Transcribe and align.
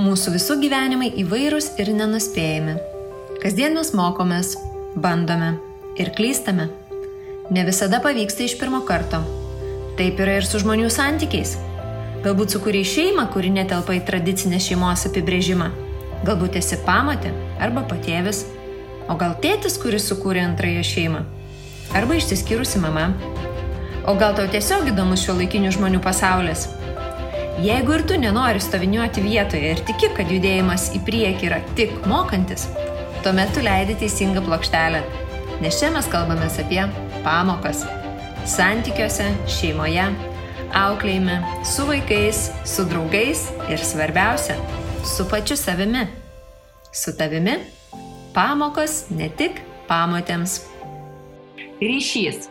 Mūsų 0.00 0.32
visų 0.32 0.54
gyvenimai 0.62 1.10
įvairūs 1.20 1.74
ir 1.82 1.90
nenuspėjami. 1.92 2.78
Kasdien 3.42 3.74
mes 3.76 3.90
mokomės, 3.92 4.54
bandome 4.96 5.50
ir 6.00 6.08
klystame. 6.16 6.70
Ne 7.52 7.66
visada 7.66 7.98
pavyksta 8.00 8.46
iš 8.46 8.54
pirmo 8.56 8.80
karto. 8.88 9.20
Taip 9.98 10.22
yra 10.24 10.38
ir 10.38 10.48
su 10.48 10.62
žmonių 10.62 10.88
santykiais. 10.94 11.52
Galbūt 12.24 12.56
sukūrė 12.56 12.80
šeimą, 12.86 13.26
kuri 13.34 13.52
netelpa 13.52 13.98
į 13.98 14.00
tradicinę 14.08 14.62
šeimos 14.62 15.04
apibrėžimą. 15.10 15.68
Galbūt 16.24 16.56
esi 16.62 16.80
pamatė 16.86 17.34
arba 17.60 17.84
patėvis. 17.90 18.46
O 19.04 19.20
gal 19.20 19.36
tėtis, 19.44 19.76
kuris 19.82 20.08
sukūrė 20.08 20.46
antrąją 20.48 20.86
šeimą. 20.94 21.26
Arba 21.92 22.16
išsiskyrusi 22.16 22.80
mama. 22.80 23.10
O 24.08 24.16
gal 24.16 24.32
tau 24.38 24.48
tiesiog 24.48 24.94
įdomus 24.94 25.26
šio 25.26 25.36
laikinių 25.42 25.76
žmonių 25.76 26.00
pasaulis. 26.00 26.70
Jeigu 27.60 27.92
ir 27.92 28.02
tu 28.08 28.16
nenori 28.16 28.60
stoviniuoti 28.62 29.20
vietoje 29.20 29.74
ir 29.74 29.80
tiki, 29.84 30.08
kad 30.16 30.30
judėjimas 30.32 30.86
į 30.96 31.02
priekį 31.04 31.44
yra 31.50 31.58
tik 31.76 31.90
mokantis, 32.08 32.62
tuomet 33.20 33.50
tu 33.52 33.60
leidi 33.60 33.98
teisingą 34.00 34.40
plokštelę. 34.46 35.02
Nes 35.60 35.76
čia 35.76 35.90
mes 35.92 36.06
kalbame 36.08 36.46
apie 36.48 36.80
pamokas. 37.20 37.82
Santykiuose, 38.48 39.26
šeimoje, 39.44 40.06
auklėjime, 40.72 41.36
su 41.68 41.84
vaikais, 41.84 42.46
su 42.64 42.86
draugais 42.88 43.42
ir 43.68 43.84
svarbiausia- 43.84 44.56
su 45.14 45.26
pačiu 45.28 45.56
savimi. 45.56 46.06
Su 46.92 47.12
tavimi 47.12 47.58
pamokos 48.32 49.10
ne 49.10 49.28
tik 49.28 49.60
pamotėms. 49.86 50.62
Ryšys. 51.80 52.48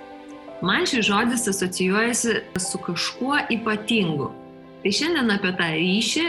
Man 0.62 0.86
šis 0.86 1.06
žodis 1.06 1.48
asocijuojasi 1.48 2.42
su 2.60 2.78
kažkuo 2.78 3.40
ypatingu. 3.50 4.39
Tai 4.80 4.92
šiandien 4.96 5.32
apie 5.34 5.52
tą 5.60 5.68
ryšį 5.76 6.28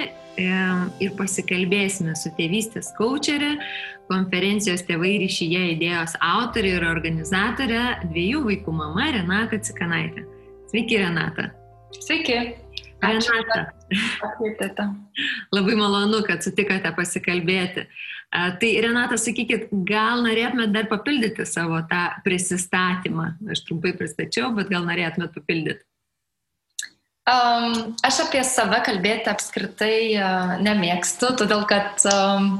ir 1.04 1.12
pasikalbėsime 1.18 2.16
su 2.18 2.32
tėvystės 2.34 2.90
kočerė, 2.96 3.52
konferencijos 4.10 4.82
tėvai 4.88 5.12
ryšyje 5.22 5.60
idėjos 5.76 6.16
autorė 6.24 6.72
ir 6.78 6.86
organizatorė, 6.88 7.82
dviejų 8.10 8.42
vaikų 8.48 8.74
mama 8.74 9.10
Renata 9.14 9.60
Cikanaitė. 9.62 10.24
Sveiki, 10.72 10.98
Renata. 10.98 11.50
Sveiki. 11.94 12.38
Renata. 13.02 13.60
Ačiū. 13.90 14.88
Labai 15.54 15.76
malonu, 15.78 16.20
kad 16.26 16.42
sutikote 16.44 16.90
pasikalbėti. 16.96 17.86
Tai 18.30 18.72
Renata, 18.84 19.18
sakykit, 19.18 19.70
gal 19.86 20.22
norėtumėt 20.26 20.74
dar 20.74 20.90
papildyti 20.90 21.46
savo 21.48 21.80
tą 21.90 22.02
prisistatymą? 22.26 23.32
Aš 23.50 23.64
trumpai 23.66 23.94
pristačiau, 23.98 24.52
bet 24.58 24.70
gal 24.70 24.86
norėtumėt 24.86 25.34
papildyti? 25.38 25.86
Um, 27.30 27.94
aš 28.02 28.24
apie 28.24 28.42
save 28.46 28.80
kalbėti 28.86 29.30
apskritai 29.30 29.96
uh, 30.18 30.54
nemėgstu, 30.64 31.34
todėl 31.38 31.62
kad 31.68 32.02
um, 32.10 32.56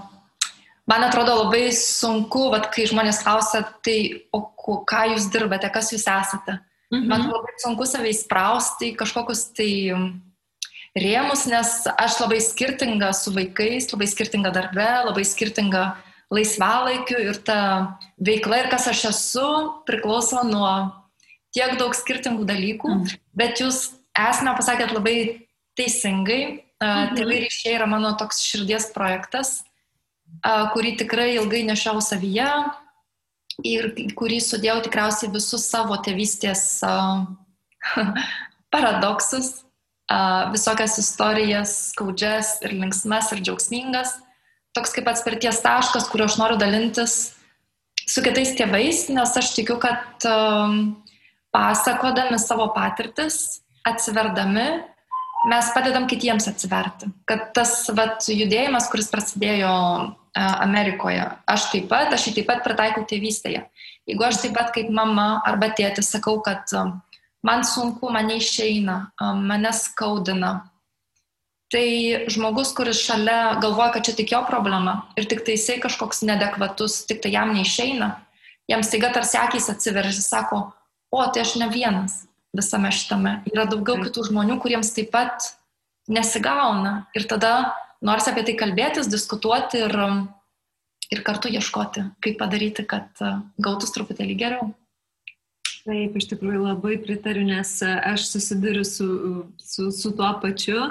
man 0.91 1.07
atrodo 1.07 1.41
labai 1.41 1.71
sunku, 1.75 2.51
vat, 2.53 2.69
kai 2.75 2.87
žmonės 2.91 3.23
klausia, 3.25 3.65
tai 3.83 3.99
o 4.37 4.45
ką 4.87 5.05
jūs 5.15 5.31
dirbate, 5.33 5.71
kas 5.75 5.91
jūs 5.95 6.07
esate. 6.07 6.61
Mhm. 6.91 7.07
Man 7.11 7.27
labai 7.31 7.57
sunku 7.62 7.87
save 7.89 8.12
įsprausti 8.12 8.93
į 8.93 8.99
kažkokius 9.01 9.49
tai 9.59 9.71
rėmus, 10.99 11.47
nes 11.51 11.75
aš 11.91 12.19
labai 12.23 12.41
skirtinga 12.43 13.12
su 13.15 13.34
vaikais, 13.34 13.91
labai 13.93 14.11
skirtinga 14.11 14.53
darbe, 14.55 14.89
labai 15.07 15.25
skirtinga 15.27 15.84
laisvalaikiu 16.31 17.19
ir 17.31 17.39
ta 17.47 17.61
veikla 18.23 18.65
ir 18.65 18.71
kas 18.71 18.87
aš 18.91 19.05
esu 19.11 19.47
priklauso 19.87 20.43
nuo 20.47 20.75
tiek 21.55 21.75
daug 21.79 21.95
skirtingų 21.97 22.47
dalykų, 22.47 22.91
mhm. 22.91 23.19
bet 23.34 23.62
jūs 23.62 24.00
esmę 24.29 24.55
pasakėt 24.59 24.93
labai 24.97 25.17
teisingai. 25.79 26.43
Mhm. 26.81 27.17
Tėvai 27.17 27.41
ryšiai 27.45 27.77
yra 27.77 27.89
mano 27.89 28.15
toks 28.17 28.41
širdies 28.47 28.89
projektas, 28.95 29.61
kurį 30.73 30.95
tikrai 31.03 31.35
ilgai 31.37 31.61
nešiau 31.69 32.01
savyje 32.05 32.49
ir 33.67 33.91
kurį 34.17 34.39
sudėjau 34.41 34.78
tikriausiai 34.87 35.33
visus 35.34 35.67
savo 35.69 35.99
tėvystės 36.00 36.81
paradoksus, 38.72 39.50
visokias 40.55 40.97
istorijas, 41.03 41.75
skaudžias 41.93 42.56
ir 42.65 42.78
linksmas 42.78 43.28
ir 43.34 43.44
džiaugsmingas. 43.44 44.17
Toks 44.73 44.94
kaip 44.94 45.11
atspirties 45.11 45.61
taškas, 45.61 46.09
kuriuo 46.09 46.31
aš 46.31 46.39
noriu 46.41 46.56
dalintis 46.56 47.34
su 48.09 48.23
kitais 48.25 48.55
tėvais, 48.56 49.09
nes 49.12 49.37
aš 49.37 49.53
tikiu, 49.59 49.77
kad 49.83 50.25
pasakodami 51.53 52.39
savo 52.41 52.71
patirtis 52.73 53.61
atsiverdami 53.87 54.69
mes 55.49 55.71
padedam 55.75 56.07
kitiems 56.09 56.49
atsiverti. 56.51 57.09
Kad 57.29 57.51
tas 57.57 57.75
vat, 57.97 58.25
judėjimas, 58.29 58.91
kuris 58.93 59.09
prasidėjo 59.13 59.71
Amerikoje, 60.37 61.25
aš 61.49 61.71
taip 61.73 61.89
pat, 61.91 62.13
aš 62.15 62.29
jį 62.29 62.35
taip 62.39 62.51
pat 62.51 62.65
pritaikau 62.67 63.07
tėvystėje. 63.09 63.65
Jeigu 64.09 64.27
aš 64.27 64.43
taip 64.45 64.55
pat 64.59 64.73
kaip 64.75 64.91
mama 64.95 65.41
arba 65.49 65.73
tėtis 65.77 66.13
sakau, 66.13 66.39
kad 66.45 66.69
man 67.47 67.65
sunku, 67.67 68.13
man 68.13 68.29
neišeina, 68.31 68.99
mane 69.41 69.73
skaudina, 69.75 70.53
tai 71.71 72.27
žmogus, 72.31 72.75
kuris 72.75 73.01
šalia 73.01 73.57
galvoja, 73.62 73.95
kad 73.97 74.07
čia 74.07 74.17
tik 74.19 74.33
jo 74.35 74.43
problema 74.49 75.05
ir 75.19 75.29
tik 75.31 75.45
tai 75.47 75.55
jisai 75.55 75.79
kažkoks 75.83 76.25
nedekvatus, 76.27 77.05
tik 77.09 77.23
tai 77.23 77.33
jam 77.37 77.55
neišeina, 77.55 78.11
jam 78.71 78.83
staiga 78.87 79.12
tarsi 79.15 79.39
akys 79.39 79.71
atsiveržia, 79.73 80.25
sako, 80.25 80.65
o 81.15 81.23
tai 81.31 81.47
aš 81.47 81.57
ne 81.62 81.71
vienas, 81.71 82.25
visame 82.56 82.91
šitame. 82.94 83.38
Yra 83.50 83.66
daugiau 83.71 84.00
kitų 84.03 84.27
žmonių, 84.31 84.59
kuriems 84.62 84.93
taip 84.97 85.12
pat 85.15 85.53
nesigauna. 86.11 87.06
Ir 87.16 87.28
tada 87.31 87.72
nors 88.05 88.27
apie 88.31 88.44
tai 88.47 88.56
kalbėtis, 88.59 89.11
diskutuoti 89.11 89.84
ir, 89.87 89.97
ir 91.15 91.25
kartu 91.27 91.53
ieškoti, 91.53 92.09
kaip 92.25 92.38
padaryti, 92.41 92.87
kad 92.88 93.25
gautus 93.61 93.94
truputėlį 93.94 94.38
geriau. 94.41 94.71
Taip, 95.81 96.12
iš 96.21 96.27
tikrųjų 96.28 96.59
labai 96.61 96.99
pritariu, 97.00 97.47
nes 97.49 97.71
aš 97.83 98.27
susiduriu 98.28 98.82
su, 98.84 99.06
su, 99.56 99.87
su 99.97 100.11
tuo 100.12 100.28
pačiu 100.43 100.91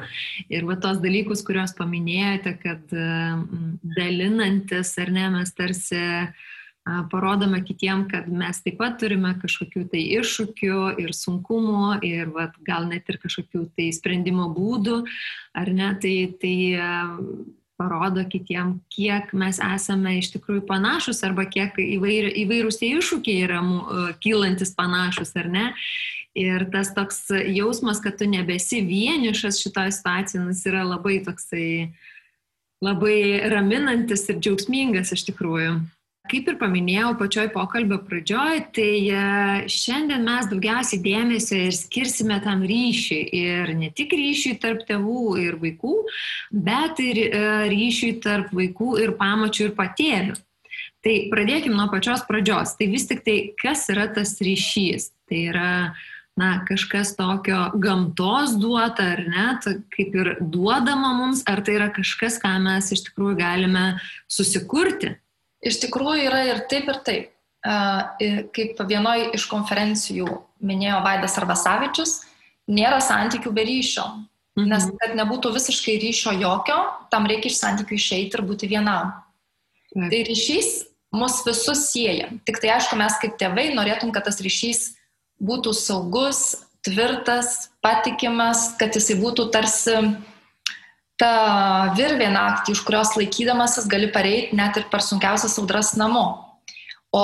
ir 0.49 0.65
va 0.65 0.79
tos 0.81 0.97
dalykus, 1.03 1.43
kuriuos 1.45 1.75
paminėjote, 1.77 2.55
kad 2.63 2.95
dalinantis 3.99 4.95
ar 4.97 5.13
ne, 5.13 5.27
mes 5.35 5.53
tarsi 5.53 5.99
uh, 5.99 6.48
parodome 7.11 7.61
kitiem, 7.65 8.07
kad 8.09 8.27
mes 8.31 8.61
taip 8.63 8.79
pat 8.79 8.97
turime 9.01 9.33
kažkokių 9.41 9.85
tai 9.91 10.01
iššūkių 10.19 10.79
ir 11.03 11.13
sunkumų 11.13 11.99
ir 12.07 12.31
vat, 12.33 12.55
gal 12.65 12.87
net 12.89 13.09
ir 13.11 13.19
kažkokių 13.21 13.67
tai 13.77 13.89
sprendimo 13.95 14.49
būdų, 14.55 15.03
ar 15.59 15.71
ne, 15.75 15.91
tai, 16.01 16.15
tai 16.41 16.55
parodo 17.79 18.25
kitiem, 18.27 18.79
kiek 18.91 19.31
mes 19.37 19.59
esame 19.63 20.17
iš 20.19 20.33
tikrųjų 20.35 20.65
panašus 20.67 21.21
arba 21.27 21.45
kiek 21.47 21.77
įvair, 21.79 22.31
įvairūs 22.43 22.79
tie 22.81 22.93
iššūkiai 22.97 23.45
yra 23.47 23.61
kylantis 24.23 24.73
panašus, 24.75 25.35
ar 25.39 25.51
ne. 25.51 25.67
Ir 26.37 26.67
tas 26.71 26.91
toks 26.93 27.23
jausmas, 27.31 28.01
kad 28.03 28.19
tu 28.19 28.27
nebesi 28.29 28.83
vienišas 28.85 29.59
šitoje 29.63 29.95
situacijoje, 29.95 30.51
jis 30.51 30.65
yra 30.69 30.83
labai 30.87 31.17
toksai, 31.25 31.69
labai 32.85 33.47
raminantis 33.51 34.27
ir 34.29 34.37
džiaugsmingas 34.43 35.15
iš 35.15 35.25
tikrųjų. 35.31 35.79
Kaip 36.29 36.49
ir 36.51 36.57
paminėjau 36.59 37.13
pačioj 37.17 37.47
pokalbio 37.53 37.97
pradžioj, 38.05 38.59
tai 38.75 38.91
e, 39.09 39.21
šiandien 39.71 40.21
mes 40.27 40.49
daugiausiai 40.51 41.01
dėmesio 41.01 41.57
ir 41.65 41.73
skirsime 41.73 42.37
tam 42.43 42.61
ryšiui. 42.69 43.21
Ir 43.39 43.71
ne 43.79 43.89
tik 43.97 44.13
ryšiui 44.13 44.59
tarp 44.61 44.83
tėvų 44.85 45.23
ir 45.41 45.57
vaikų, 45.61 45.95
bet 46.53 47.01
ir 47.01 47.23
e, 47.23 47.41
ryšiui 47.71 48.19
tarp 48.21 48.53
vaikų 48.53 48.99
ir 49.01 49.15
pamačių 49.17 49.69
ir 49.69 49.73
patėlių. 49.79 50.37
Tai 51.05 51.15
pradėkime 51.31 51.79
nuo 51.79 51.87
pačios 51.89 52.21
pradžios. 52.27 52.75
Tai 52.77 52.89
vis 52.91 53.07
tik 53.09 53.23
tai, 53.25 53.37
kas 53.57 53.87
yra 53.89 54.09
tas 54.13 54.35
ryšys? 54.43 55.09
Tai 55.31 55.39
yra 55.53 55.71
na, 56.39 56.49
kažkas 56.67 57.15
tokio 57.17 57.69
gamtos 57.81 58.53
duota 58.59 59.07
ar 59.15 59.23
ne, 59.25 59.47
kaip 59.95 60.13
ir 60.19 60.29
duodama 60.39 61.15
mums, 61.17 61.41
ar 61.49 61.63
tai 61.65 61.79
yra 61.79 61.89
kažkas, 61.95 62.37
ką 62.43 62.53
mes 62.67 62.91
iš 62.95 63.07
tikrųjų 63.09 63.39
galime 63.39 63.87
susikurti 64.31 65.15
Iš 65.65 65.81
tikrųjų 65.83 66.25
yra 66.29 66.43
ir 66.47 66.63
taip, 66.71 66.87
ir 66.91 66.99
taip. 67.05 67.35
Kaip 68.55 68.79
vienoj 68.87 69.33
iš 69.35 69.45
konferencijų 69.51 70.27
minėjo 70.63 71.01
Vaidas 71.03 71.35
Arvasavičius, 71.41 72.19
nėra 72.71 73.01
santykių 73.03 73.51
be 73.55 73.65
ryšio. 73.67 74.05
Mhm. 74.59 74.69
Nes 74.71 74.85
kad 75.01 75.15
nebūtų 75.19 75.51
visiškai 75.55 75.97
ryšio 76.03 76.35
jokio, 76.39 76.77
tam 77.11 77.27
reikia 77.29 77.51
iš 77.51 77.59
santykių 77.59 77.97
išeiti 77.97 78.39
ir 78.39 78.45
būti 78.47 78.69
vienam. 78.71 79.17
Tai 79.95 80.21
ryšys 80.27 80.89
mus 81.15 81.41
visus 81.45 81.89
sieja. 81.89 82.29
Tik 82.45 82.59
tai 82.61 82.75
aišku, 82.77 82.97
mes 82.99 83.15
kaip 83.21 83.37
tėvai 83.41 83.71
norėtum, 83.73 84.13
kad 84.13 84.27
tas 84.27 84.39
ryšys 84.43 84.93
būtų 85.41 85.73
saugus, 85.73 86.59
tvirtas, 86.85 87.71
patikimas, 87.83 88.75
kad 88.79 88.95
jisai 88.95 89.17
būtų 89.19 89.49
tarsi 89.53 89.95
ta 91.19 91.91
virvė 91.97 92.29
naktį, 92.31 92.73
už 92.77 92.83
kurios 92.87 93.13
laikydamasis 93.19 93.89
gali 93.91 94.07
pareiti 94.11 94.55
net 94.55 94.77
ir 94.79 94.87
per 94.91 95.03
sunkiausias 95.03 95.57
audras 95.59 95.93
namo. 95.99 96.27
O 97.11 97.23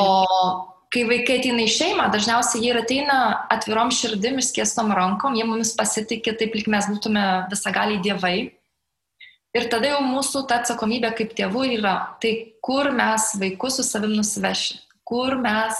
kai 0.93 1.05
vaikai 1.07 1.39
ateina 1.39 1.63
į 1.63 1.71
šeimą, 1.71 2.09
dažniausiai 2.13 2.63
jie 2.63 2.73
ir 2.73 2.79
ateina 2.79 3.17
atvirom 3.51 3.91
širdim, 3.93 4.39
išskiestom 4.39 4.93
rankom, 4.95 5.35
jie 5.35 5.47
mumis 5.47 5.73
pasitikė 5.77 6.35
taip, 6.39 6.55
lyg 6.55 6.69
mes 6.71 6.87
būtume 6.91 7.23
visagaliai 7.51 8.03
dievai. 8.03 8.35
Ir 9.55 9.69
tada 9.71 9.93
jau 9.93 10.01
mūsų 10.03 10.43
ta 10.49 10.59
atsakomybė 10.59 11.13
kaip 11.15 11.31
tėvų 11.35 11.63
yra, 11.77 11.95
tai 12.19 12.33
kur 12.63 12.91
mes 12.95 13.29
vaikus 13.39 13.79
su 13.79 13.87
savim 13.87 14.15
nusivešim, 14.17 14.81
kur 15.07 15.37
mes 15.39 15.79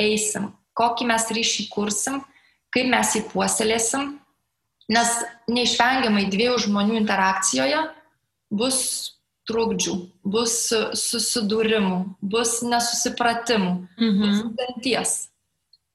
eisim, 0.00 0.50
kokį 0.74 1.06
mes 1.12 1.28
ryšį 1.36 1.68
kursim, 1.70 2.18
kaip 2.74 2.90
mes 2.90 3.14
jį 3.14 3.22
puoselėsim, 3.30 4.16
nes 4.92 5.12
neišvengiamai 5.48 6.28
dviejų 6.32 6.58
žmonių 6.66 6.98
interakcijoje 7.00 7.82
bus 8.54 8.80
trukdžių, 9.48 9.94
bus 10.24 10.56
susidūrimų, 10.98 12.00
bus 12.20 12.58
nesusipratimų, 12.64 13.72
mhm. 14.00 14.24
bus 14.24 14.42
danties. 14.60 15.14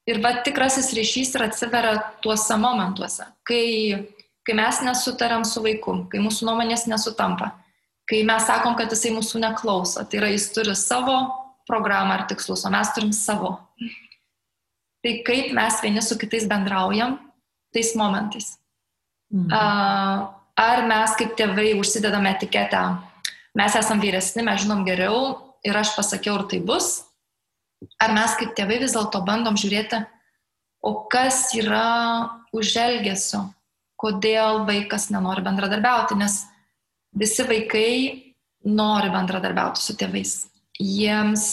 Ir 0.10 0.22
va 0.24 0.40
tikrasis 0.46 0.90
ryšys 0.98 1.36
ir 1.38 1.46
atsiveria 1.46 1.98
tuose 2.24 2.56
momentuose, 2.58 3.28
kai 3.46 3.66
kai 4.50 4.56
mes 4.58 4.82
nesutariam 4.82 5.44
su 5.46 5.62
vaiku, 5.62 5.94
kai 6.10 6.22
mūsų 6.24 6.48
nuomonės 6.48 6.88
nesutampa, 6.90 7.52
kai 8.10 8.24
mes 8.26 8.48
sakom, 8.50 8.74
kad 8.80 8.90
jisai 8.90 9.12
mūsų 9.14 9.44
neklauso, 9.44 10.02
tai 10.10 10.18
yra 10.24 10.32
jis 10.34 10.48
turi 10.56 10.74
savo 10.74 11.20
programą 11.70 12.16
ar 12.18 12.24
tikslus, 12.30 12.66
o 12.66 12.72
mes 12.74 12.90
turim 12.96 13.12
savo. 13.14 13.60
Tai 15.06 15.12
kaip 15.28 15.54
mes 15.54 15.78
vieni 15.84 16.02
su 16.02 16.18
kitais 16.18 16.48
bendraujam 16.50 17.20
tais 17.76 17.94
momentais. 17.96 18.58
Mhm. 19.30 19.52
Ar 20.60 20.82
mes 20.90 21.14
kaip 21.16 21.38
tėvai 21.40 21.72
užsidedame 21.80 22.34
etiketę, 22.36 22.82
mes 23.56 23.76
esam 23.80 24.02
vyresni, 24.04 24.44
mes 24.44 24.66
žinom 24.66 24.84
geriau 24.88 25.38
ir 25.64 25.78
aš 25.78 25.94
pasakiau, 25.96 26.40
ir 26.40 26.48
tai 26.52 26.60
bus, 26.60 27.06
ar 28.02 28.12
mes 28.16 28.36
kaip 28.40 28.56
tėvai 28.58 28.80
vis 28.82 28.96
dėlto 28.98 29.22
bandom 29.28 29.56
žiūrėti, 29.60 30.02
o 30.84 30.92
kas 31.12 31.54
yra 31.56 32.42
už 32.56 32.76
elgesio, 32.82 33.46
kodėl 34.00 34.66
vaikas 34.68 35.10
nenori 35.14 35.44
bendradarbiauti, 35.46 36.18
nes 36.20 36.42
visi 37.16 37.46
vaikai 37.48 37.94
nori 38.68 39.12
bendradarbiauti 39.14 39.80
su 39.84 39.96
tėvais. 40.00 40.36
Jiems, 40.80 41.48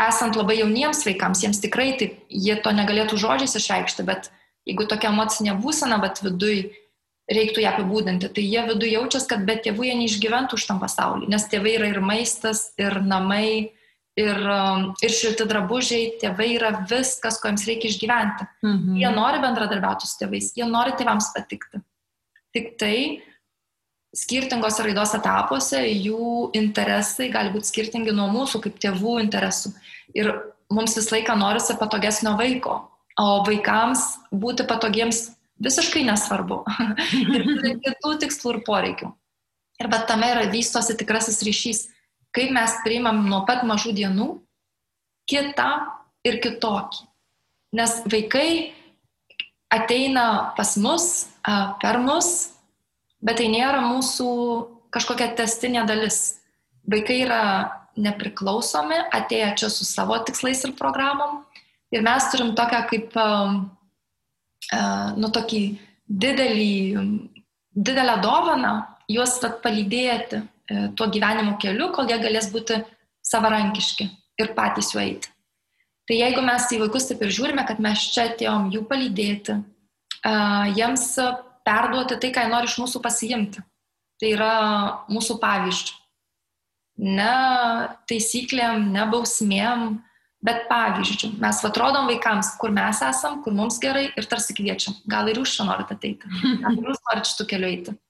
esant 0.00 0.36
labai 0.36 0.58
jauniems 0.60 1.02
vaikams, 1.08 1.42
jiems 1.44 1.60
tikrai 1.64 1.92
taip, 2.00 2.22
jie 2.28 2.56
to 2.60 2.72
negalėtų 2.76 3.20
žodžiais 3.20 3.56
išreikšti, 3.60 4.06
bet 4.08 4.30
jeigu 4.68 4.86
tokia 4.90 5.10
emocinė 5.12 5.56
būsena, 5.62 5.98
bet 6.02 6.22
viduj 6.24 6.64
reiktų 7.32 7.62
ją 7.62 7.72
apibūdinti, 7.74 8.30
tai 8.34 8.44
jie 8.44 8.64
viduj 8.66 8.90
jaučiasi, 8.96 9.28
kad 9.30 9.44
be 9.46 9.56
tėvų 9.64 9.86
jie 9.86 9.94
neišgyventų 10.00 10.58
už 10.58 10.66
tam 10.68 10.82
pasaulį, 10.82 11.30
nes 11.32 11.46
tėvai 11.50 11.76
yra 11.78 11.90
ir 11.92 12.00
maistas, 12.04 12.66
ir 12.80 12.98
namai, 13.06 13.72
ir, 14.18 14.42
um, 14.42 14.88
ir 15.02 15.14
šilti 15.14 15.46
drabužiai, 15.48 16.12
tėvai 16.20 16.50
yra 16.56 16.72
viskas, 16.90 17.38
ko 17.40 17.50
jiems 17.50 17.66
reikia 17.68 17.92
išgyventi. 17.92 18.48
Mhm. 18.66 18.96
Jie 19.00 19.12
nori 19.14 19.42
bendradarbiauti 19.44 20.08
su 20.08 20.18
tėvais, 20.20 20.52
jie 20.58 20.68
nori 20.68 20.96
tėvams 20.98 21.32
patikti. 21.36 21.82
Tik 22.52 22.74
tai 22.80 22.96
skirtingose 24.12 24.84
raidos 24.84 25.14
etapuose 25.16 25.80
jų 25.88 26.50
interesai 26.58 27.30
gali 27.32 27.52
būti 27.54 27.70
skirtingi 27.70 28.12
nuo 28.12 28.28
mūsų 28.34 28.60
kaip 28.66 28.76
tėvų 28.82 29.18
interesų. 29.22 29.72
Ir 30.12 30.34
mums 30.72 30.98
visą 30.98 31.16
laiką 31.16 31.36
norisi 31.38 31.78
patogesnio 31.80 32.34
vaiko, 32.36 32.76
o 33.20 33.42
vaikams 33.46 34.04
būti 34.32 34.66
patogiems 34.68 35.24
visiškai 35.62 36.04
nesvarbu. 36.08 36.62
ir 37.36 37.48
turi 37.48 37.74
kitų 37.84 38.14
tikslų 38.24 38.56
ir 38.56 38.62
poreikių. 38.66 39.10
Ir 39.82 39.90
bet 39.90 40.06
tame 40.08 40.28
yra 40.30 40.46
vystosi 40.52 40.94
tikrasis 40.98 41.42
ryšys 41.46 41.86
kaip 42.32 42.52
mes 42.52 42.76
priimam 42.84 43.22
nuo 43.28 43.44
pat 43.48 43.64
mažų 43.68 43.92
dienų 43.96 44.28
kitą 45.28 45.68
ir 46.26 46.40
kitokį. 46.42 47.04
Nes 47.76 48.00
vaikai 48.08 48.72
ateina 49.72 50.52
pas 50.56 50.74
mus, 50.80 51.06
per 51.80 52.00
mus, 52.04 52.52
bet 53.24 53.40
tai 53.40 53.48
nėra 53.52 53.80
mūsų 53.84 54.28
kažkokia 54.92 55.32
testinė 55.38 55.86
dalis. 55.88 56.42
Vaikai 56.88 57.22
yra 57.24 57.44
nepriklausomi, 57.96 58.98
atėję 59.14 59.52
čia 59.60 59.70
su 59.72 59.86
savo 59.88 60.18
tikslais 60.26 60.64
ir 60.66 60.74
programom. 60.76 61.44
Ir 61.92 62.04
mes 62.04 62.28
turim 62.32 62.54
tokią 62.56 62.80
kaip, 62.88 63.16
nu, 65.18 65.28
tokį 65.36 65.62
didelį, 66.08 66.72
didelę 67.76 68.16
dovaną 68.24 68.72
juos 69.12 69.36
palydėti 69.64 70.40
E, 70.72 70.88
tuo 70.96 71.06
gyvenimo 71.10 71.56
keliu, 71.60 71.90
kol 71.92 72.08
jie 72.08 72.18
galės 72.22 72.48
būti 72.52 72.78
savarankiški 73.26 74.06
ir 74.40 74.52
patys 74.56 74.92
juo 74.94 75.02
eiti. 75.02 75.30
Tai 76.08 76.18
jeigu 76.18 76.42
mes 76.44 76.68
į 76.74 76.80
vaikus 76.82 77.08
taip 77.08 77.22
ir 77.22 77.34
žiūrime, 77.34 77.64
kad 77.66 77.82
mes 77.82 78.06
čia 78.14 78.28
atėjom 78.30 78.70
jų 78.74 78.84
palydėti, 78.90 79.58
jiems 80.78 81.04
perduoti 81.66 82.18
tai, 82.22 82.30
ką 82.34 82.44
jie 82.44 82.50
nori 82.50 82.70
iš 82.70 82.78
mūsų 82.82 83.02
pasiimti. 83.04 83.62
Tai 84.18 84.30
yra 84.30 84.54
mūsų 85.10 85.38
pavyzdžių. 85.42 85.98
Ne 87.02 87.34
taisyklėm, 88.10 88.90
ne 88.94 89.06
bausmėm, 89.10 89.86
bet 90.42 90.64
pavyzdžių. 90.70 91.34
Mes 91.42 91.64
atrodom 91.68 92.08
vaikams, 92.10 92.54
kur 92.60 92.72
mes 92.74 93.02
esam, 93.06 93.40
kur 93.44 93.54
mums 93.54 93.78
gerai 93.82 94.08
ir 94.10 94.30
tarsi 94.30 94.56
kviečiam. 94.58 94.96
Gal 95.08 95.30
ir 95.30 95.42
jūs 95.42 95.58
čia 95.58 95.68
norite 95.68 95.94
ateiti, 95.98 96.30
gal 96.64 96.78
ir 96.78 96.88
jūs 96.90 97.04
norite 97.10 97.30
šitų 97.32 97.52
kelių 97.54 97.70
eiti 97.76 98.00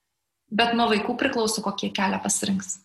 bet 0.53 0.73
nuo 0.77 0.87
vaikų 0.91 1.15
priklauso, 1.19 1.63
kokie 1.65 1.89
kelią 1.93 2.19
pasirinks. 2.23 2.77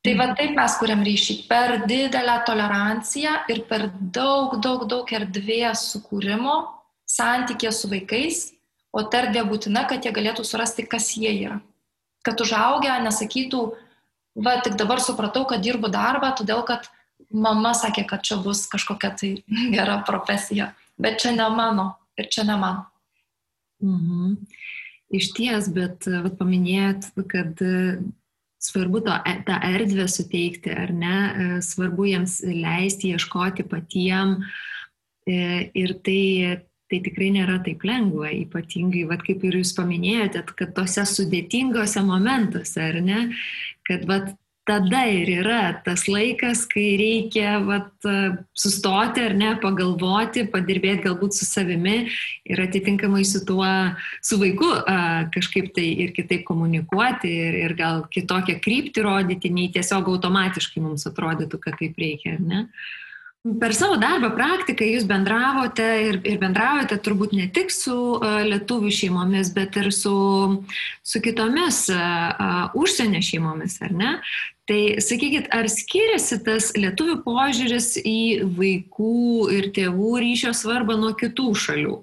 Tai 0.00 0.14
va 0.16 0.30
taip 0.36 0.54
mes 0.56 0.76
kuriam 0.80 1.02
ryšį 1.04 1.34
per 1.48 1.82
didelę 1.88 2.38
toleranciją 2.48 3.34
ir 3.52 3.66
per 3.68 3.90
daug, 4.00 4.56
daug, 4.64 4.86
daug 4.88 5.10
erdvės 5.12 5.90
sukūrimo 5.92 6.54
santykė 7.10 7.72
su 7.74 7.90
vaikais, 7.90 8.46
o 8.96 9.02
ta 9.04 9.26
erdvė 9.26 9.44
būtina, 9.50 9.84
kad 9.90 10.06
jie 10.06 10.12
galėtų 10.14 10.46
surasti, 10.46 10.86
kas 10.88 11.10
jie 11.18 11.34
yra. 11.34 11.58
Kad 12.24 12.40
užaugę 12.40 12.94
nesakytų, 13.04 13.60
va 14.40 14.56
tik 14.64 14.78
dabar 14.80 15.02
supratau, 15.04 15.44
kad 15.48 15.60
dirbu 15.64 15.92
darbą, 15.92 16.32
todėl 16.38 16.64
kad 16.64 16.88
mama 17.30 17.72
sakė, 17.76 18.04
kad 18.10 18.24
čia 18.26 18.38
bus 18.42 18.66
kažkokia 18.70 19.14
tai 19.18 19.32
gera 19.74 20.00
profesija, 20.06 20.72
bet 21.00 21.20
čia 21.22 21.34
ne 21.36 21.48
mano 21.54 21.92
ir 22.18 22.28
čia 22.30 22.44
ne 22.48 22.56
man. 22.60 22.84
Mhm. 23.82 24.34
Iš 25.10 25.32
ties, 25.34 25.68
bet 25.74 26.06
vat, 26.06 26.36
paminėjot, 26.38 27.08
kad 27.30 27.58
e, 27.66 27.98
svarbu 28.62 29.00
to, 29.08 29.14
e, 29.26 29.32
tą 29.46 29.56
erdvę 29.72 30.06
suteikti, 30.10 30.70
ar 30.70 30.92
ne, 30.94 31.14
e, 31.16 31.46
svarbu 31.66 32.06
jiems 32.12 32.40
leisti 32.46 33.14
ieškoti 33.16 33.66
patiem 33.66 34.38
ir 35.30 35.92
tai, 36.02 36.22
tai 36.90 36.98
tikrai 37.04 37.28
nėra 37.34 37.58
taip 37.62 37.82
lengva, 37.86 38.30
ypatingai, 38.34 39.04
vat, 39.10 39.20
kaip 39.26 39.44
ir 39.46 39.58
jūs 39.60 39.74
paminėjote, 39.76 40.42
kad 40.58 40.72
tose 40.74 41.04
sudėtingose 41.06 42.02
momentuose, 42.06 42.80
ar 42.82 42.98
ne, 43.04 43.20
kad 43.86 44.06
vat, 44.10 44.32
tada 44.70 45.02
ir 45.10 45.28
yra 45.40 45.62
tas 45.84 46.06
laikas, 46.06 46.62
kai 46.70 46.94
reikia 47.00 47.56
vat, 47.66 47.90
sustoti 48.54 49.24
ar 49.26 49.34
ne, 49.34 49.50
pagalvoti, 49.62 50.46
padirbėti 50.52 51.08
galbūt 51.08 51.34
su 51.34 51.48
savimi 51.48 51.96
ir 52.46 52.62
atitinkamai 52.62 53.24
su 53.26 53.42
tuo, 53.48 53.66
su 54.22 54.38
vaiku 54.40 54.70
kažkaip 55.34 55.72
tai 55.74 55.88
ir 56.06 56.14
kitaip 56.14 56.46
komunikuoti 56.48 57.34
ir, 57.48 57.60
ir 57.66 57.76
gal 57.78 58.04
kitokią 58.14 58.60
kryptį 58.62 59.06
rodyti, 59.06 59.52
nei 59.54 59.72
tiesiog 59.74 60.12
automatiškai 60.14 60.82
mums 60.84 61.08
atrodytų, 61.10 61.62
kad 61.66 61.80
taip 61.82 61.98
reikia, 61.98 62.38
ar 62.38 62.44
ne? 62.46 62.66
Per 63.40 63.72
savo 63.72 63.96
darbą 63.96 64.28
praktiką 64.36 64.84
jūs 64.84 65.06
bendravote 65.08 65.84
ir, 66.04 66.18
ir 66.28 66.36
bendravote 66.42 66.98
turbūt 67.00 67.32
ne 67.32 67.46
tik 67.48 67.70
su 67.72 67.94
uh, 68.18 68.42
lietuvių 68.44 68.90
šeimomis, 68.92 69.48
bet 69.56 69.78
ir 69.80 69.88
su, 69.96 70.12
su 71.00 71.22
kitomis 71.24 71.86
uh, 71.94 72.68
užsienio 72.76 73.22
šeimomis, 73.24 73.78
ar 73.86 73.96
ne? 73.96 74.12
Tai 74.68 74.82
sakykit, 75.00 75.48
ar 75.56 75.70
skiriasi 75.72 76.36
tas 76.44 76.68
lietuvių 76.76 77.16
požiūris 77.24 77.88
į 78.04 78.20
vaikų 78.60 79.16
ir 79.56 79.72
tėvų 79.74 80.12
ryšio 80.20 80.52
svarbą 80.54 81.00
nuo 81.00 81.14
kitų 81.16 81.48
šalių? 81.64 81.96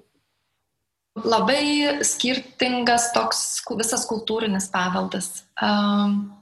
Labai 1.22 2.02
skirtingas 2.06 3.12
toks 3.14 3.62
visas 3.78 4.04
kultūrinis 4.10 4.68
paveldas. 4.74 5.46
Um, 5.62 6.34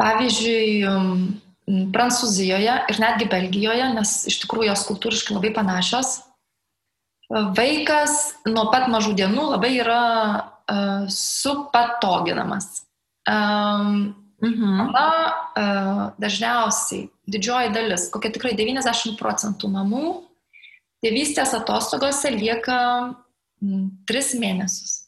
pavyzdžiui, 0.00 0.82
Prancūzijoje 1.68 2.74
ir 2.90 2.98
netgi 2.98 3.28
Belgijoje, 3.30 3.84
nes 3.94 4.14
iš 4.26 4.40
tikrųjų 4.42 4.72
jos 4.72 4.82
kultūriškai 4.88 5.36
labai 5.36 5.52
panašios, 5.54 6.16
vaikas 7.30 8.34
nuo 8.48 8.66
pat 8.72 8.88
mažų 8.92 9.14
dienų 9.20 9.44
labai 9.54 9.76
yra 9.78 10.02
uh, 10.42 11.06
supatoginamas. 11.08 12.82
Um, 13.30 14.14
mhm. 14.42 14.72
Mama 14.80 15.06
uh, 15.30 16.02
dažniausiai, 16.20 17.06
didžioji 17.30 17.72
dalis, 17.76 18.08
kokia 18.12 18.32
tikrai 18.34 18.56
90 18.58 19.14
procentų 19.20 19.70
mamų, 19.72 20.06
tėvystės 21.02 21.54
atostogose 21.56 22.34
lieka 22.34 22.80
m, 23.62 23.86
3 24.10 24.34
mėnesius. 24.42 24.98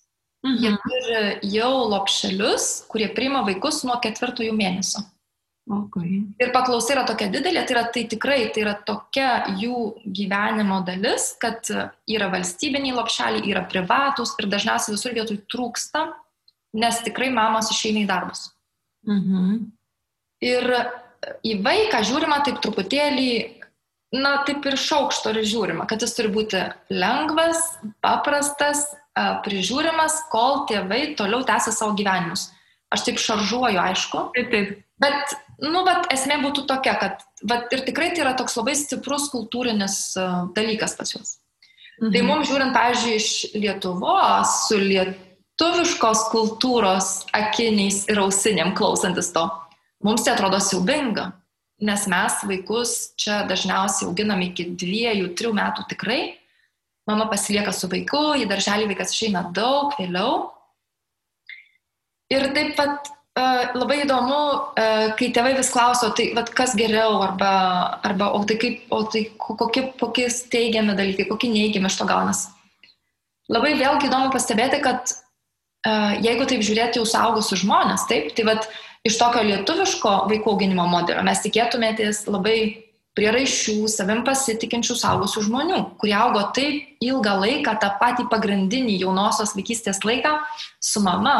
Mhm. 0.45 0.61
Jie 0.61 0.73
turi 0.85 1.51
jau 1.57 1.73
lopšelius, 1.91 2.85
kurie 2.93 3.09
priima 3.17 3.43
vaikus 3.47 3.83
nuo 3.89 3.99
ketvirtojų 4.01 4.55
mėnesio. 4.57 5.03
Okay. 5.65 6.19
Ir 6.43 6.51
paklausa 6.53 6.93
yra 6.93 7.07
tokia 7.09 7.31
didelė, 7.33 7.63
tai 7.65 7.73
yra 7.73 7.85
tai 7.89 8.03
tikrai, 8.11 8.51
tai 8.53 8.67
yra 8.67 8.75
tokia 8.85 9.29
jų 9.57 9.79
gyvenimo 10.05 10.83
dalis, 10.85 11.31
kad 11.41 11.65
yra 12.05 12.29
valstybiniai 12.35 12.93
lopšeliai, 12.99 13.49
yra 13.49 13.63
privatus 13.65 14.35
ir 14.37 14.51
dažniausiai 14.53 14.99
visur 14.99 15.17
vietoj 15.17 15.41
trūksta 15.49 16.05
nes 16.75 17.01
tikrai 17.07 17.31
mamos 17.33 17.71
išeina 17.73 18.03
į 18.03 18.09
darbus. 18.11 18.49
Mhm. 19.07 19.61
Ir 20.45 20.67
į 21.47 21.59
vaiką 21.65 22.03
žiūrima 22.05 22.41
taip 22.45 22.59
truputėlį, 22.65 23.31
na, 24.19 24.37
taip 24.47 24.67
ir 24.69 24.77
šaukšto 24.79 25.33
ir 25.33 25.47
žiūrima, 25.47 25.87
kad 25.91 26.03
jis 26.03 26.15
turi 26.17 26.33
būti 26.35 26.61
lengvas, 26.93 27.63
paprastas, 28.05 28.87
prižiūrimas, 29.15 30.25
kol 30.33 30.65
tėvai 30.69 31.15
toliau 31.19 31.47
tęsia 31.47 31.73
savo 31.73 31.95
gyvenimus. 31.99 32.49
Aš 32.95 33.07
taip 33.07 33.21
šaržuoju, 33.23 33.79
aišku. 33.81 34.29
Taip, 34.35 34.51
taip. 34.51 34.75
Bet, 35.03 35.35
nu, 35.63 35.85
bet 35.87 36.09
esmė 36.15 36.41
būtų 36.43 36.67
tokia, 36.71 36.97
kad 37.01 37.25
vat, 37.47 37.71
ir 37.75 37.85
tikrai 37.87 38.11
tai 38.15 38.25
yra 38.25 38.35
toks 38.39 38.57
labai 38.59 38.75
stiprus 38.79 39.29
kultūrinis 39.33 39.99
uh, 40.19 40.45
dalykas 40.57 40.97
pas 40.99 41.15
juos. 41.15 41.37
Tai 41.95 42.09
mhm. 42.09 42.13
Tai 42.15 42.23
mums 42.27 42.51
žiūrint, 42.51 42.75
pavyzdžiui, 42.75 43.15
iš 43.21 43.29
Lietuvos, 43.55 44.55
su 44.67 44.79
lietuviškos 44.81 46.27
kultūros 46.33 47.11
akiniais 47.37 48.05
ir 48.11 48.23
ausinėm 48.25 48.75
klausantis 48.75 49.31
to, 49.35 49.47
mums 50.05 50.27
tai 50.27 50.35
atrodo 50.35 50.61
siaubinga. 50.63 51.31
Nes 51.85 52.07
mes 52.07 52.35
vaikus 52.47 53.13
čia 53.19 53.43
dažniausiai 53.51 54.07
auginam 54.09 54.41
iki 54.45 54.69
dviejų, 54.79 55.33
trijų 55.35 55.55
metų 55.59 55.87
tikrai. 55.91 56.21
Mama 57.05 57.27
pasilieka 57.29 57.75
su 57.75 57.91
vaiku, 57.91 58.33
į 58.41 58.47
darželį 58.49 58.87
vaikas 58.93 59.13
išeina 59.13 59.43
daug 59.53 59.93
vėliau. 59.99 60.55
Ir 62.33 62.47
taip 62.57 62.73
pat 62.79 63.11
labai 63.35 64.05
įdomu, 64.05 64.41
kai 65.19 65.31
tėvai 65.35 65.57
vis 65.59 65.73
klauso, 65.75 66.13
tai 66.15 66.29
vat, 66.37 66.53
kas 66.55 66.77
geriau, 66.79 67.19
arba, 67.25 67.51
arba 68.07 68.31
o 68.37 68.45
tai, 68.47 68.59
kaip, 68.63 68.85
o 68.95 69.03
tai 69.11 69.27
kokie, 69.39 69.89
kokie 69.99 70.29
teigiami 70.53 70.95
dalykai, 70.95 71.27
kokie 71.31 71.51
neigiami 71.51 71.91
iš 71.91 71.99
to 71.99 72.07
gaunas. 72.07 72.47
Labai 73.51 73.75
vėlgi 73.77 74.09
įdomu 74.09 74.31
pastebėti, 74.33 74.79
kad 74.85 75.17
jeigu 76.25 76.47
taip 76.49 76.63
žiūrėti 76.65 77.01
jau 77.01 77.07
saugusius 77.09 77.65
žmonės, 77.65 78.07
taip, 78.09 78.31
tai 78.37 78.47
vat, 78.49 78.69
iš 79.05 79.19
tokio 79.21 79.43
lietuviško 79.45 80.15
vaikų 80.31 80.55
auginimo 80.55 80.87
modelio 80.89 81.25
mes 81.27 81.43
tikėtumėtės 81.45 82.25
labai 82.31 82.57
prieraišių, 83.15 83.85
savim 83.91 84.25
pasitikinčių 84.27 84.97
saugusių 84.99 85.45
žmonių, 85.47 85.81
kurie 86.01 86.15
augo 86.19 86.47
taip 86.57 87.05
ilgą 87.05 87.35
laiką, 87.43 87.77
tą 87.83 87.93
patį 88.01 88.27
pagrindinį 88.33 88.97
jaunosios 89.05 89.55
vaikystės 89.55 90.03
laiką 90.07 90.39
su 90.83 91.03
mama. 91.05 91.37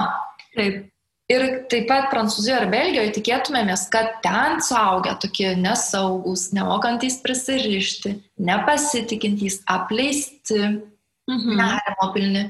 Taip. 0.55 0.91
Ir 1.33 1.45
taip 1.73 1.87
pat 1.89 2.11
Prancūzijoje 2.13 2.59
ar 2.59 2.67
Belgijoje 2.69 3.15
tikėtumėmės, 3.17 3.87
kad 3.93 4.19
ten 4.25 4.59
suaugę 4.65 5.15
tokie 5.23 5.55
nesaugus, 5.57 6.51
nemokantys 6.53 7.17
prisirišti, 7.25 8.19
nepasitikintys, 8.45 9.63
apleisti, 9.65 10.61
mhm. 11.31 11.57
nerimo 11.57 12.11
pilni. 12.13 12.45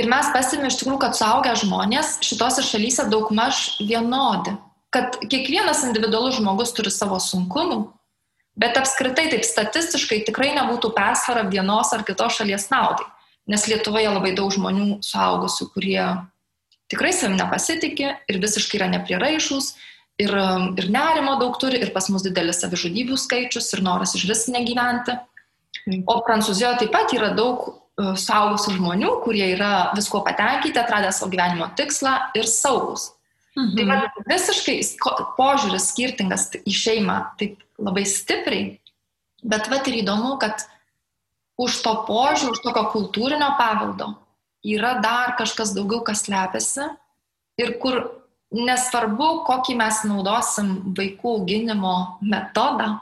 Ir 0.00 0.08
mes 0.10 0.32
pasimė 0.34 0.72
iš 0.72 0.80
tikrųjų, 0.80 1.00
kad 1.04 1.18
suaugę 1.18 1.52
žmonės 1.60 2.16
šitose 2.24 2.64
šalyse 2.66 3.04
daugmaž 3.12 3.76
vienodi. 3.84 4.56
Kad 4.94 5.20
kiekvienas 5.20 5.84
individualus 5.84 6.38
žmogus 6.40 6.72
turi 6.74 6.90
savo 6.90 7.20
sunkumų, 7.20 7.82
bet 8.58 8.78
apskritai 8.80 9.28
taip 9.28 9.44
statistiškai 9.44 10.24
tikrai 10.24 10.54
nebūtų 10.56 10.94
persvara 10.96 11.44
vienos 11.52 11.92
ar 11.92 12.02
kitos 12.06 12.40
šalies 12.40 12.70
naudai. 12.72 13.06
Nes 13.50 13.68
Lietuvoje 13.68 14.08
labai 14.08 14.32
daug 14.32 14.48
žmonių 14.54 15.02
suaugusių, 15.04 15.68
kurie 15.74 16.00
tikrai 16.94 17.12
savim 17.12 17.36
nepasitikė 17.40 18.14
ir 18.30 18.40
visiškai 18.42 18.78
yra 18.80 18.88
neprieraišus 18.94 19.74
ir, 20.22 20.34
ir 20.78 20.90
nerimo 20.92 21.36
daug 21.40 21.56
turi 21.60 21.80
ir 21.82 21.92
pas 21.94 22.08
mus 22.12 22.24
didelis 22.26 22.62
savižudybių 22.62 23.18
skaičius 23.18 23.72
ir 23.74 23.82
noras 23.84 24.14
iš 24.18 24.28
vis 24.30 24.46
negyventi. 24.52 25.16
Mm. 25.84 26.04
O 26.08 26.20
Prancūzijoje 26.24 26.84
taip 26.84 26.94
pat 26.94 27.12
yra 27.16 27.32
daug 27.36 27.66
uh, 27.68 28.14
saugusių 28.18 28.76
žmonių, 28.78 29.10
kurie 29.24 29.44
yra 29.56 29.90
visko 29.96 30.22
patenkinti, 30.24 30.80
atradę 30.80 31.10
savo 31.12 31.32
gyvenimo 31.34 31.68
tikslą 31.76 32.14
ir 32.38 32.48
saugus. 32.48 33.10
Mhm. 33.54 33.74
Tai 33.76 33.84
va, 33.86 33.96
visiškai 34.26 34.80
požiūris 35.36 35.90
skirtingas 35.92 36.48
į 36.58 36.72
šeimą, 36.74 37.18
taip 37.38 37.60
labai 37.78 38.02
stipriai, 38.08 38.64
bet 39.46 39.68
va 39.70 39.78
ir 39.86 40.00
įdomu, 40.00 40.32
kad 40.42 40.64
už 41.62 41.76
to 41.84 41.92
požiūrį, 42.08 42.56
už 42.56 42.62
tokio 42.64 42.88
kultūrinio 42.90 43.52
paveldo 43.60 44.14
yra 44.64 44.98
dar 45.04 45.34
kažkas 45.38 45.74
daugiau, 45.76 46.02
kas 46.04 46.24
slepiasi 46.24 46.88
ir 47.60 47.76
kur 47.82 48.00
nesvarbu, 48.54 49.44
kokį 49.48 49.76
mes 49.78 50.02
naudosim 50.08 50.76
vaikų 50.96 51.38
auginimo 51.40 51.94
metodą, 52.22 52.98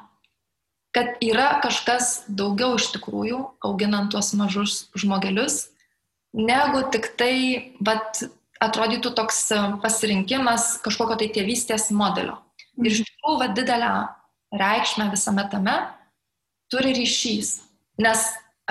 kad 0.93 1.17
yra 1.25 1.61
kažkas 1.65 2.25
daugiau 2.29 2.77
iš 2.77 2.91
tikrųjų 2.97 3.41
auginant 3.65 4.13
tuos 4.13 4.33
mažus 4.37 4.87
žmogelius, 4.99 5.71
negu 6.37 6.83
tik 6.93 7.13
tai, 7.21 7.35
bet 7.81 8.25
atrodytų 8.63 9.13
toks 9.17 9.47
pasirinkimas 9.83 10.77
kažkokio 10.85 11.19
tai 11.21 11.31
tėvystės 11.35 11.91
modelio. 11.97 12.39
Ir 12.81 12.93
iš 12.93 13.03
tikrųjų, 13.09 13.39
vad 13.41 13.57
didelę 13.57 13.91
reikšmę 14.57 15.09
visame 15.13 15.45
tame 15.53 15.75
turi 16.73 16.95
ryšys. 16.97 17.59
Nes 18.01 18.23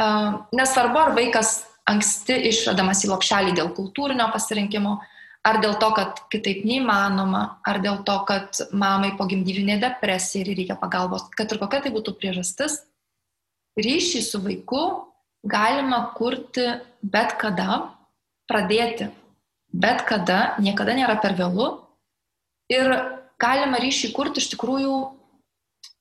uh, 0.01 0.41
nesvarbu, 0.55 1.01
ar 1.01 1.13
vaikas 1.17 1.59
anksti 1.89 2.37
išvedamas 2.51 3.03
į 3.05 3.11
lopšelį 3.11 3.55
dėl 3.57 3.71
kultūrinio 3.77 4.27
pasirinkimo, 4.33 4.97
ar 5.47 5.59
dėl 5.63 5.77
to, 5.81 5.89
kad 5.97 6.21
kitaip 6.33 6.65
neįmanoma, 6.67 7.43
ar 7.65 7.81
dėl 7.81 8.03
to, 8.05 8.17
kad 8.29 8.61
mamai 8.71 9.15
pogimdyvinė 9.17 9.79
depresija 9.81 10.45
ir 10.45 10.53
reikia 10.53 10.77
pagalbos, 10.79 11.25
kad 11.37 11.51
ir 11.51 11.61
kokia 11.61 11.81
tai 11.85 11.93
būtų 11.95 12.13
priežastis, 12.19 12.83
ryšį 13.79 14.21
su 14.25 14.41
vaiku 14.43 14.83
galima 15.47 16.03
kurti 16.17 16.67
bet 17.01 17.33
kada, 17.41 17.81
pradėti 18.51 19.09
bet 19.71 20.03
kada, 20.05 20.57
niekada 20.59 20.93
nėra 20.93 21.15
per 21.23 21.33
vėlų 21.37 21.71
ir 22.71 22.91
galima 23.41 23.79
ryšį 23.81 24.11
kurti 24.15 24.43
iš 24.43 24.51
tikrųjų 24.53 24.97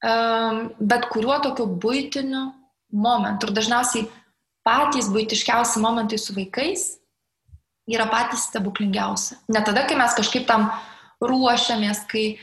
bet 0.01 1.07
kuriuo 1.13 1.39
tokiu 1.45 1.67
būtiniu 1.81 2.51
momentu. 2.91 3.49
Ir 3.49 3.55
dažniausiai 3.57 4.09
patys 4.71 5.11
būtiškiausi 5.11 5.83
momentai 5.83 6.19
su 6.23 6.35
vaikais 6.37 6.87
yra 7.91 8.07
patys 8.11 8.47
stebuklingiausi. 8.47 9.41
Ne 9.51 9.63
tada, 9.67 9.83
kai 9.89 9.99
mes 9.99 10.15
kažkaip 10.15 10.47
tam 10.47 10.69
ruošiamės, 11.21 12.05
kai 12.11 12.39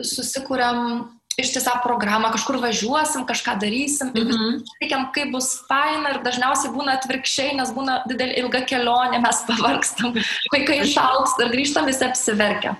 susikūrėm 0.00 1.04
ištisą 1.36 1.74
programą, 1.84 2.30
kažkur 2.32 2.56
važiuosim, 2.62 3.26
kažką 3.28 3.58
darysim 3.60 4.12
ir 4.14 4.24
mm 4.24 4.32
-hmm. 4.32 4.62
teikiam, 4.80 5.02
kaip 5.12 5.32
bus 5.32 5.48
faina 5.68 6.14
ir 6.14 6.22
dažniausiai 6.24 6.72
būna 6.72 6.96
atvirkščiai, 6.96 7.56
nes 7.56 7.72
būna 7.76 8.00
didelė 8.08 8.38
ilga 8.40 8.60
kelionė, 8.64 9.20
mes 9.20 9.42
pavargstam, 9.48 10.14
vaikai 10.54 10.80
išauks 10.84 11.36
ir 11.40 11.52
grįžtam 11.52 11.84
visi 11.86 12.04
apsiverkę. 12.04 12.76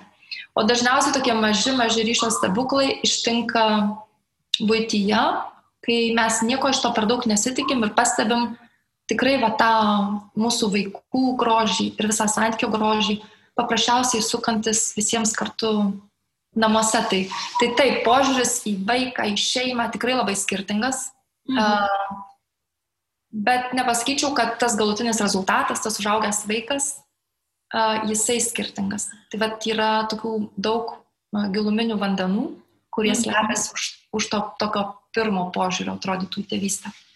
O 0.55 0.63
dažniausiai 0.63 1.13
tokie 1.13 1.33
maži, 1.33 1.71
maži 1.71 2.03
ryšio 2.03 2.31
stebuklai 2.33 2.99
ištinka 3.03 3.63
būtyje, 4.59 5.23
kai 5.85 6.13
mes 6.17 6.41
nieko 6.41 6.69
iš 6.69 6.81
to 6.81 6.93
per 6.93 7.05
daug 7.05 7.25
nesitikim 7.25 7.83
ir 7.83 7.93
pastebim, 7.93 8.57
tikrai 9.07 9.37
va 9.41 9.51
tą 9.59 9.71
mūsų 10.39 10.69
vaikų 10.73 11.23
grožį 11.39 11.89
ir 11.95 12.09
visą 12.11 12.27
santykių 12.31 12.69
grožį 12.73 13.17
paprasčiausiai 13.57 14.21
sukantis 14.21 14.91
visiems 14.97 15.33
kartu 15.37 15.71
namuose. 16.57 17.01
Tai, 17.09 17.21
tai 17.61 17.71
taip, 17.79 18.01
požiūris 18.05 18.59
į 18.69 18.77
vaiką, 18.87 19.27
į 19.31 19.39
šeimą 19.41 19.89
tikrai 19.95 20.17
labai 20.17 20.37
skirtingas. 20.37 21.09
Mhm. 21.49 22.23
Bet 23.47 23.73
nepasakyčiau, 23.75 24.31
kad 24.35 24.55
tas 24.61 24.77
galutinis 24.79 25.19
rezultatas, 25.21 25.81
tas 25.83 25.99
užaugęs 25.99 26.45
vaikas, 26.49 26.93
jisai 28.07 28.39
skirtingas. 28.41 29.09
Tai 29.31 29.41
va 29.43 29.51
yra 29.67 29.91
tokių 30.11 30.37
daug 30.55 30.95
giluminių 31.35 31.99
vandenų, 31.99 32.47
kurie 32.93 33.13
mhm. 33.13 33.23
slepiasi 33.23 33.75
už, 33.75 33.89
už 34.19 34.31
to 34.31 34.45
tokio 34.61 34.87
pirmo 35.15 35.49
požiūrio 35.55 35.97
atrodytų 35.97 36.43
į 36.43 36.49
tėvystę. 36.53 36.93
Mhm. 36.93 37.06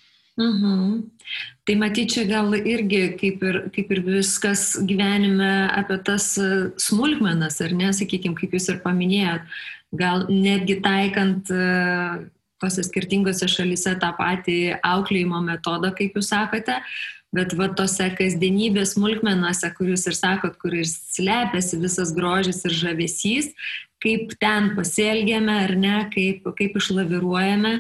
Tai 1.67 1.75
matyčiau 1.77 2.25
gal 2.27 2.55
irgi 2.57 3.01
kaip 3.19 3.43
ir, 3.45 3.57
kaip 3.75 3.91
ir 3.93 4.01
viskas 4.07 4.74
gyvenime 4.81 5.69
apie 5.77 6.00
tas 6.03 6.33
e, 6.41 6.50
smulkmenas, 6.81 7.62
ar 7.62 7.75
ne, 7.77 7.91
sakykime, 7.93 8.36
kaip 8.39 8.55
jūs 8.57 8.67
ir 8.74 8.81
paminėjot, 8.83 9.45
gal 10.01 10.25
netgi 10.27 10.79
taikant 10.81 11.51
e, 11.53 11.62
tose 12.62 12.86
skirtingose 12.86 13.48
šalise 13.50 13.93
tą 14.01 14.12
patį 14.17 14.57
auklėjimo 14.86 15.41
metodą, 15.45 15.93
kaip 15.98 16.17
jūs 16.17 16.33
sakote, 16.33 16.81
bet 17.31 17.55
va 17.55 17.69
tose 17.77 18.10
kasdienybės 18.17 18.95
smulkmenuose, 18.98 19.71
kur 19.77 19.93
jūs 19.93 20.05
ir 20.10 20.17
sakot, 20.17 20.57
kur 20.62 20.75
ir 20.75 20.88
slepiasi 20.89 21.79
visas 21.81 22.12
grožis 22.17 22.65
ir 22.67 22.75
žavesys, 22.75 23.51
kaip 24.01 24.33
ten 24.41 24.74
pasielgėme 24.75 25.62
ar 25.67 25.75
ne, 25.77 25.98
kaip, 26.13 26.50
kaip 26.57 26.77
išlaviruojame, 26.81 27.77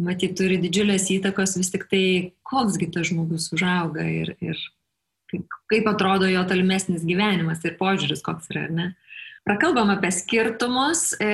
matyt, 0.00 0.34
turi 0.38 0.58
didžiulės 0.62 1.08
įtakos 1.14 1.56
vis 1.58 1.70
tik 1.74 1.86
tai, 1.90 2.04
koksgi 2.46 2.90
tas 2.94 3.08
žmogus 3.10 3.50
užauga 3.54 4.06
ir, 4.08 4.34
ir 4.42 4.58
kaip, 5.30 5.46
kaip 5.70 5.88
atrodo 5.90 6.28
jo 6.30 6.42
tolimesnis 6.48 7.06
gyvenimas 7.06 7.64
ir 7.64 7.78
požiūris, 7.80 8.24
koks 8.24 8.50
yra, 8.52 8.68
ar 8.68 8.74
ne. 8.74 8.90
Prakalbam 9.44 9.90
apie 9.92 10.08
skirtumus 10.08 11.10
e, 11.20 11.26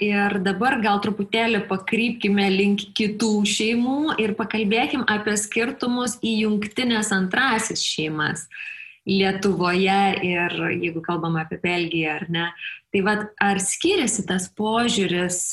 ir 0.00 0.38
dabar 0.40 0.78
gal 0.80 0.96
truputėlį 1.04 1.66
pakrypkime 1.68 2.46
link 2.54 2.86
kitų 2.96 3.42
šeimų 3.44 4.14
ir 4.22 4.32
pakalbėkim 4.38 5.04
apie 5.04 5.34
skirtumus 5.36 6.16
į 6.24 6.38
jungtinės 6.46 7.12
antrasis 7.12 7.84
šeimas. 7.84 8.46
Lietuvoje 9.04 10.00
ir 10.24 10.56
jeigu 10.72 11.04
kalbame 11.04 11.42
apie 11.44 11.60
Belgiją 11.60 12.16
ar 12.16 12.26
ne. 12.32 12.48
Tai 12.90 13.00
vad, 13.06 13.20
ar 13.38 13.60
skiriasi 13.62 14.24
tas 14.26 14.48
požiūris 14.58 15.52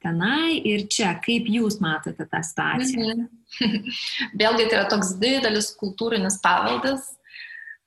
tenai 0.00 0.56
ir 0.70 0.86
čia, 0.88 1.12
kaip 1.20 1.48
jūs 1.52 1.82
matote 1.84 2.24
tą 2.24 2.40
situaciją? 2.40 3.16
Mhm. 3.18 3.92
Vėlgi 4.40 4.68
tai 4.68 4.78
yra 4.78 4.86
toks 4.88 5.14
didelis 5.20 5.72
kultūrinis 5.76 6.38
paveldas. 6.44 7.14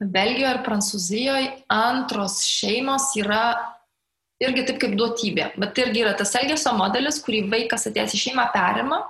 Belgijoje 0.02 0.54
ir 0.56 0.62
Prancūzijoje 0.66 1.50
antros 1.74 2.40
šeimos 2.46 3.12
yra 3.22 3.44
irgi 4.42 4.66
taip 4.70 4.80
kaip 4.82 4.96
duotybė, 4.98 5.52
bet 5.62 5.82
irgi 5.82 6.02
yra 6.02 6.14
tas 6.18 6.34
elgesio 6.40 6.74
modelis, 6.78 7.20
kurį 7.22 7.44
vaikas 7.52 7.86
atėjęs 7.90 8.16
į 8.18 8.22
šeimą 8.24 8.48
perima, 8.54 9.04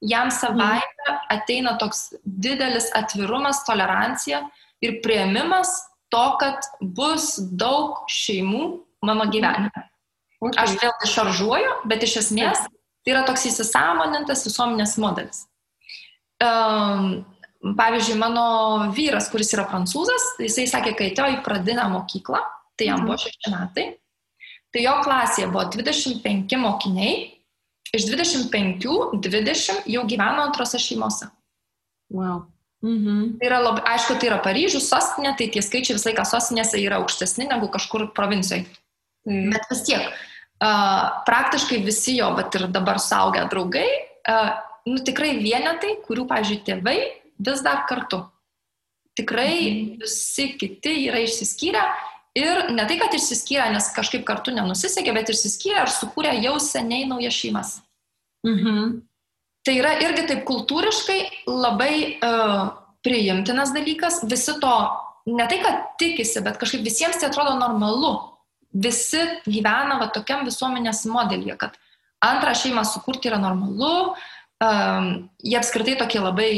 jam 0.00 0.32
savaime 0.32 1.16
ateina 1.32 1.76
toks 1.80 2.14
didelis 2.24 2.88
atvirumas, 2.96 3.64
tolerancija 3.68 4.44
ir 4.84 5.00
prieimimas 5.04 5.74
to, 6.12 6.24
kad 6.40 6.68
bus 6.80 7.34
daug 7.60 8.04
šeimų 8.08 8.64
mano 9.04 9.28
gyvenime. 9.32 9.86
Okay. 10.38 10.58
Aš 10.62 10.76
vėl 10.78 10.92
šaržuoju, 11.10 11.70
bet 11.90 12.04
iš 12.06 12.20
esmės 12.22 12.60
tai 13.08 13.14
yra 13.14 13.24
toks 13.26 13.46
įsisamonintas 13.48 14.44
visuomenės 14.46 14.94
modelis. 15.02 15.46
Um, 16.38 17.24
pavyzdžiui, 17.78 18.18
mano 18.20 18.44
vyras, 18.94 19.30
kuris 19.32 19.50
yra 19.56 19.64
prancūzas, 19.70 20.36
jisai 20.44 20.68
sakė, 20.70 20.92
kai 20.98 21.08
atėjo 21.10 21.38
į 21.38 21.40
pradinę 21.46 21.88
mokyklą, 21.90 22.42
tai 22.78 22.90
jam 22.90 23.02
buvo 23.06 23.16
mhm. 23.16 23.24
šeši 23.24 23.54
metai, 23.54 23.86
tai 24.74 24.84
jo 24.84 24.94
klasėje 25.02 25.48
buvo 25.50 25.64
25 25.74 26.60
mokiniai, 26.62 27.16
iš 27.96 28.06
25 28.12 28.86
20 29.24 29.90
jau 29.90 30.04
gyveno 30.06 30.44
antrose 30.44 30.78
šeimose. 30.82 31.30
Wow. 32.14 32.44
Mhm. 32.84 33.38
Tai 33.40 33.48
yra 33.48 33.58
labai, 33.64 33.82
aišku, 33.96 34.20
tai 34.20 34.30
yra 34.30 34.38
Paryžius, 34.42 34.86
sostinė, 34.86 35.32
tai 35.38 35.48
tie 35.50 35.64
skaičiai 35.64 35.96
visą 35.96 36.12
laiką 36.12 36.28
sostinėse 36.28 36.78
yra 36.78 37.00
aukštesni 37.02 37.48
negu 37.50 37.66
kažkur 37.74 38.06
provincijoje. 38.14 38.68
Mhm. 39.28 39.52
Bet 39.52 39.68
vis 39.70 39.84
tiek, 39.86 40.08
uh, 40.64 41.22
praktiškai 41.28 41.82
visi 41.84 42.16
jo, 42.18 42.30
bet 42.38 42.56
ir 42.56 42.66
dabar 42.72 43.00
saugia 43.02 43.44
draugai, 43.50 43.86
uh, 44.28 44.50
nu 44.88 45.02
tikrai 45.04 45.36
vienetai, 45.42 45.98
kurių, 46.06 46.26
pavyzdžiui, 46.30 46.62
tėvai 46.66 46.98
vis 47.38 47.64
dar 47.64 47.84
kartu. 47.90 48.22
Tikrai 49.18 49.52
mhm. 49.56 49.98
visi 50.04 50.52
kiti 50.58 50.94
yra 51.08 51.20
išsiskyrę 51.26 51.82
ir 52.38 52.68
ne 52.72 52.86
tai, 52.86 52.96
kad 53.00 53.14
išsiskyrę, 53.14 53.68
nes 53.74 53.90
kažkaip 53.96 54.24
kartu 54.26 54.54
nenusisekė, 54.54 55.12
bet 55.16 55.32
išsiskyrę 55.34 55.84
ir 55.84 55.92
sukūrė 55.92 56.36
jau 56.44 56.56
seniai 56.62 57.08
naujas 57.10 57.36
šeimas. 57.36 57.76
Mhm. 58.46 59.00
Tai 59.66 59.74
yra 59.74 59.98
irgi 60.00 60.24
taip 60.30 60.44
kultūriškai 60.48 61.18
labai 61.50 61.92
uh, 62.24 62.70
priimtinas 63.04 63.74
dalykas, 63.74 64.22
visi 64.30 64.54
to 64.62 64.74
ne 65.28 65.46
tai, 65.50 65.58
kad 65.64 65.82
tikisi, 66.00 66.40
bet 66.44 66.56
kažkaip 66.60 66.84
visiems 66.86 67.18
tai 67.20 67.28
atrodo 67.28 67.56
normalu. 67.58 68.14
Visi 68.72 69.20
gyvena 69.48 69.96
va 70.00 70.10
tokiam 70.12 70.44
visuomenės 70.44 71.06
modelyje, 71.08 71.56
kad 71.60 71.78
antrą 72.24 72.52
šeimą 72.58 72.84
sukurti 72.84 73.30
yra 73.30 73.38
normalu, 73.40 74.12
um, 74.60 75.08
jie 75.40 75.56
apskritai 75.58 75.96
tokie 76.00 76.20
labai 76.20 76.50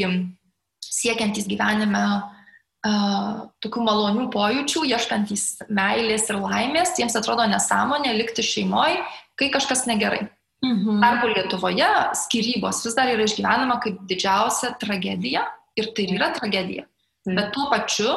siekiantys 0.83 1.47
gyvenime 1.47 2.03
uh, 2.11 3.47
tokių 3.63 3.85
malonių 3.87 4.27
pojūčių, 4.35 4.85
ieškantys 4.91 5.47
meilės 5.71 6.27
ir 6.33 6.41
laimės, 6.41 6.97
jiems 6.99 7.17
atrodo 7.21 7.47
nesąmonė 7.51 8.17
likti 8.19 8.45
šeimoje, 8.45 9.05
kai 9.39 9.51
kažkas 9.55 9.87
negerai. 9.91 10.27
Mhm. 10.61 10.99
Tarpu 11.01 11.31
Lietuvoje 11.31 11.89
skirybos 12.21 12.83
vis 12.85 12.97
dar 12.97 13.09
yra 13.09 13.25
išgyvenama 13.25 13.79
kaip 13.81 14.03
didžiausia 14.09 14.75
tragedija 14.81 15.47
ir 15.79 15.95
tai 15.97 16.05
yra 16.17 16.35
tragedija. 16.37 16.85
Mhm. 17.25 17.37
Bet 17.39 17.55
tuo 17.55 17.71
pačiu, 17.73 18.11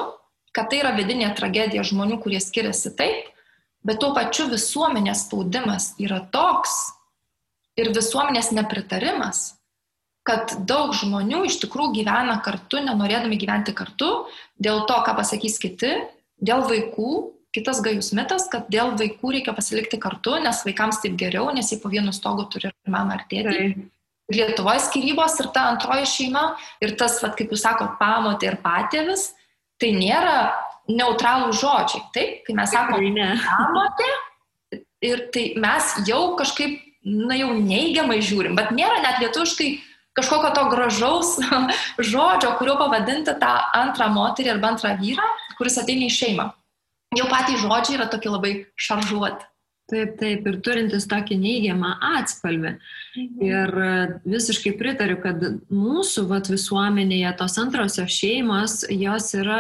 kad 0.56 0.70
tai 0.72 0.82
yra 0.84 0.92
vidinė 0.98 1.32
tragedija 1.38 1.86
žmonių, 1.88 2.20
kurie 2.24 2.42
skiriasi 2.44 2.92
taip, 3.00 3.33
bet 3.88 4.00
tuo 4.02 4.14
pačiu 4.16 4.48
visuomenės 4.52 5.28
spaudimas 5.28 5.92
yra 6.02 6.22
toks 6.34 6.78
ir 7.80 7.92
visuomenės 7.96 8.52
nepritarimas, 8.56 9.54
kad 10.24 10.56
daug 10.70 10.94
žmonių 10.96 11.44
iš 11.50 11.60
tikrųjų 11.66 12.00
gyvena 12.00 12.40
kartu, 12.46 12.80
nenorėdami 12.86 13.40
gyventi 13.40 13.76
kartu, 13.76 14.26
dėl 14.56 14.86
to, 14.88 15.00
ką 15.04 15.16
pasakys 15.20 15.60
kiti, 15.60 15.96
dėl 16.40 16.64
vaikų, 16.70 17.34
Kitas 17.54 17.84
gajus 17.86 18.10
mitas, 18.18 18.48
kad 18.50 18.66
dėl 18.74 18.96
vaikų 18.98 19.36
reikia 19.36 19.54
pasilikti 19.54 20.00
kartu, 20.02 20.40
nes 20.42 20.64
vaikams 20.66 21.04
taip 21.04 21.14
geriau, 21.22 21.52
nes 21.54 21.68
jie 21.70 21.78
po 21.78 21.92
vienu 21.92 22.10
stogu 22.10 22.48
turi 22.50 22.72
ir 22.72 22.74
mamą 22.90 23.20
ar 23.20 23.28
tėtį. 23.30 23.54
Tai. 23.54 23.84
Lietuvoje 24.34 24.82
skirybos 24.88 25.36
ir 25.44 25.50
ta 25.54 25.68
antroji 25.70 26.08
šeima 26.10 26.44
ir 26.82 26.96
tas, 26.98 27.20
vat, 27.22 27.36
kaip 27.38 27.54
jūs 27.54 27.62
sakote, 27.62 27.94
pamotė 28.00 28.50
ir 28.50 28.58
patėvis, 28.64 29.28
tai 29.78 29.92
nėra 29.94 30.34
neutralų 30.92 31.54
žodžiai. 31.60 32.04
Taip, 32.16 32.42
kai 32.48 32.58
mes 32.58 32.74
sakome 32.74 33.30
pamotė, 33.44 34.10
ir 35.04 35.28
tai 35.36 35.46
mes 35.60 35.94
jau 36.08 36.24
kažkaip, 36.40 36.80
na 37.04 37.36
jau 37.36 37.52
neigiamai 37.58 38.22
žiūrim, 38.24 38.56
bet 38.56 38.72
nėra 38.76 39.02
net 39.04 39.20
lietuviškai 39.24 39.70
kažkokio 40.16 40.52
to 40.56 40.66
gražaus 40.72 41.36
žodžio, 42.12 42.56
kuriuo 42.60 42.78
pavadinti 42.80 43.34
tą 43.42 43.54
antrą 43.76 44.12
moterį 44.14 44.56
arba 44.56 44.74
antrą 44.76 44.94
vyrą, 45.00 45.32
kuris 45.58 45.80
ateina 45.82 46.08
į 46.08 46.14
šeimą 46.18 46.52
jau 47.18 47.30
patys 47.32 47.64
žodžiai 47.64 47.98
yra 47.98 48.08
tokie 48.12 48.32
labai 48.32 48.54
šaržuoti. 48.80 49.50
Taip, 49.92 50.14
taip, 50.18 50.46
ir 50.48 50.60
turintis 50.64 51.06
tokį 51.12 51.38
neigiamą 51.42 51.90
atspalvį. 52.14 52.72
Mhm. 53.20 53.42
Ir 53.44 53.74
e, 53.84 53.96
visiškai 54.32 54.72
pritariu, 54.80 55.18
kad 55.22 55.44
mūsų 55.68 56.24
vat, 56.30 56.48
visuomenėje 56.50 57.34
tos 57.42 57.58
antrosios 57.62 58.16
šeimos, 58.16 58.78
jos 58.90 59.28
yra 59.42 59.60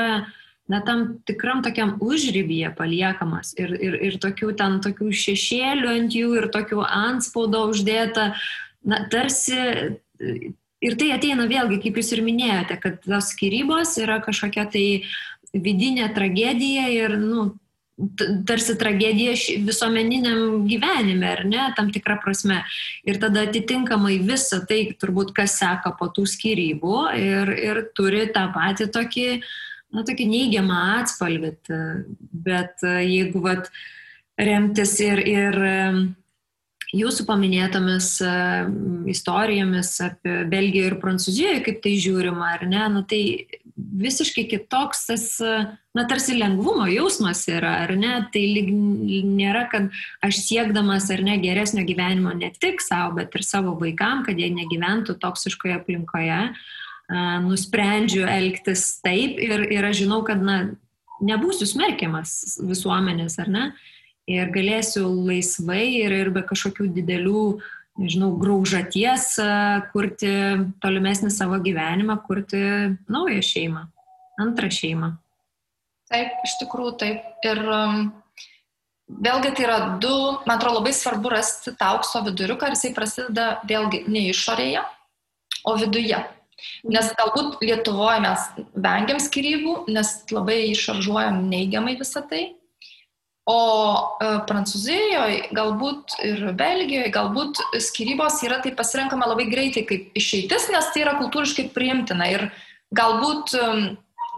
na, 0.71 0.79
tam 0.85 1.19
tikram 1.27 1.63
tokiam 1.65 1.97
užrybyje 2.03 2.73
paliekamas. 2.77 3.53
Ir, 3.59 3.75
ir, 3.75 3.99
ir 4.09 4.19
tokių 4.23 4.53
ten 4.59 4.79
tokių 4.83 5.11
šešėlių 5.23 5.91
ant 5.97 6.15
jų, 6.15 6.33
ir 6.39 6.49
tokių 6.53 6.85
antspaudo 6.87 7.67
uždėta, 7.73 8.33
na, 8.87 9.03
tarsi. 9.11 9.59
Ir 10.83 10.97
tai 10.99 11.13
ateina 11.15 11.45
vėlgi, 11.47 11.77
kaip 11.79 11.95
jūs 11.95 12.09
ir 12.11 12.19
minėjote, 12.25 12.75
kad 12.83 12.97
tos 13.05 13.29
skirybos 13.31 13.93
yra 14.03 14.17
kažkokia 14.23 14.65
tai 14.67 14.87
uh, 14.99 15.11
vidinė 15.53 16.09
tragedija 16.13 16.87
ir, 16.91 17.17
nu, 17.19 17.51
tarsi 18.47 18.73
tragedija 18.79 19.35
visuomeniniam 19.67 20.63
gyvenime, 20.69 21.27
ar 21.29 21.43
ne, 21.45 21.67
tam 21.77 21.91
tikrą 21.93 22.17
prasme. 22.23 22.63
Ir 23.05 23.19
tada 23.21 23.45
atitinkamai 23.47 24.17
visą 24.25 24.63
tai, 24.69 24.87
turbūt, 24.99 25.33
kas 25.37 25.59
seka 25.61 25.93
po 25.99 26.09
tų 26.13 26.25
skirybų 26.29 27.03
ir, 27.19 27.53
ir 27.53 27.83
turi 27.95 28.25
tą 28.33 28.47
patį 28.55 28.89
tokį, 28.95 29.27
na, 29.93 30.03
tokį 30.07 30.27
neigiamą 30.29 30.81
atspalvį. 31.03 31.53
Bet 32.45 32.83
jeigu, 32.83 33.43
vat, 33.45 33.69
remtis 34.39 34.97
ir, 35.03 35.21
ir 35.29 35.59
jūsų 36.93 37.25
paminėtomis 37.29 38.09
istorijomis 39.13 39.95
apie 40.05 40.43
Belgiją 40.49 40.91
ir 40.91 40.99
Prancūziją, 41.01 41.59
kaip 41.65 41.81
tai 41.85 41.97
žiūrima, 42.01 42.53
ar 42.57 42.65
ne, 42.69 42.83
nu, 42.93 43.03
tai 43.09 43.21
visiškai 43.73 44.45
kitoks 44.51 45.07
tas, 45.09 45.25
na, 45.97 46.05
tarsi 46.09 46.37
lengvumo 46.37 46.85
jausmas 46.91 47.41
yra, 47.49 47.73
ar 47.87 47.95
ne? 47.97 48.13
Tai 48.33 48.43
lyg 48.57 48.69
nėra, 48.69 49.65
kad 49.71 49.89
aš 50.25 50.43
siekdamas 50.45 51.09
ar 51.13 51.23
ne 51.25 51.39
geresnio 51.41 51.85
gyvenimo 51.87 52.35
ne 52.37 52.51
tik 52.53 52.83
savo, 52.85 53.15
bet 53.17 53.33
ir 53.33 53.45
savo 53.45 53.73
vaikam, 53.81 54.21
kad 54.27 54.37
jie 54.37 54.51
negyventų 54.53 55.17
toksiškoje 55.21 55.79
aplinkoje, 55.79 56.39
nusprendžiu 57.43 58.25
elgtis 58.29 58.87
taip 59.05 59.39
ir, 59.41 59.67
ir 59.71 59.85
aš 59.85 60.03
žinau, 60.03 60.21
kad, 60.27 60.41
na, 60.41 60.57
nebūsiu 61.23 61.67
smerkiamas 61.69 62.59
visuomenės, 62.63 63.37
ar 63.43 63.51
ne? 63.51 63.63
Ir 64.29 64.51
galėsiu 64.55 65.03
laisvai 65.27 65.83
ir, 65.99 66.13
ir 66.23 66.29
be 66.31 66.45
kažkokių 66.47 66.87
didelių 66.95 67.47
nežinau, 67.99 68.31
graužaties, 68.39 69.35
kurti 69.91 70.31
tolimesnį 70.81 71.29
savo 71.33 71.59
gyvenimą, 71.61 72.17
kurti 72.25 72.61
naują 73.11 73.43
šeimą, 73.45 73.85
antrą 74.41 74.71
šeimą. 74.73 75.13
Taip, 76.09 76.39
iš 76.45 76.57
tikrųjų 76.61 76.93
taip. 77.01 77.27
Ir 77.45 77.61
um, 77.67 78.07
vėlgi 79.07 79.53
tai 79.57 79.65
yra 79.67 79.77
du, 80.01 80.13
man 80.47 80.57
atrodo, 80.57 80.79
labai 80.79 80.93
svarbu 80.95 81.31
rasti 81.33 81.73
tą 81.77 81.93
aukso 81.97 82.23
viduriuką 82.25 82.69
ir 82.69 82.77
jisai 82.77 82.93
prasideda 82.95 83.47
vėlgi 83.69 84.03
ne 84.09 84.27
išorėje, 84.31 84.83
o 85.69 85.75
viduje. 85.79 86.19
Nes 86.89 87.13
galbūt 87.19 87.61
Lietuvoje 87.63 88.23
mes 88.23 88.49
vengiam 88.73 89.21
skirybų, 89.21 89.83
nes 89.93 90.17
labai 90.31 90.59
išaržuojam 90.71 91.45
neigiamai 91.51 91.97
visą 91.99 92.25
tai, 92.29 92.51
O 93.43 93.55
e, 94.23 94.27
Prancūzijoje, 94.47 95.49
galbūt 95.51 96.13
ir 96.23 96.45
Belgijoje, 96.55 97.09
galbūt 97.11 97.59
skirybos 97.83 98.37
yra 98.47 98.61
taip 98.63 98.77
pasirenkama 98.79 99.27
labai 99.27 99.49
greitai 99.51 99.83
kaip 99.89 100.15
išeitis, 100.15 100.69
nes 100.71 100.87
tai 100.93 101.03
yra 101.03 101.17
kultūriškai 101.19 101.65
priimtina. 101.75 102.29
Ir 102.31 102.45
galbūt, 102.95 103.51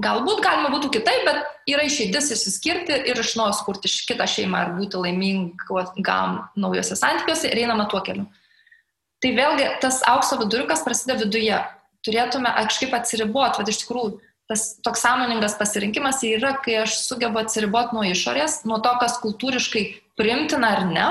galbūt 0.02 0.42
galima 0.42 0.72
būtų 0.74 0.90
kitaip, 0.98 1.22
bet 1.28 1.44
yra 1.70 1.86
išeitis 1.86 2.32
įsiskirti 2.34 2.98
ir 3.12 3.22
iš 3.22 3.36
naujo 3.38 3.54
skurti 3.60 3.94
kitą 4.10 4.26
šeimą 4.30 4.64
ir 4.64 4.74
būti 4.80 5.04
laimingam 5.04 6.40
naujose 6.58 6.98
santykiuose 6.98 7.52
ir 7.52 7.62
einama 7.62 7.86
tuo 7.92 8.02
keliu. 8.06 8.26
Tai 9.22 9.32
vėlgi 9.38 9.70
tas 9.86 10.02
aukso 10.10 10.40
viduriukas 10.42 10.82
prasideda 10.86 11.22
viduje. 11.22 11.62
Turėtume 12.06 12.52
kažkaip 12.56 12.94
atsiriboti, 12.94 13.62
bet 13.62 13.72
iš 13.74 13.82
tikrųjų 13.84 14.20
tas 14.50 14.66
toks 14.86 15.02
sąmoningas 15.02 15.56
pasirinkimas 15.58 16.22
yra, 16.28 16.54
kai 16.62 16.84
aš 16.84 17.00
sugebu 17.08 17.42
atsiriboti 17.42 17.98
nuo 17.98 18.04
išorės, 18.06 18.60
nuo 18.70 18.78
to, 18.84 18.92
kas 19.02 19.18
kultūriškai 19.24 19.86
primtina 20.20 20.76
ar 20.76 20.84
ne, 20.86 21.08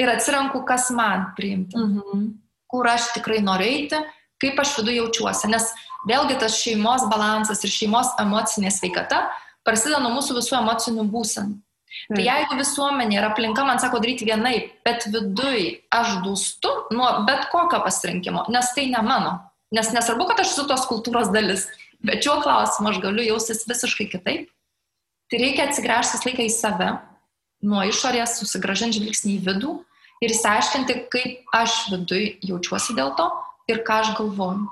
ir 0.00 0.12
atsiranku, 0.12 0.64
kas 0.68 0.90
man 0.90 1.30
priimtina. 1.36 1.84
Mhm. 1.84 2.28
Kur 2.72 2.88
aš 2.88 3.10
tikrai 3.12 3.42
noriu 3.44 3.68
eiti, 3.68 3.98
kaip 4.40 4.58
aš 4.58 4.78
viduje 4.78 5.02
jaučiuosi. 5.02 5.50
Nes 5.52 5.68
vėlgi 6.08 6.38
tas 6.40 6.56
šeimos 6.56 7.04
balansas 7.12 7.60
ir 7.64 7.72
šeimos 7.72 8.14
emocinė 8.22 8.72
sveikata 8.72 9.26
prasideda 9.66 10.00
nuo 10.02 10.14
mūsų 10.16 10.38
visų 10.40 10.56
emocinių 10.62 11.04
būsenų. 11.12 11.60
Tai 12.08 12.22
jeigu 12.24 12.56
visuomenė 12.56 13.18
ir 13.18 13.26
aplinka 13.28 13.64
man 13.68 13.78
sako 13.78 14.00
daryti 14.02 14.26
vienaip, 14.26 14.70
bet 14.86 15.04
viduj 15.12 15.66
aš 15.92 16.16
dūstu 16.24 16.70
nuo 16.96 17.10
bet 17.28 17.50
kokio 17.52 17.82
pasirinkimo, 17.84 18.46
nes 18.50 18.72
tai 18.74 18.88
ne 18.90 19.02
mano. 19.04 19.34
Nes 19.72 19.88
nesvarbu, 19.94 20.26
kad 20.28 20.42
aš 20.42 20.52
esu 20.52 20.66
tos 20.68 20.84
kultūros 20.90 21.30
dalis, 21.32 21.64
bet 22.04 22.24
šiuo 22.24 22.42
klausimu 22.44 22.90
aš 22.90 23.00
galiu 23.04 23.24
jaustis 23.24 23.64
visiškai 23.68 24.10
kitaip. 24.12 24.50
Tai 25.32 25.40
reikia 25.40 25.64
atsigręžti 25.70 26.18
visą 26.18 26.28
laiką 26.28 26.44
į 26.44 26.52
save, 26.52 26.90
nuo 27.64 27.80
išorės 27.88 28.36
susigražinti 28.42 28.98
žvilgsnį 28.98 29.38
į 29.38 29.42
vidų 29.46 29.78
ir 30.22 30.34
įsiaiškinti, 30.34 30.98
kaip 31.12 31.56
aš 31.56 31.78
viduj 31.94 32.26
jaučiuosi 32.44 32.98
dėl 32.98 33.14
to 33.16 33.30
ir 33.72 33.80
ką 33.86 34.02
aš 34.02 34.14
galvoju. 34.18 34.66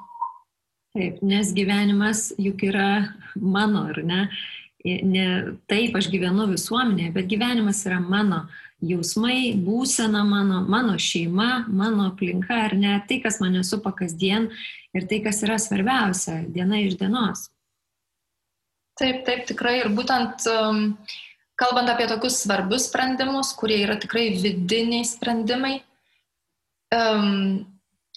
Taip, 0.91 1.21
nes 1.23 1.53
gyvenimas 1.55 2.29
juk 2.35 2.65
yra 2.67 3.15
mano, 3.39 3.87
ar 3.93 4.03
ne? 4.03 4.25
ne 4.85 5.27
taip, 5.71 5.95
aš 5.97 6.09
gyvenu 6.11 6.49
visuomenėje, 6.51 7.13
bet 7.15 7.31
gyvenimas 7.31 7.85
yra 7.87 8.01
mano 8.03 8.49
jausmai, 8.83 9.53
būsena 9.61 10.25
mano, 10.27 10.65
mano 10.67 10.97
šeima, 10.99 11.67
mano 11.69 12.09
aplinka, 12.11 12.57
ar 12.67 12.75
ne, 12.75 12.97
tai, 13.07 13.21
kas 13.23 13.39
mane 13.43 13.63
supa 13.67 13.93
kasdien 13.97 14.49
ir 14.97 15.07
tai, 15.11 15.21
kas 15.25 15.43
yra 15.47 15.59
svarbiausia 15.61 16.41
diena 16.51 16.81
iš 16.83 16.97
dienos. 17.01 17.49
Taip, 19.01 19.23
taip, 19.25 19.47
tikrai. 19.49 19.79
Ir 19.81 19.93
būtent 19.97 20.45
um, 20.51 20.83
kalbant 21.61 21.89
apie 21.93 22.09
tokius 22.11 22.41
svarbius 22.43 22.89
sprendimus, 22.91 23.55
kurie 23.57 23.81
yra 23.85 23.97
tikrai 24.01 24.29
vidiniai 24.41 25.07
sprendimai, 25.09 25.79
um, 26.95 27.63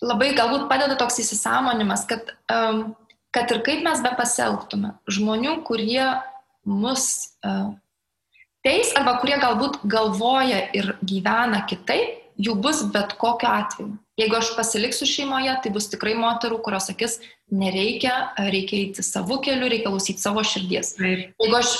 labai 0.03 0.33
galbūt 0.36 0.67
padeda 0.71 0.97
toks 0.99 1.21
įsisamonimas, 1.23 2.03
kad, 2.09 2.33
um, 2.51 2.89
kad 3.36 3.51
ir 3.53 3.63
kaip 3.65 3.83
mes 3.86 4.03
be 4.03 4.12
pasielgtume, 4.17 4.95
žmonių, 5.12 5.59
kurie 5.67 6.03
mus 6.67 7.07
uh, 7.47 7.71
teis 8.63 8.93
arba 8.97 9.17
kurie 9.21 9.38
galbūt 9.39 9.81
galvoja 9.88 10.65
ir 10.75 10.95
gyvena 11.03 11.63
kitaip, 11.69 12.19
jų 12.39 12.57
bus 12.63 12.83
bet 12.91 13.15
kokiu 13.21 13.51
atveju. 13.51 13.93
Jeigu 14.19 14.38
aš 14.38 14.52
pasiliksiu 14.54 15.08
šeimoje, 15.10 15.54
tai 15.63 15.71
bus 15.73 15.88
tikrai 15.89 16.13
moterų, 16.19 16.60
kurios 16.62 16.86
sakys, 16.91 17.17
nereikia, 17.49 18.13
reikia 18.38 18.78
eiti 18.84 19.06
savo 19.06 19.39
keliu, 19.41 19.65
reikia 19.71 19.89
klausyti 19.89 20.21
savo 20.21 20.43
širdies. 20.45 20.93
Taip. 20.99 21.32
Jeigu 21.41 21.58
aš 21.58 21.73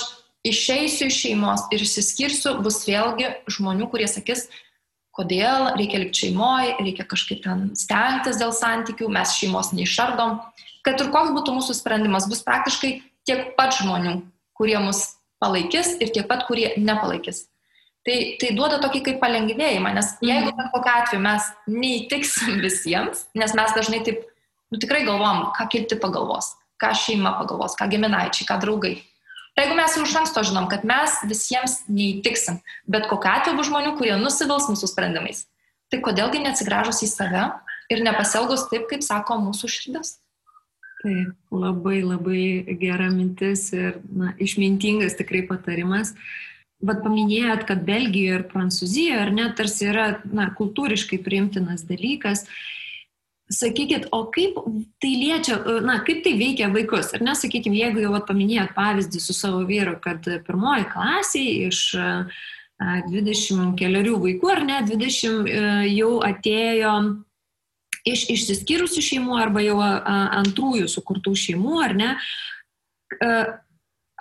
išeisiu 0.50 1.06
iš 1.12 1.20
šeimos 1.22 1.68
ir 1.70 1.84
išsiskirsiu, 1.86 2.56
bus 2.64 2.82
vėlgi 2.88 3.30
žmonių, 3.54 3.86
kurie 3.92 4.10
sakys, 4.10 4.48
kodėl 5.14 5.70
reikia 5.78 6.02
likti 6.02 6.24
šeimoje, 6.24 6.74
reikia 6.82 7.06
kažkaip 7.14 7.44
ten 7.46 7.68
stengtis 7.78 8.42
dėl 8.42 8.50
santykių, 8.56 9.08
mes 9.14 9.38
šeimos 9.38 9.70
neišardom. 9.76 10.40
Kad 10.84 11.00
ir 11.00 11.14
koks 11.14 11.32
būtų 11.38 11.54
mūsų 11.60 11.78
sprendimas, 11.78 12.26
bus 12.28 12.42
praktiškai 12.44 12.96
tiek 13.30 13.54
pat 13.54 13.78
žmonių, 13.78 14.18
kurie 14.58 14.76
mus 14.82 15.06
palaikys 15.38 15.94
ir 16.02 16.10
tiek 16.10 16.26
pat, 16.26 16.48
kurie 16.50 16.72
nepalaikys. 16.82 17.46
Tai, 18.04 18.16
tai 18.36 18.50
duoda 18.52 18.76
tokį 18.82 19.00
kaip 19.06 19.22
palengvėjimą, 19.22 19.94
nes 19.96 20.10
mhm. 20.18 20.28
jeigu 20.28 20.52
bet 20.58 20.68
kokiu 20.74 20.92
atveju 20.92 21.22
mes 21.24 21.48
neįtiksim 21.72 22.60
visiems, 22.60 23.24
nes 23.38 23.56
mes 23.56 23.74
dažnai 23.78 24.02
taip, 24.04 24.26
nu 24.72 24.80
tikrai 24.82 25.06
galvom, 25.08 25.46
ką 25.56 25.66
kilti 25.72 25.96
pagalvos, 26.02 26.52
ką 26.82 26.92
šeima 27.00 27.32
pagalvos, 27.40 27.78
ką 27.80 27.88
giminaičiai, 27.94 28.48
ką 28.50 28.60
draugai. 28.60 28.98
Tai 29.54 29.64
jeigu 29.64 29.76
mes 29.78 29.96
jau 29.96 30.02
iš 30.02 30.16
anksto 30.18 30.42
žinom, 30.44 30.66
kad 30.68 30.82
mes 30.84 31.16
visiems 31.30 31.78
neįtiksim, 31.86 32.58
bet 32.90 33.06
kokiu 33.08 33.30
atveju 33.30 33.56
bus 33.60 33.70
žmonių, 33.70 33.94
kurie 34.00 34.16
nusivils 34.18 34.66
mūsų 34.66 34.90
sprendimais, 34.90 35.44
tai 35.88 36.02
kodėlgi 36.04 36.42
neatsigražus 36.42 37.04
į 37.06 37.08
save 37.12 37.46
ir 37.94 38.02
nepasielgus 38.04 38.66
taip, 38.72 38.88
kaip 38.90 39.04
sako 39.06 39.38
mūsų 39.46 39.70
širdis. 39.70 40.16
Taip, 41.04 41.34
labai 41.52 42.00
labai 42.00 42.44
gera 42.80 43.10
mintis 43.12 43.68
ir 43.76 44.00
na, 44.08 44.32
išmintingas 44.40 45.18
tikrai 45.18 45.44
patarimas. 45.46 46.14
Vat 46.84 47.02
paminėjot, 47.04 47.64
kad 47.68 47.84
Belgijoje 47.86 48.38
ir 48.40 48.46
Prancūzijoje, 48.50 49.18
ar 49.22 49.32
net 49.32 49.56
tarsi 49.58 49.88
yra 49.88 50.06
na, 50.28 50.50
kultūriškai 50.56 51.20
priimtinas 51.24 51.86
dalykas. 51.88 52.44
Sakykit, 53.52 54.08
o 54.16 54.24
kaip 54.32 54.56
tai 55.04 55.12
liečia, 55.20 55.58
na, 55.84 55.98
kaip 56.04 56.22
tai 56.24 56.32
veikia 56.40 56.70
vaikus? 56.72 57.12
Ar 57.16 57.24
nesakykime, 57.24 57.76
jeigu 57.76 58.04
jau 58.04 58.20
paminėjot 58.28 58.72
pavyzdį 58.76 59.20
su 59.20 59.36
savo 59.36 59.62
vyru, 59.68 59.98
kad 60.04 60.24
pirmoji 60.46 60.88
klasiai 60.92 61.68
iš 61.68 61.80
20 62.80 63.76
keliarių 63.78 64.16
vaikų, 64.22 64.50
ar 64.50 64.64
ne, 64.66 64.80
20 64.88 65.48
e, 65.48 65.60
jau 65.94 66.16
atėjo 66.26 66.94
iš 68.04 68.26
išsiskyrusių 68.34 69.04
šeimų 69.04 69.36
arba 69.40 69.62
jau 69.64 69.76
antrųjų 69.80 70.88
sukurtų 70.92 71.36
šeimų, 71.44 71.76
ar 71.84 71.94
ne? 72.00 72.10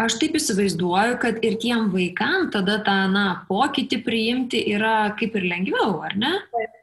Aš 0.02 0.16
taip 0.18 0.38
įsivaizduoju, 0.40 1.18
kad 1.22 1.44
ir 1.46 1.60
tiem 1.62 1.92
vaikam 1.94 2.48
tada 2.54 2.80
tą, 2.86 2.96
na, 3.14 3.26
pokytį 3.46 4.00
priimti 4.06 4.64
yra 4.74 5.12
kaip 5.20 5.36
ir 5.38 5.46
lengviau, 5.52 6.00
ar 6.08 6.16
ne? 6.18 6.32
Taip. 6.54 6.80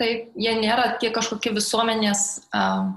Taip, 0.00 0.28
jie 0.40 0.52
nėra 0.56 0.94
tie 1.02 1.10
kažkokie 1.14 1.52
visuomenės 1.54 2.22
uh, 2.56 2.92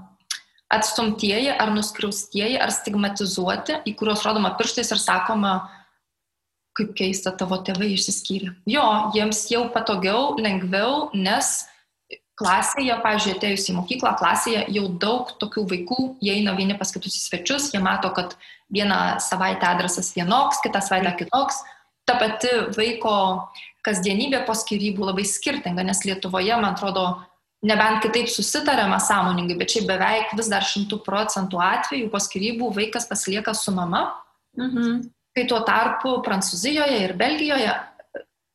atstumtieji 0.72 1.52
ar 1.52 1.70
nuskriaustieji 1.74 2.56
ar 2.62 2.72
stigmatizuoti, 2.74 3.82
į 3.86 3.94
kuriuos 3.98 4.24
rodoma 4.26 4.54
pirštais 4.58 4.90
ir 4.94 5.02
sakoma, 5.02 5.52
kaip 6.76 6.94
keista 6.96 7.32
tavo 7.36 7.58
tėvai 7.64 7.92
išsiskyrė. 7.94 8.54
Jo, 8.68 8.86
jiems 9.14 9.44
jau 9.52 9.66
patogiau, 9.74 10.34
lengviau, 10.40 11.08
nes 11.14 11.66
klasėje, 12.36 12.96
pavyzdžiui, 13.04 13.36
atėjus 13.36 13.70
į 13.70 13.76
mokyklą, 13.78 14.12
klasėje 14.20 14.66
jau 14.76 14.88
daug 15.00 15.30
tokių 15.40 15.64
vaikų, 15.72 16.00
jie 16.24 16.34
eina 16.36 16.52
vieni 16.58 16.76
pas 16.78 16.92
kitus 16.92 17.16
į 17.16 17.22
svečius, 17.22 17.70
jie 17.72 17.80
mato, 17.82 18.10
kad 18.16 18.36
vieną 18.72 19.16
savaitę 19.24 19.68
adresas 19.68 20.12
vienoks, 20.16 20.60
kitą 20.64 20.82
savaitę 20.84 21.14
kitoks. 21.22 21.62
Ta 22.06 22.18
pati 22.20 22.50
vaiko 22.76 23.14
kasdienybė 23.86 24.44
po 24.46 24.54
skirybų 24.54 25.08
labai 25.08 25.24
skirtinga, 25.26 25.82
nes 25.86 26.04
Lietuvoje, 26.06 26.54
man 26.60 26.74
atrodo, 26.74 27.06
nebent 27.66 28.02
kitaip 28.04 28.28
susitariama 28.30 28.98
sąmoningai, 29.02 29.56
bet 29.58 29.72
šiaip 29.72 29.88
beveik 29.88 30.36
vis 30.38 30.50
dar 30.52 30.66
šimtų 30.66 31.00
procentų 31.06 31.60
atvejų 31.62 32.12
po 32.12 32.20
skirybų 32.22 32.70
vaikas 32.76 33.08
pasilieka 33.10 33.56
su 33.56 33.74
mama. 33.74 34.08
Mhm. 34.60 35.06
Kai 35.36 35.44
tuo 35.50 35.58
tarpu 35.68 36.14
Prancūzijoje 36.24 37.02
ir 37.04 37.12
Belgijoje 37.18 37.72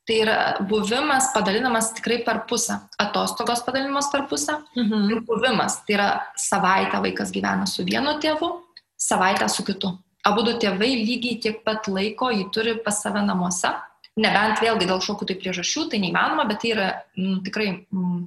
tai 0.08 0.18
yra 0.24 0.38
buvimas 0.68 1.30
padalinamas 1.36 1.92
tikrai 1.98 2.22
per 2.26 2.44
pusę. 2.50 2.80
Atostogos 3.02 3.62
padalinimas 3.66 4.10
per 4.14 4.26
pusę 4.30 4.58
mhm. 4.76 5.12
ir 5.12 5.22
buvimas. 5.28 5.82
Tai 5.86 5.98
yra 5.98 6.10
savaitę 6.38 7.04
vaikas 7.04 7.34
gyvena 7.36 7.70
su 7.70 7.86
vienu 7.88 8.18
tėvu, 8.24 8.52
savaitę 8.98 9.50
su 9.50 9.66
kitu. 9.68 9.94
Abu 10.28 10.44
du 10.46 10.58
tėvai 10.62 10.92
lygiai 11.02 11.40
tiek 11.42 11.64
pat 11.66 11.88
laiko 11.90 12.30
jį 12.30 12.52
turi 12.54 12.76
pas 12.86 13.00
save 13.02 13.24
namuose 13.26 13.72
Nebent 14.20 14.60
vėlgi 14.60 14.88
dėl 14.90 15.00
kažkokių 15.00 15.28
tai 15.30 15.36
priežasčių, 15.40 15.86
tai 15.92 16.02
neįmanoma, 16.04 16.44
bet 16.50 16.60
tai 16.62 16.74
yra 16.74 16.88
m, 17.16 17.24
mm, 17.24 17.36
tikrai 17.46 17.68
m, 17.96 18.26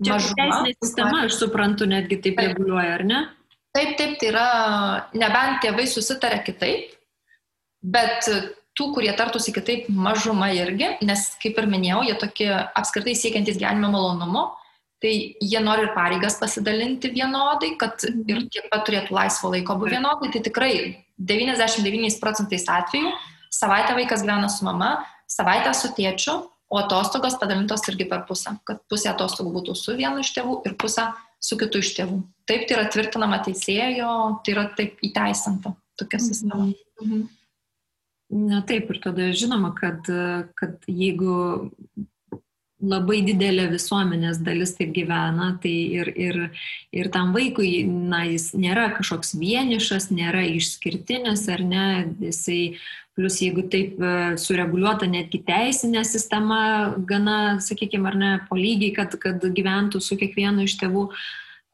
Čia 0.00 0.16
mažuma. 0.16 0.36
Teisinė 0.36 0.72
sistema, 0.76 1.22
aš 1.26 1.36
suprantu, 1.40 1.88
netgi 1.88 2.18
taip, 2.24 2.36
taip 2.36 2.52
reguliuoja, 2.52 2.92
ar 2.98 3.04
ne? 3.08 3.20
Taip, 3.76 3.94
taip, 3.98 4.14
tai 4.20 4.28
yra, 4.30 4.44
nebent 5.16 5.60
tėvai 5.64 5.84
susitarė 5.88 6.40
kitaip, 6.44 6.94
bet 7.80 8.28
tų, 8.80 8.90
kurie 8.96 9.12
tartusi 9.16 9.52
kitaip, 9.54 9.86
mažuma 9.92 10.50
irgi, 10.56 10.94
nes, 11.04 11.28
kaip 11.42 11.60
ir 11.60 11.68
minėjau, 11.70 12.00
jie 12.08 12.16
tokie 12.24 12.48
apskritai 12.50 13.14
siekiantys 13.18 13.60
gyvenimo 13.60 13.92
malonumo, 13.92 14.46
tai 15.00 15.12
jie 15.40 15.60
nori 15.64 15.86
ir 15.86 15.94
pareigas 15.94 16.40
pasidalinti 16.40 17.12
vienodai, 17.12 17.76
kad 17.80 18.00
mhm. 18.08 18.24
ir 18.32 18.46
tiek 18.52 18.72
pat 18.72 18.88
turėtų 18.88 19.16
laisvo 19.16 19.52
laiko 19.52 19.76
būti 19.80 19.96
vienodai, 19.98 20.32
tai 20.32 20.42
tikrai 20.48 20.72
99 21.20 22.18
procentais 22.20 22.66
atveju 22.68 23.12
Savaitę 23.50 23.94
vaikas 23.94 24.22
gyvena 24.22 24.48
su 24.48 24.64
mama, 24.64 24.90
savaitę 25.26 25.72
su 25.74 25.90
tėčiu, 25.96 26.36
o 26.70 26.78
atostogos 26.78 27.34
padalintos 27.40 27.82
irgi 27.90 28.06
per 28.06 28.22
pusę, 28.28 28.52
kad 28.64 28.78
pusė 28.86 29.10
atostogų 29.10 29.56
būtų 29.56 29.74
su 29.74 29.96
vienu 29.98 30.22
iš 30.22 30.30
tėvų 30.36 30.60
ir 30.70 30.76
pusė 30.78 31.08
su 31.42 31.58
kitu 31.58 31.82
iš 31.82 31.90
tėvų. 31.96 32.20
Taip 32.46 32.68
tai 32.68 32.76
yra 32.76 32.86
tvirtinama 32.94 33.40
teisėjo, 33.42 34.12
tai 34.46 34.54
yra 34.54 34.68
taip 34.78 35.02
įteisinta 35.02 35.74
tokia 35.98 36.20
mhm. 36.20 36.28
sistema. 36.28 36.68
Mhm. 37.02 37.26
Na 38.30 38.62
taip, 38.62 38.92
ir 38.92 39.00
tada 39.02 39.32
žinoma, 39.34 39.72
kad, 39.74 40.06
kad 40.58 40.86
jeigu 40.86 41.66
labai 42.80 43.18
didelė 43.26 43.66
visuomenės 43.72 44.38
dalis 44.46 44.72
taip 44.78 44.94
gyvena, 44.96 45.50
tai 45.60 45.72
ir, 45.98 46.08
ir, 46.14 46.38
ir 46.96 47.10
tam 47.12 47.34
vaikui, 47.34 47.82
na, 47.84 48.22
jis 48.30 48.52
nėra 48.56 48.86
kažkoks 48.96 49.34
vienišas, 49.36 50.08
nėra 50.14 50.46
išskirtinis, 50.54 51.44
ar 51.52 51.66
ne, 51.66 51.86
jisai 52.30 52.62
Plus 53.18 53.40
jeigu 53.42 53.64
taip 53.68 53.98
e, 54.00 54.10
sureguliuota 54.38 55.04
netgi 55.10 55.42
teisinė 55.44 56.04
sistema, 56.08 56.60
gana, 57.04 57.58
sakykime, 57.60 58.06
ar 58.08 58.16
ne, 58.16 58.30
po 58.46 58.56
lygiai, 58.56 58.94
kad, 58.96 59.16
kad 59.20 59.42
gyventų 59.42 60.00
su 60.00 60.16
kiekvienu 60.16 60.64
iš 60.64 60.78
tėvų, 60.80 61.08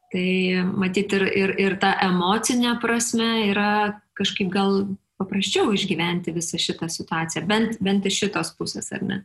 Tai 0.07 0.63
matyti 0.79 1.17
ir, 1.19 1.23
ir, 1.35 1.51
ir 1.59 1.73
ta 1.81 1.89
emocinė 2.05 2.77
prasme 2.79 3.49
yra 3.49 3.99
kažkaip 4.15 4.47
gal 4.53 4.85
paprasčiau 5.17 5.73
išgyventi 5.75 6.33
visą 6.35 6.59
šitą 6.61 6.89
situaciją, 6.91 7.45
bent, 7.49 7.79
bent 7.83 8.05
iš 8.07 8.21
šitos 8.23 8.53
pusės, 8.57 8.91
ar 8.95 9.05
ne? 9.05 9.19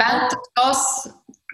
Bent 0.00 0.36
tos, 0.56 0.82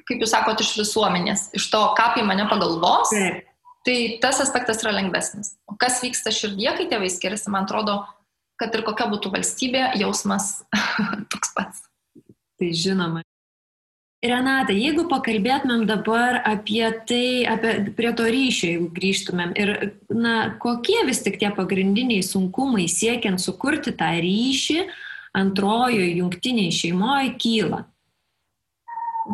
kaip 0.09 0.23
jūs 0.23 0.35
sakote, 0.35 0.67
iš 0.67 0.75
visuomenės, 0.81 1.49
iš 1.59 1.69
to, 1.73 1.83
ką 1.99 2.11
apie 2.13 2.25
mane 2.27 2.49
pagalvos, 2.51 3.13
Taip. 3.15 3.47
tai 3.87 3.99
tas 4.23 4.43
aspektas 4.43 4.83
yra 4.83 4.97
lengvesnis. 4.99 5.55
O 5.71 5.79
kas 5.79 6.01
vyksta 6.03 6.35
širdie, 6.35 6.71
kai 6.75 6.89
tėvai 6.91 7.11
skiriasi, 7.15 7.51
man 7.55 7.69
atrodo, 7.69 8.01
kad 8.59 8.75
ir 8.75 8.83
kokia 8.87 9.07
būtų 9.13 9.33
valstybė, 9.37 9.85
jausmas 10.03 10.59
toks 11.33 11.55
pats. 11.55 11.87
Tai 12.59 12.73
žinoma. 12.75 13.23
Renata, 14.19 14.75
jeigu 14.75 15.05
pakalbėtumėm 15.07 15.85
dabar 15.87 16.41
apie 16.43 16.83
tai, 17.07 17.47
apie, 17.47 17.75
prie 17.95 18.11
to 18.19 18.25
ryšio, 18.27 18.71
jeigu 18.73 18.89
grįžtumėm, 18.97 19.53
ir 19.55 19.71
na, 20.11 20.57
kokie 20.59 21.05
vis 21.07 21.23
tik 21.23 21.39
tie 21.39 21.53
pagrindiniai 21.55 22.25
sunkumai 22.27 22.89
siekiant 22.91 23.39
sukurti 23.39 23.95
tą 23.95 24.11
ryšį 24.19 24.81
antrojoje 25.39 26.11
jungtiniai 26.19 26.75
šeimoje 26.75 27.31
kyla? 27.39 27.85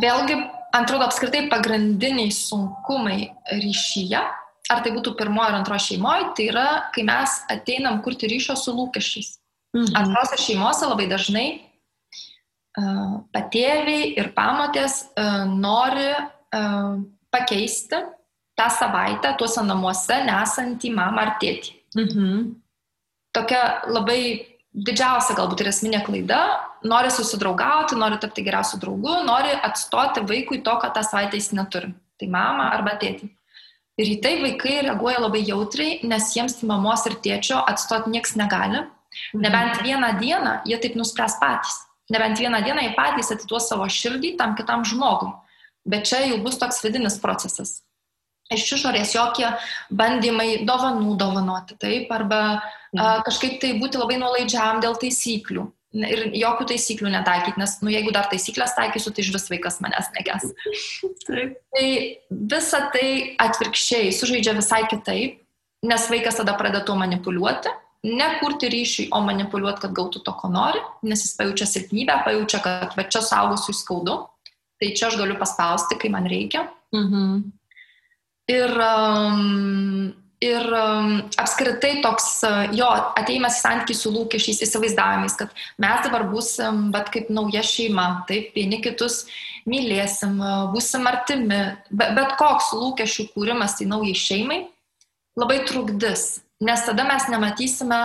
Vėlgi, 0.05 0.37
atrodo, 0.77 1.09
apskritai 1.09 1.47
pagrindiniai 1.49 2.29
sunkumai 2.35 3.31
ryšyje, 3.57 4.21
ar 4.69 4.85
tai 4.85 4.93
būtų 4.93 5.15
pirmoji 5.17 5.49
ar 5.49 5.63
antroji 5.63 5.95
šeimoje, 5.95 6.33
tai 6.37 6.51
yra, 6.53 6.67
kai 6.93 7.09
mes 7.09 7.41
ateinam 7.57 8.03
kurti 8.05 8.29
ryšio 8.29 8.59
su 8.61 8.77
lūkesčiais. 8.77 9.39
Mhm. 9.79 9.97
Antrose 9.97 10.45
šeimose 10.45 10.93
labai 10.93 11.09
dažnai 11.09 11.49
patėviai 12.75 14.15
ir 14.19 14.33
pamotės 14.35 15.05
nori 15.55 16.11
pakeisti 17.35 18.01
tą 18.59 18.67
savaitę 18.71 19.35
tuose 19.39 19.63
namuose 19.67 20.21
nesantį 20.27 20.93
mamą 20.95 21.27
ar 21.27 21.33
tėtį. 21.43 21.75
Mhm. 21.99 22.43
Tokia 23.35 23.63
labai 23.91 24.21
didžiausia 24.75 25.35
galbūt 25.39 25.63
ir 25.63 25.71
esminė 25.71 26.03
klaida- 26.07 26.41
nori 26.93 27.11
susidraugauti, 27.11 27.99
nori 27.99 28.19
tapti 28.19 28.45
geriausiu 28.47 28.79
draugu, 28.83 29.23
nori 29.27 29.51
atstoti 29.51 30.21
vaikui 30.21 30.63
to, 30.63 30.71
ką 30.71 30.93
tą 30.95 31.03
savaitę 31.03 31.35
jis 31.35 31.51
neturi. 31.53 31.95
Tai 32.19 32.29
mama 32.29 32.71
arba 32.71 32.99
tėtį. 32.99 33.31
Ir 33.99 34.07
į 34.07 34.23
tai 34.23 34.35
vaikai 34.43 34.83
reaguoja 34.83 35.21
labai 35.21 35.43
jautriai, 35.47 36.03
nes 36.03 36.35
jiems 36.35 36.63
mamos 36.63 37.07
ir 37.07 37.15
tėčio 37.15 37.65
atstoti 37.67 38.11
nieks 38.11 38.35
negali. 38.35 38.87
Mhm. 39.35 39.41
Nebent 39.41 39.83
vieną 39.83 40.19
dieną 40.19 40.63
jie 40.67 40.79
taip 40.79 40.95
nuspręs 40.95 41.39
patys 41.41 41.85
nebent 42.11 42.39
vieną 42.39 42.63
dieną 42.65 42.83
jie 42.83 42.93
patys 42.97 43.33
atiduos 43.33 43.69
savo 43.69 43.89
širdį 43.89 44.35
tam 44.41 44.55
kitam 44.59 44.85
žmogui. 44.85 45.33
Bet 45.85 46.09
čia 46.09 46.25
jau 46.29 46.41
bus 46.45 46.59
toks 46.61 46.81
vidinis 46.85 47.19
procesas. 47.21 47.83
Iš 48.53 48.65
išorės 48.77 49.15
jokie 49.17 49.47
bandymai 49.89 50.65
dovanų 50.69 51.17
dovanoti, 51.21 51.77
taip, 51.81 52.11
arba 52.13 52.41
mhm. 52.61 53.01
a, 53.01 53.15
kažkaip 53.25 53.57
tai 53.61 53.73
būti 53.81 54.01
labai 54.01 54.19
nuolaidžiam 54.21 54.83
dėl 54.85 54.99
taisyklių. 55.01 55.65
Ir 55.95 56.25
jokių 56.35 56.65
taisyklių 56.73 57.13
netaikyti, 57.15 57.61
nes, 57.61 57.77
nu, 57.85 57.93
jeigu 57.93 58.11
dar 58.13 58.27
taisyklės 58.27 58.75
taikysiu, 58.75 59.13
tai 59.15 59.23
iš 59.23 59.31
vis 59.37 59.47
vaikas 59.53 59.79
manęs 59.85 60.11
neges. 60.17 60.49
Taip. 61.29 61.55
Tai 61.71 61.87
visa 62.51 62.81
tai 62.91 63.09
atvirkščiai 63.45 64.11
sužaidžia 64.13 64.57
visai 64.59 64.83
kitaip, 64.91 65.39
nes 65.87 66.09
vaikas 66.11 66.41
tada 66.41 66.57
pradeda 66.59 66.83
tuo 66.89 66.99
manipuliuoti 66.99 67.71
nekurti 68.05 68.69
ryšį, 68.69 69.09
o 69.17 69.23
manipuliuoti, 69.25 69.81
kad 69.87 69.95
gautų 69.97 70.21
to, 70.25 70.35
ko 70.37 70.51
nori, 70.53 70.81
nes 71.09 71.25
jis 71.25 71.37
pajaučia 71.39 71.69
silpnybę, 71.71 72.19
pajaučia, 72.27 72.61
kad 72.65 72.97
va 72.99 73.07
čia 73.09 73.23
saugusiu 73.25 73.73
skaudu, 73.77 74.19
tai 74.81 74.93
čia 74.97 75.09
aš 75.09 75.17
galiu 75.21 75.39
paspausti, 75.41 75.97
kai 76.01 76.13
man 76.13 76.29
reikia. 76.29 76.67
Mhm. 76.95 77.39
Ir, 78.53 78.75
um, 78.77 80.11
ir 80.45 80.67
um, 80.77 81.15
apskritai 81.41 81.95
toks 82.05 82.29
jo 82.77 82.91
ateimas 83.17 83.57
į 83.57 83.63
santykių 83.63 83.97
su 83.97 84.13
lūkesčiais, 84.13 84.61
įsivaizdavimais, 84.67 85.39
kad 85.41 85.57
mes 85.81 86.05
dabar 86.05 86.27
būsim, 86.29 86.91
bet 86.93 87.09
kaip 87.15 87.33
nauja 87.33 87.65
šeima, 87.65 88.27
taip, 88.29 88.53
vieni 88.53 88.83
kitus 88.85 89.23
mylėsim, 89.65 90.37
būsim 90.75 91.09
artimi, 91.09 91.63
bet, 91.89 92.13
bet 92.21 92.37
koks 92.37 92.75
lūkesčių 92.77 93.31
kūrimas 93.33 93.81
į 93.81 93.89
naujai 93.89 94.19
šeimai 94.27 94.61
labai 95.41 95.63
trukdys 95.65 96.44
nes 96.61 96.85
tada 96.87 97.07
mes 97.09 97.27
nematysime 97.33 98.01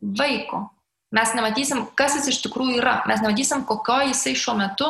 vaiko. 0.00 0.66
Mes 1.14 1.32
nematysim, 1.38 1.84
kas 1.96 2.16
jis 2.18 2.32
iš 2.32 2.40
tikrųjų 2.46 2.80
yra. 2.80 2.98
Mes 3.06 3.22
nematysim, 3.22 3.62
kokio 3.68 4.00
jisai 4.08 4.34
šiuo 4.36 4.56
metu 4.58 4.88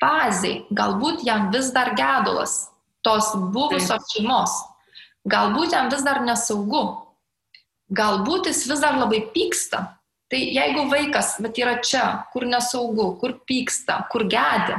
fazai. 0.00 0.64
Galbūt 0.74 1.22
jam 1.26 1.50
vis 1.52 1.70
dar 1.74 1.92
gedulas 1.98 2.70
tos 3.04 3.34
buvusios 3.52 4.08
šeimos. 4.14 4.56
Galbūt 5.28 5.76
jam 5.76 5.92
vis 5.92 6.02
dar 6.06 6.22
nesaugu. 6.24 6.82
Galbūt 7.94 8.50
jis 8.50 8.64
vis 8.70 8.82
dar 8.82 8.98
labai 8.98 9.20
pyksta. 9.34 9.84
Tai 10.28 10.38
jeigu 10.38 10.88
vaikas, 10.90 11.38
bet 11.40 11.56
yra 11.56 11.78
čia, 11.80 12.02
kur 12.34 12.44
nesaugu, 12.44 13.14
kur 13.20 13.38
pyksta, 13.48 14.02
kur 14.12 14.26
gedi, 14.28 14.76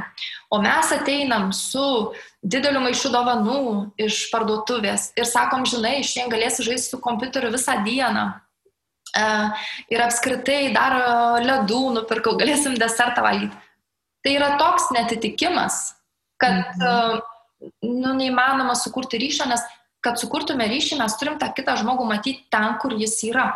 o 0.50 0.60
mes 0.62 0.92
ateinam 0.92 1.50
su 1.54 2.12
dideliu 2.42 2.82
maišu 2.82 3.12
dovanų 3.14 3.62
iš 4.00 4.26
parduotuvės 4.32 5.10
ir 5.18 5.28
sakom, 5.28 5.66
žinai, 5.68 6.00
šiandien 6.02 6.32
galėsi 6.34 6.66
žaisti 6.66 6.94
su 6.94 7.00
kompiuteriu 7.02 7.52
visą 7.54 7.78
dieną. 7.86 8.26
E, 9.10 9.24
ir 9.94 10.04
apskritai 10.04 10.70
dar 10.74 10.96
ledų 11.44 11.80
nupirkau, 11.96 12.36
galėsim 12.40 12.76
desertą 12.78 13.24
valgyti. 13.26 13.56
Tai 14.20 14.36
yra 14.36 14.54
toks 14.60 14.90
netitikimas, 14.94 15.82
kad 16.40 16.76
mhm. 16.76 17.20
E, 17.20 17.70
nu, 17.84 18.14
neįmanoma 18.16 18.74
sukurti 18.78 19.20
ryšio, 19.20 19.46
nes 19.50 19.62
kad 20.00 20.16
sukurtume 20.16 20.64
ryšį, 20.68 20.96
mes 21.00 21.16
turim 21.20 21.36
tą 21.40 21.50
kitą 21.52 21.74
žmogų 21.76 22.06
matyti 22.08 22.46
ten, 22.52 22.72
kur 22.80 22.94
jis 22.96 23.18
yra 23.28 23.50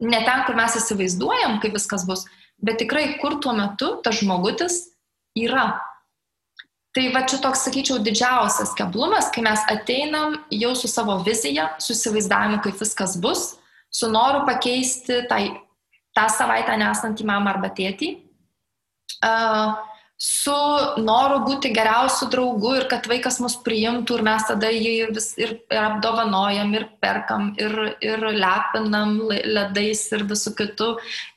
ne 0.00 0.22
ten, 0.24 0.44
kur 0.46 0.56
mes 0.56 0.76
įsivaizduojam, 0.80 1.58
kaip 1.60 1.76
viskas 1.76 2.06
bus, 2.08 2.24
bet 2.64 2.80
tikrai 2.80 3.18
kur 3.20 3.38
tuo 3.44 3.52
metu 3.56 3.92
tas 4.04 4.20
žmogutis 4.20 4.82
yra. 5.38 5.76
Tai 6.90 7.04
va 7.14 7.22
čia 7.22 7.38
toks, 7.38 7.62
sakyčiau, 7.68 8.00
didžiausias 8.02 8.72
keblumas, 8.74 9.28
kai 9.30 9.44
mes 9.46 9.60
ateinam 9.70 10.40
jau 10.50 10.72
su 10.74 10.90
savo 10.90 11.14
vizija, 11.22 11.68
su 11.78 11.94
įsivaizdavimu, 11.94 12.58
kaip 12.64 12.80
viskas 12.82 13.14
bus, 13.22 13.44
su 13.94 14.10
noru 14.10 14.42
pakeisti 14.48 15.20
tai, 15.30 15.44
tą 16.18 16.26
savaitę 16.34 16.74
nesantį 16.80 17.26
mamą 17.28 17.54
arba 17.54 17.70
tėtį. 17.76 18.10
Uh, 19.20 19.78
su 20.20 20.52
noru 21.00 21.38
būti 21.46 21.70
geriausiu 21.72 22.26
draugu 22.28 22.74
ir 22.76 22.84
kad 22.90 23.06
vaikas 23.08 23.38
mus 23.40 23.54
priimtų 23.64 24.18
ir 24.18 24.24
mes 24.26 24.42
tada 24.44 24.68
jį 24.68 25.06
vis 25.16 25.30
ir, 25.40 25.54
ir 25.72 25.80
apdovanojam, 25.80 26.74
ir 26.76 26.84
perkam, 27.00 27.46
ir, 27.56 27.72
ir 28.04 28.26
lepinam 28.36 29.14
ledais 29.30 30.02
ir 30.12 30.26
visų 30.28 30.52
kitų. 30.58 30.90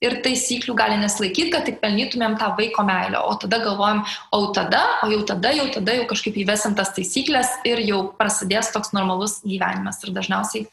Ir 0.03 0.17
taisyklių 0.25 0.75
gali 0.75 0.99
neslaikyti, 0.99 1.47
kad 1.55 1.63
tik 1.69 1.79
pelnytumėm 1.79 2.35
tą 2.41 2.51
vaiko 2.59 2.83
meilę. 2.83 3.23
O 3.23 3.37
tada 3.39 3.61
galvojam, 3.63 4.03
o 4.35 4.43
tada, 4.51 4.83
o 5.07 5.09
jau 5.15 5.23
tada, 5.31 5.55
jau 5.55 5.69
tada 5.79 5.95
jau 6.01 6.09
kažkaip 6.11 6.43
įvesim 6.43 6.75
tas 6.75 6.91
taisyklės 6.97 7.55
ir 7.69 7.79
jau 7.87 8.03
prasidės 8.19 8.73
toks 8.75 8.91
normalus 8.91 9.39
gyvenimas. 9.47 10.03
Ir 10.03 10.11
dažniausiai 10.11 10.67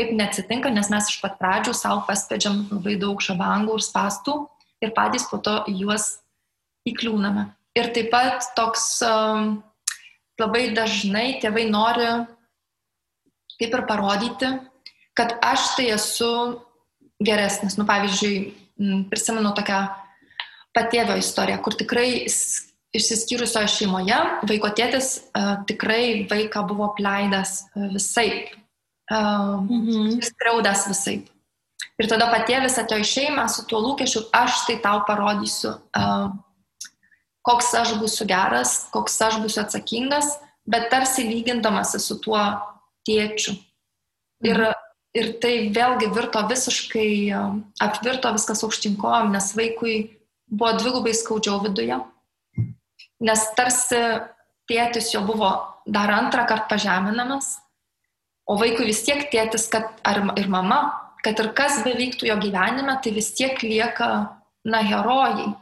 taip 0.00 0.16
neatsitinka, 0.16 0.72
nes 0.72 0.88
mes 0.88 1.12
iš 1.12 1.20
pat 1.20 1.36
pradžių 1.38 1.76
savo 1.76 2.06
paspėdžiam 2.08 2.64
labai 2.72 2.96
daug 2.96 3.20
žabangų 3.20 3.76
ir 3.76 3.84
spastų 3.84 4.40
ir 4.80 4.96
patys 4.96 5.28
po 5.28 5.44
to 5.44 5.60
juos 5.68 6.23
įkliūname. 6.88 7.48
Ir 7.74 7.90
taip 7.94 8.10
pat 8.12 8.46
toks 8.54 8.86
um, 9.06 9.56
labai 10.40 10.68
dažnai 10.76 11.40
tėvai 11.42 11.66
nori 11.70 12.08
kaip 13.58 13.74
ir 13.74 13.84
parodyti, 13.88 14.50
kad 15.14 15.36
aš 15.42 15.74
tai 15.78 15.88
esu 15.94 16.30
geresnis. 17.22 17.78
Nu, 17.78 17.86
pavyzdžiui, 17.88 18.36
prisimenu 19.10 19.54
tokią 19.54 19.80
patėvio 20.74 21.16
istoriją, 21.20 21.60
kur 21.62 21.76
tikrai 21.78 22.24
išsiskyrusioje 22.94 23.70
šeimoje 23.70 24.16
vaiko 24.48 24.70
tėtis 24.74 25.16
uh, 25.20 25.62
tikrai 25.68 26.26
vaiką 26.30 26.64
buvo 26.66 26.90
pleidęs 26.98 27.54
uh, 27.62 27.86
visai, 27.94 28.28
uh, 29.10 29.62
mhm. 29.62 30.18
skriaudęs 30.30 30.88
visai. 30.90 31.20
Ir 32.02 32.10
tada 32.10 32.26
patėvis 32.32 32.78
atėjo 32.80 33.04
į 33.04 33.10
šeimą 33.10 33.46
su 33.50 33.62
tuo 33.70 33.78
lūkesčiu, 33.84 34.24
aš 34.34 34.64
tai 34.66 34.80
tau 34.82 35.04
parodysiu, 35.06 35.76
uh, 35.94 36.32
koks 37.44 37.74
aš 37.76 37.94
būsiu 38.00 38.26
geras, 38.28 38.84
koks 38.94 39.20
aš 39.26 39.38
būsiu 39.42 39.62
atsakingas, 39.64 40.32
bet 40.68 40.88
tarsi 40.92 41.26
lygindamasi 41.28 42.00
su 42.00 42.16
tuo 42.24 42.40
tėčiu. 43.06 43.56
Ir, 44.44 44.60
ir 45.16 45.30
tai 45.42 45.54
vėlgi 45.74 46.10
virto 46.16 46.42
visiškai, 46.48 47.08
apvirto 47.84 48.32
viskas 48.34 48.64
aukštinkojom, 48.66 49.32
nes 49.36 49.52
vaikui 49.56 49.96
buvo 50.48 50.72
dvigubai 50.80 51.14
skaudžiau 51.16 51.60
viduje. 51.64 52.00
Nes 53.24 53.44
tarsi 53.56 54.00
tėtis 54.68 55.12
jo 55.12 55.22
buvo 55.24 55.52
dar 55.84 56.12
antrą 56.12 56.46
kartą 56.48 56.74
pažeminamas, 56.74 57.58
o 58.48 58.56
vaikui 58.60 58.88
vis 58.88 59.02
tiek 59.04 59.26
tėtis, 59.32 59.68
kad, 59.72 59.92
ar, 60.04 60.20
ir 60.40 60.48
mama, 60.52 60.80
kad 61.24 61.38
ir 61.40 61.52
kas 61.56 61.82
bevyktų 61.84 62.28
jo 62.28 62.38
gyvenime, 62.40 62.96
tai 63.04 63.12
vis 63.16 63.30
tiek 63.36 63.60
lieka, 63.64 64.08
na, 64.64 64.80
herojai 64.84 65.52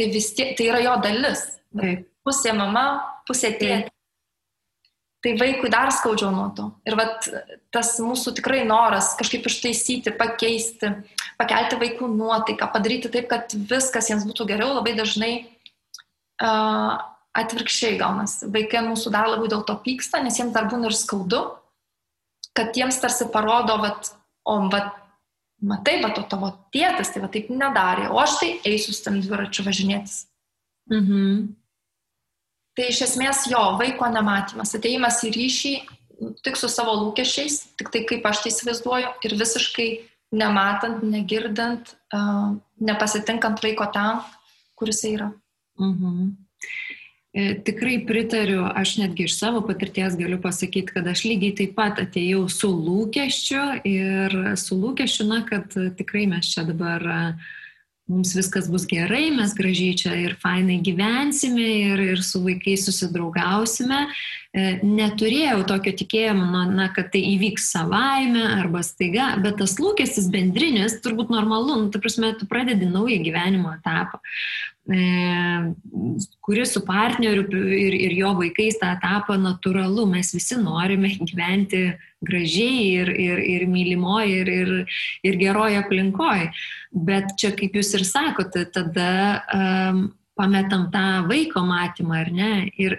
tai 0.00 0.08
vis 0.08 0.32
tiek 0.32 0.54
tai 0.56 0.70
yra 0.70 0.80
jo 0.80 0.96
dalis. 1.04 1.44
Taip. 1.76 2.06
Pusė 2.24 2.54
mama, 2.56 2.84
pusė 3.28 3.52
tėtė. 3.60 3.88
tai 5.20 5.34
vaikui 5.36 5.68
dar 5.68 5.90
skaudžiau 5.92 6.30
nuo 6.32 6.46
to. 6.56 6.70
Ir 6.88 6.96
vat, 6.96 7.28
tas 7.72 7.92
mūsų 8.00 8.32
tikrai 8.38 8.62
noras 8.64 9.12
kažkaip 9.20 9.44
ištaisyti, 9.50 10.14
pakeisti, 10.16 10.94
pakelti 11.36 11.76
vaikų 11.80 12.08
nuotaiką, 12.14 12.70
padaryti 12.72 13.12
taip, 13.12 13.28
kad 13.28 13.52
viskas 13.52 14.08
jiems 14.08 14.24
būtų 14.28 14.46
geriau, 14.48 14.72
labai 14.78 14.94
dažnai 14.96 15.32
uh, 16.40 16.96
atvirkščiai 17.36 17.98
gaunasi. 18.00 18.48
Vaikai 18.54 18.80
mūsų 18.88 19.12
dar 19.12 19.28
labiau 19.28 19.50
dėl 19.52 19.66
to 19.68 19.76
pyksta, 19.84 20.22
nes 20.24 20.40
jiems 20.40 20.56
dar 20.56 20.70
būna 20.72 20.88
ir 20.88 20.96
skaudu, 20.96 21.42
kad 22.56 22.72
jiems 22.76 23.00
tarsi 23.04 23.28
parodo, 23.32 23.76
vat, 23.84 24.14
o, 24.48 24.56
vat, 24.72 24.99
matai, 25.60 26.00
bet 26.02 26.18
o 26.18 26.24
tavo 26.28 26.50
tėtas 26.74 27.12
tai 27.12 27.22
va 27.24 27.30
taip 27.32 27.50
nedarė, 27.52 28.08
o 28.10 28.20
aš 28.22 28.38
tai 28.40 28.50
eisiu 28.68 28.94
su 28.94 29.04
tam 29.04 29.20
dviračiu 29.22 29.64
važinėtis. 29.66 30.24
Mhm. 30.90 31.54
Tai 32.78 32.86
iš 32.88 33.02
esmės 33.08 33.44
jo 33.50 33.60
vaiko 33.80 34.08
nematymas, 34.08 34.74
ateimas 34.78 35.20
į 35.26 35.32
ryšį 35.34 35.74
tik 36.44 36.56
su 36.56 36.68
savo 36.70 36.94
lūkesčiais, 37.00 37.76
tik 37.80 37.90
tai 37.92 38.04
kaip 38.08 38.26
aš 38.28 38.44
tai 38.44 38.52
įsivaizduoju 38.52 39.10
ir 39.26 39.36
visiškai 39.40 39.88
nematant, 40.36 41.02
negirdant, 41.02 41.94
uh, 42.14 42.52
nepasitinkant 42.78 43.62
vaiko 43.64 43.88
tam, 43.94 44.22
kuris 44.78 45.02
yra. 45.08 45.32
Mhm. 45.80 46.30
E, 47.30 47.54
tikrai 47.62 48.00
pritariu, 48.06 48.64
aš 48.66 48.96
netgi 48.98 49.28
iš 49.28 49.36
savo 49.38 49.60
patirties 49.62 50.16
galiu 50.18 50.40
pasakyti, 50.42 50.96
kad 50.96 51.06
aš 51.06 51.22
lygiai 51.28 51.54
taip 51.60 51.76
pat 51.78 52.00
atėjau 52.02 52.48
su 52.50 52.70
lūkesčiu 52.74 53.62
ir 53.86 54.34
su 54.58 54.78
lūkesčiu, 54.80 55.28
na, 55.30 55.44
kad 55.46 55.70
tikrai 55.98 56.26
mes 56.32 56.50
čia 56.50 56.66
dabar 56.66 57.06
uh, 57.06 57.50
mums 58.10 58.34
viskas 58.34 58.68
bus 58.70 58.86
gerai, 58.90 59.30
mes 59.34 59.54
gražiai 59.54 59.94
čia 59.98 60.14
ir 60.18 60.34
fainai 60.42 60.80
gyvensime 60.82 61.66
ir, 61.92 62.02
ir 62.14 62.22
su 62.26 62.42
vaikais 62.42 62.86
susidraugausime. 62.88 64.06
E, 64.50 64.80
neturėjau 64.82 65.60
tokio 65.62 65.92
tikėjimo, 65.94 66.42
na, 66.50 66.64
na, 66.66 66.88
kad 66.90 67.12
tai 67.12 67.20
įvyks 67.36 67.68
savaime 67.70 68.42
arba 68.56 68.80
staiga, 68.82 69.36
bet 69.38 69.60
tas 69.60 69.76
lūkestis 69.78 70.26
bendrinis, 70.32 70.96
turbūt 71.04 71.28
normalu, 71.30 71.76
nu, 71.78 71.90
ta 71.94 72.00
prasme, 72.02 72.32
tu 72.34 72.48
pradedi 72.50 72.88
naują 72.90 73.20
gyvenimo 73.22 73.70
etapą, 73.76 74.18
e, 74.90 75.04
kuris 76.42 76.74
su 76.74 76.82
partneriu 76.82 77.44
ir, 77.78 77.94
ir 77.94 78.16
jo 78.18 78.32
vaikais 78.40 78.80
tą 78.80 78.88
etapą 78.96 79.36
natūralu, 79.38 80.08
mes 80.10 80.32
visi 80.34 80.58
norime 80.58 81.12
gyventi 81.20 81.84
gražiai 82.26 82.88
ir, 83.04 83.12
ir, 83.22 83.42
ir 83.52 83.66
mylimoji 83.70 84.40
ir, 84.40 84.50
ir, 84.50 84.72
ir 85.30 85.38
geroje 85.38 85.78
aplinkoje. 85.78 86.48
Bet 86.90 87.36
čia, 87.38 87.52
kaip 87.54 87.78
jūs 87.78 87.92
ir 88.00 88.02
sakote, 88.08 88.64
tada 88.74 89.12
um, 89.54 90.02
pametam 90.34 90.88
tą 90.90 91.04
vaiko 91.30 91.62
matymą, 91.62 92.18
ar 92.24 92.32
ne? 92.34 92.50
Ir 92.82 92.98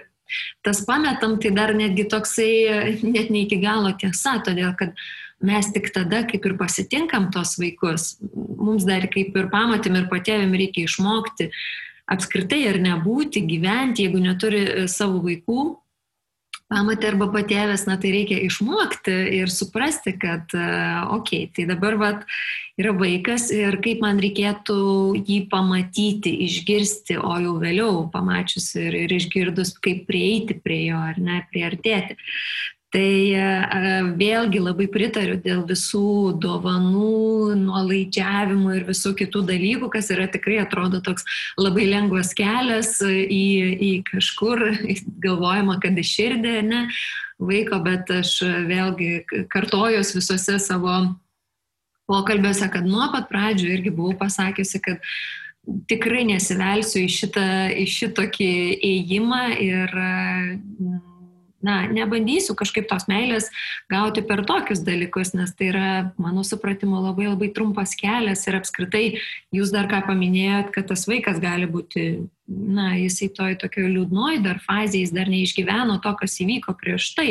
tas 0.64 0.82
pametam 0.86 1.38
tai 1.42 1.52
dar 1.56 1.74
netgi 1.76 2.08
toksai 2.10 3.02
net 3.02 3.30
ne 3.30 3.44
iki 3.46 3.60
galo 3.62 3.92
tiesa, 3.98 4.38
todėl 4.44 4.74
kad 4.78 4.96
mes 5.42 5.70
tik 5.74 5.90
tada, 5.94 6.22
kaip 6.28 6.44
ir 6.46 6.56
pasitinkam 6.58 7.30
tos 7.34 7.56
vaikus, 7.58 8.16
mums 8.32 8.86
dar 8.86 9.08
kaip 9.10 9.34
ir 9.36 9.48
pamatėm 9.50 9.98
ir 9.98 10.10
patėvim 10.10 10.54
reikia 10.54 10.86
išmokti 10.86 11.50
apskritai 12.12 12.64
ar 12.70 12.78
nebūti, 12.82 13.44
gyventi, 13.46 14.06
jeigu 14.06 14.20
neturi 14.22 14.88
savo 14.90 15.22
vaikų, 15.24 15.62
pamatė 16.72 17.12
arba 17.12 17.28
patėvės, 17.34 17.86
na 17.88 17.98
tai 18.00 18.14
reikia 18.16 18.40
išmokti 18.46 19.14
ir 19.38 19.52
suprasti, 19.52 20.16
kad, 20.16 20.48
okei, 20.48 21.44
okay, 21.44 21.50
tai 21.52 21.68
dabar 21.68 21.98
vat, 22.00 22.26
yra 22.80 22.94
vaikas 22.96 23.50
ir 23.52 23.76
kaip 23.84 24.00
man 24.04 24.20
reikėtų 24.22 24.76
jį 25.20 25.38
pamatyti, 25.52 26.32
išgirsti, 26.46 27.18
o 27.20 27.36
jau 27.44 27.56
vėliau 27.60 28.06
pamačius 28.12 28.70
ir, 28.80 28.96
ir 29.04 29.12
išgirdus, 29.18 29.74
kaip 29.84 30.06
prieiti 30.08 30.56
prie 30.64 30.86
jo 30.88 31.00
ar 31.12 31.20
ne, 31.20 31.42
priartėti. 31.52 32.16
Tai 32.92 34.12
vėlgi 34.20 34.60
labai 34.60 34.84
pritariu 34.92 35.38
dėl 35.40 35.62
visų 35.64 36.34
dovanų, 36.42 37.54
nuolaidžiavimų 37.56 38.74
ir 38.76 38.84
visų 38.84 39.14
kitų 39.16 39.40
dalykų, 39.48 39.88
kas 39.94 40.10
yra 40.12 40.26
tikrai 40.28 40.58
atrodo 40.60 41.00
toks 41.00 41.24
labai 41.56 41.86
lengvas 41.88 42.34
kelias 42.36 42.98
į, 43.00 43.46
į 43.80 43.92
kažkur, 44.10 44.66
galvojama, 45.24 45.78
kad 45.80 45.96
iširdė, 45.96 46.58
ne, 46.68 46.82
vaiko, 47.40 47.78
bet 47.80 48.12
aš 48.12 48.34
vėlgi 48.68 49.46
kartojos 49.52 50.12
visose 50.18 50.58
savo 50.60 50.98
pokalbiuose, 52.12 52.68
kad 52.74 52.84
nuo 52.84 53.08
pat 53.14 53.30
pradžių 53.32 53.70
irgi 53.72 53.94
buvau 53.94 54.18
pasakiusi, 54.20 54.82
kad 54.84 55.00
tikrai 55.88 56.26
nesivelsiu 56.28 57.06
į 57.06 57.08
šitą, 57.16 57.46
į 57.72 57.86
šitokį 57.88 58.52
ėjimą 58.90 59.42
ir 59.64 59.96
na, 61.62 61.82
nebandysiu 61.90 62.56
kažkaip 62.58 62.88
tos 62.90 63.06
meilės 63.10 63.48
gauti 63.90 64.24
per 64.26 64.44
tokius 64.48 64.82
dalykus, 64.84 65.32
nes 65.38 65.54
tai 65.56 65.70
yra, 65.70 65.88
mano 66.20 66.44
supratimu, 66.46 67.00
labai 67.08 67.30
labai 67.30 67.52
trumpas 67.54 67.94
kelias 67.98 68.44
ir 68.48 68.58
apskritai 68.58 69.04
jūs 69.54 69.72
dar 69.74 69.88
ką 69.90 70.02
paminėjot, 70.10 70.72
kad 70.74 70.90
tas 70.90 71.06
vaikas 71.10 71.40
gali 71.42 71.70
būti, 71.70 72.06
na, 72.46 72.92
jisai 73.00 73.30
toj 73.34 73.58
tokio 73.62 73.86
liūdnoj 73.88 74.42
dar 74.44 74.62
fazėje, 74.64 75.06
jis 75.06 75.14
dar 75.14 75.30
neišgyveno 75.32 76.00
to, 76.02 76.16
kas 76.20 76.40
įvyko 76.44 76.76
prieš 76.80 77.12
tai. 77.18 77.30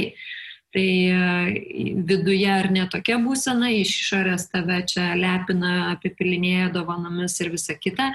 Tai 0.71 0.87
e, 0.87 1.95
viduje 2.07 2.47
ar 2.47 2.69
ne 2.71 2.85
tokia 2.87 3.17
būsena, 3.19 3.73
iš 3.75 3.91
išorės 4.05 4.47
tave 4.53 4.77
čia 4.87 5.09
lepina, 5.19 5.91
apipilinėja 5.97 6.69
dovanomis 6.71 7.35
ir 7.43 7.51
visa 7.51 7.75
kita. 7.75 8.13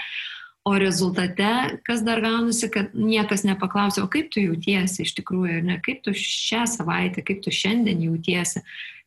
O 0.66 0.72
rezultate, 0.83 1.79
kas 1.87 2.00
dar 2.02 2.18
gaunasi, 2.24 2.66
kad 2.74 2.90
niekas 2.98 3.44
nepaklausė, 3.46 4.02
o 4.02 4.11
kaip 4.11 4.33
tu 4.35 4.42
jautiesi 4.42 5.05
iš 5.05 5.12
tikrųjų, 5.20 5.61
ne, 5.62 5.76
kaip 5.85 6.00
tu 6.02 6.11
šią 6.11 6.64
savaitę, 6.72 7.22
kaip 7.22 7.44
tu 7.44 7.52
šiandien 7.55 8.02
jautiesi, 8.02 8.64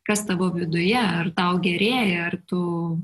kas 0.07 0.23
tavo 0.25 0.47
viduje, 0.55 0.95
ar 0.95 1.27
tau 1.35 1.59
gerėja, 1.59 2.29
ar 2.29 2.37
tu 2.47 2.61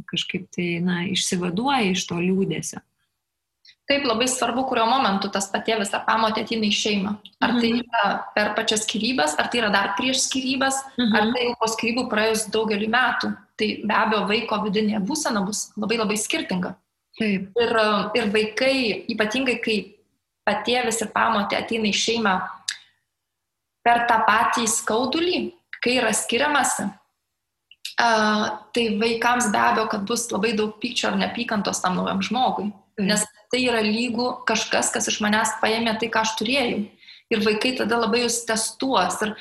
kažkaip 0.07 0.47
tai, 0.55 0.69
na, 0.85 1.03
išsivaduoji 1.11 1.97
iš 1.97 2.05
to 2.07 2.21
liūdėsio. 2.21 2.79
Taip 3.85 4.07
labai 4.07 4.25
svarbu, 4.31 4.63
kurio 4.65 4.87
momentu 4.89 5.29
tas 5.29 5.45
patėvis 5.51 5.91
ar 5.93 6.07
pamotė 6.07 6.41
ateina 6.41 6.65
į 6.65 6.73
šeimą. 6.73 7.11
Ar 7.43 7.57
tai 7.59 7.69
mhm. 7.69 7.83
yra 7.83 8.05
per 8.33 8.53
pačias 8.57 8.87
skirybas, 8.87 9.35
ar 9.37 9.51
tai 9.51 9.61
yra 9.61 9.69
dar 9.73 9.91
prieš 9.99 10.23
skirybas, 10.29 10.79
mhm. 10.95 11.11
ar 11.19 11.29
tai 11.35 11.43
jau 11.49 11.59
po 11.59 11.69
skirybų 11.75 12.07
praėjus 12.09 12.47
daugelį 12.55 12.89
metų. 12.95 13.35
Tai 13.59 13.69
be 13.83 13.99
abejo 13.99 14.23
vaiko 14.31 14.63
vidinė 14.63 15.03
būsena 15.05 15.43
bus 15.45 15.67
labai 15.75 15.99
labai 16.01 16.17
skirtinga. 16.23 16.73
Taip. 17.15 17.47
Ir, 17.55 17.77
ir 18.19 18.29
vaikai, 18.33 18.75
ypatingai 19.13 19.59
kai 19.63 19.77
patėvis 20.45 20.99
ir 21.01 21.13
pamotė 21.13 21.57
ateina 21.61 21.87
į 21.87 21.95
šeimą 21.95 22.35
per 23.85 24.03
tą 24.09 24.19
patį 24.27 24.65
skaudulį, 24.67 25.39
kai 25.83 25.99
yra 26.01 26.11
skiriamasi, 26.15 26.87
uh, 28.01 28.45
tai 28.75 28.85
vaikams 28.99 29.51
be 29.53 29.61
abejo, 29.61 29.87
kad 29.93 30.05
bus 30.09 30.27
labai 30.33 30.55
daug 30.57 30.75
pykčio 30.81 31.11
ar 31.11 31.19
nepykantos 31.21 31.81
tam 31.83 31.99
naujam 31.99 32.23
žmogui. 32.25 32.71
Taip. 32.95 33.07
Nes 33.09 33.25
tai 33.51 33.61
yra 33.67 33.83
lygų 33.83 34.29
kažkas, 34.47 34.91
kas 34.93 35.09
iš 35.11 35.19
manęs 35.23 35.57
paėmė 35.61 35.97
tai, 35.99 36.09
ką 36.11 36.23
aš 36.23 36.35
turėjau. 36.39 36.85
Ir 37.33 37.41
vaikai 37.45 37.75
tada 37.79 37.99
labai 37.99 38.23
jūs 38.23 38.43
testuos. 38.47 39.19
Ir 39.25 39.35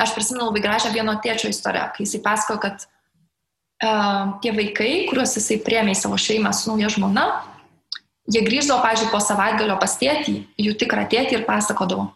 aš 0.00 0.14
prisimenu 0.16 0.48
labai 0.48 0.62
gražią 0.64 0.92
vieno 0.94 1.16
tėčio 1.22 1.50
istoriją, 1.52 1.90
kai 1.94 2.06
jisai 2.06 2.22
pasako, 2.24 2.58
kad 2.62 2.86
tie 3.80 4.52
vaikai, 4.52 4.90
kuriuos 5.08 5.36
jisai 5.38 5.60
priemė 5.64 5.94
į 5.94 6.00
savo 6.02 6.18
šeimą 6.20 6.52
su 6.56 6.68
nauja 6.68 6.90
žmona, 6.92 7.26
jie 8.30 8.42
grįždavo, 8.44 8.82
pažiūrėjau, 8.84 9.12
po 9.14 9.20
savaitgalio 9.24 9.76
pas 9.80 9.96
tėtį, 10.00 10.34
jų 10.60 10.74
tikrą 10.80 11.06
tėtį 11.10 11.38
ir 11.38 11.46
pasakodavo. 11.48 12.10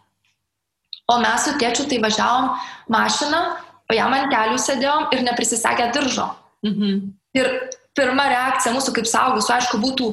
O 1.11 1.18
mes 1.20 1.44
su 1.44 1.55
tėčiu 1.61 1.87
tai 1.88 2.00
važiavom 2.00 2.53
mašiną, 2.92 3.40
o 3.88 3.96
jam 3.96 4.14
ant 4.16 4.31
kelių 4.33 4.61
sėdėjom 4.61 5.09
ir 5.12 5.24
neprisisegę 5.27 5.90
diržo. 5.96 6.31
Mhm. 6.64 7.00
Ir 7.37 7.50
pirma 7.96 8.29
reakcija 8.31 8.72
mūsų 8.74 8.94
kaip 8.96 9.09
saugus, 9.09 9.50
aišku, 9.53 9.81
būtų, 9.83 10.11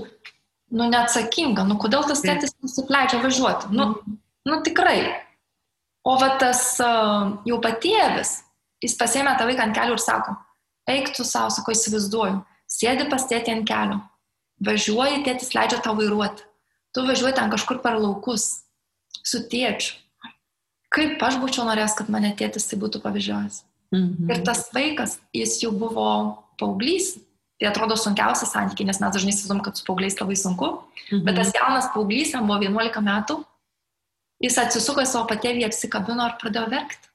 nu, 0.75 0.87
neatsakinga, 0.91 1.63
nu, 1.67 1.77
kodėl 1.79 2.03
tas 2.07 2.23
tėtis 2.23 2.55
nusipleidžia 2.63 3.21
važiuoti. 3.23 3.71
Nu, 3.75 3.91
mhm. 3.91 4.17
nu 4.49 4.61
tikrai. 4.65 5.01
O 6.07 6.15
va 6.17 6.31
tas 6.41 6.63
uh, 6.81 7.37
jau 7.45 7.59
patėvis, 7.61 8.39
jis 8.81 8.95
pasėmė 8.97 9.35
tą 9.37 9.45
vaiką 9.45 9.67
ant 9.67 9.75
kelių 9.77 9.99
ir 9.99 10.01
sako, 10.01 10.33
eik 10.89 11.11
tu 11.15 11.25
savo, 11.27 11.51
sako, 11.53 11.75
įsivaizduoju, 11.75 12.41
sėdi 12.71 13.07
pas 13.11 13.25
tėtį 13.29 13.55
ant 13.55 13.67
kelio, 13.67 13.99
važiuoji, 14.65 15.23
tėtis 15.27 15.53
leidžia 15.57 15.81
tau 15.83 15.95
vairuoti, 15.97 16.45
tu 16.95 17.05
važiuoji 17.07 17.37
ten 17.37 17.51
kažkur 17.53 17.81
per 17.83 17.99
laukus 17.99 18.47
su 19.21 19.43
tėčiu. 19.51 19.97
Kaip 20.91 21.21
aš 21.23 21.37
būčiau 21.39 21.63
norėjęs, 21.67 21.95
kad 21.95 22.09
mane 22.11 22.33
tėtis 22.35 22.67
tai 22.67 22.79
būtų 22.81 22.99
pavyzdžiojęs. 23.03 23.61
Mhm. 23.95 24.31
Ir 24.31 24.41
tas 24.47 24.65
vaikas, 24.75 25.19
jis 25.35 25.59
jau 25.63 25.71
buvo 25.75 26.07
paauglys, 26.59 27.13
tai 27.59 27.69
atrodo 27.69 27.95
sunkiausias 27.99 28.51
santykiai, 28.51 28.87
nes 28.89 28.99
mes 28.99 29.13
dažnai 29.13 29.31
įsivaizduom, 29.31 29.61
kad 29.63 29.77
su 29.77 29.85
paaugliais 29.87 30.17
labai 30.19 30.35
sunku, 30.39 30.71
mhm. 31.11 31.23
bet 31.27 31.39
tas 31.39 31.53
jaunas 31.55 31.87
paauglys, 31.93 32.33
jam 32.35 32.47
buvo 32.49 32.59
11 32.63 33.03
metų, 33.07 33.39
jis 34.43 34.59
atsisuko 34.63 35.03
į 35.03 35.09
savo 35.11 35.29
patėvį, 35.29 35.67
apsikabino 35.67 36.27
ir 36.27 36.37
pradėjo 36.41 36.67
verkti. 36.73 37.11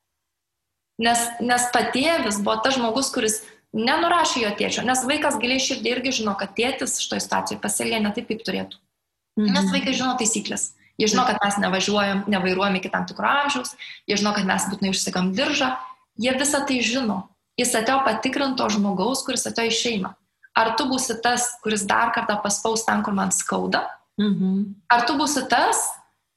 Nes, 1.02 1.26
nes 1.44 1.66
patėvis 1.74 2.38
buvo 2.40 2.56
tas 2.64 2.78
žmogus, 2.78 3.10
kuris 3.12 3.42
nenurašė 3.76 4.42
jo 4.42 4.50
tėčio, 4.56 4.84
nes 4.86 5.04
vaikas 5.08 5.36
giliai 5.42 5.60
širdį 5.62 5.92
irgi 5.92 6.14
žino, 6.22 6.34
kad 6.40 6.54
tėtis 6.56 6.96
šitoje 7.02 7.26
situacijoje 7.26 7.60
pasielgia 7.62 8.00
ne 8.02 8.12
taip, 8.16 8.28
kaip 8.30 8.42
turėtų. 8.46 8.80
Mhm. 9.36 9.52
Nes 9.52 9.72
vaikai 9.74 9.94
žino 9.96 10.16
taisyklės. 10.20 10.72
Jie 10.96 11.10
žino, 11.12 11.26
kad 11.28 11.36
mes 11.42 11.58
nevažiuojam, 11.60 12.22
nevairuojam 12.32 12.78
iki 12.78 12.88
tam 12.88 13.04
tikro 13.08 13.28
amžiaus, 13.28 13.74
jie 14.08 14.16
žino, 14.16 14.32
kad 14.32 14.48
mes 14.48 14.64
būtinai 14.72 14.94
užsigam 14.94 15.34
diržą, 15.36 15.74
jie 16.16 16.32
visą 16.40 16.62
tai 16.68 16.78
žino. 16.80 17.26
Jis 17.60 17.74
atėjo 17.76 18.00
patikrinto 18.04 18.64
žmogaus, 18.72 19.22
kuris 19.24 19.44
atėjo 19.48 19.72
į 19.72 19.76
šeimą. 19.76 20.14
Ar 20.56 20.72
tu 20.76 20.86
būsi 20.88 21.18
tas, 21.24 21.50
kuris 21.64 21.84
dar 21.88 22.14
kartą 22.16 22.38
paspaus 22.40 22.84
ten, 22.88 23.02
kur 23.04 23.12
man 23.16 23.32
skauda? 23.32 23.84
Mhm. 24.20 24.72
Ar 24.88 25.04
tu 25.08 25.16
būsi 25.20 25.44
tas, 25.52 25.84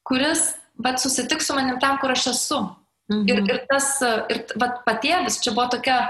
kuris, 0.04 0.52
bet 0.76 1.00
susitiks 1.00 1.48
su 1.48 1.56
manim 1.56 1.80
ten, 1.80 1.96
kur 2.00 2.12
aš 2.12 2.26
esu? 2.34 2.60
Mhm. 3.08 3.24
Ir, 3.32 3.40
ir 3.48 3.62
tas, 3.68 3.94
ir 4.28 4.44
vat, 4.60 4.82
patėvis 4.84 5.40
čia 5.40 5.56
buvo 5.56 5.70
tokia, 5.72 6.02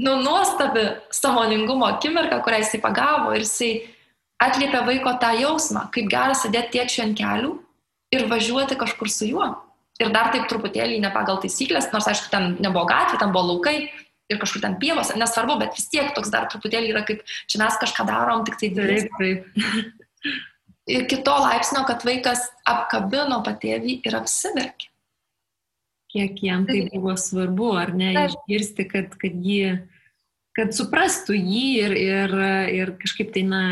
nu, 0.00 0.16
nuostabi 0.24 0.84
samoningumo 1.12 1.86
akimirka, 1.86 2.40
kurią 2.44 2.62
jisai 2.64 2.80
pagavo 2.80 3.34
ir 3.36 3.44
jisai 3.44 3.72
atliepia 4.40 4.84
vaiko 4.86 5.12
tą 5.20 5.34
jausmą, 5.36 5.88
kaip 5.94 6.08
gera 6.12 6.36
sėdėti 6.36 6.78
tėčiui 6.78 7.04
ant 7.04 7.18
kelių 7.18 7.50
ir 8.16 8.28
važiuoti 8.30 8.78
kažkur 8.80 9.12
su 9.12 9.28
juo. 9.28 9.50
Ir 10.00 10.12
dar 10.14 10.30
taip 10.32 10.46
truputėlį 10.48 11.02
ne 11.02 11.10
pagal 11.12 11.42
taisyklės, 11.42 11.90
nors 11.92 12.08
aišku, 12.08 12.30
ten 12.32 12.54
nebuvo 12.64 12.86
gatvė, 12.88 13.18
ten 13.20 13.34
buvo 13.34 13.52
laukai 13.52 13.76
ir 14.30 14.38
kažkur 14.40 14.62
ten 14.64 14.78
pievos, 14.80 15.12
nesvarbu, 15.18 15.58
bet 15.60 15.76
vis 15.76 15.90
tiek 15.92 16.14
toks 16.16 16.32
dar 16.32 16.46
truputėlį 16.48 16.94
yra 16.94 17.02
kaip, 17.04 17.20
čia 17.50 17.60
mes 17.60 17.76
kažką 17.82 18.06
darom, 18.08 18.46
tik 18.48 18.56
tai 18.62 18.70
dėliai. 18.78 19.10
Taip, 19.18 19.50
taip. 19.60 20.38
Ir 20.90 21.04
kito 21.06 21.34
laipsnio, 21.38 21.84
kad 21.86 22.02
vaikas 22.02 22.48
apkabino 22.66 23.44
patėvį 23.46 24.00
ir 24.08 24.16
apsiverkė. 24.18 24.89
Kiek 26.10 26.40
jam 26.42 26.64
tai 26.66 26.88
buvo 26.90 27.14
svarbu, 27.14 27.70
ar 27.78 27.92
ne, 27.94 28.10
išgirsti, 28.26 28.86
kad, 28.90 29.12
kad 29.20 29.34
jį, 29.46 29.76
kad 30.58 30.74
suprastų 30.74 31.36
jį 31.38 31.66
ir, 31.84 31.94
ir, 31.94 32.34
ir 32.74 32.96
kažkaip 32.98 33.30
tai, 33.36 33.44
na, 33.46 33.62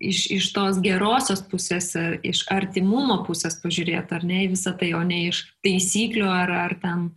iš, 0.00 0.24
iš 0.30 0.50
tos 0.56 0.78
gerosios 0.82 1.42
pusės, 1.50 1.92
iš 2.26 2.44
artimumo 2.52 3.20
pusės 3.26 3.58
pažiūrėti, 3.62 4.16
ar 4.16 4.26
ne 4.26 4.44
į 4.46 4.52
visą 4.54 4.72
tai, 4.78 4.92
o 4.96 5.02
ne 5.06 5.26
iš 5.28 5.42
taisyklių 5.66 6.30
ar, 6.30 6.54
ar 6.68 6.76
ten. 6.82 7.10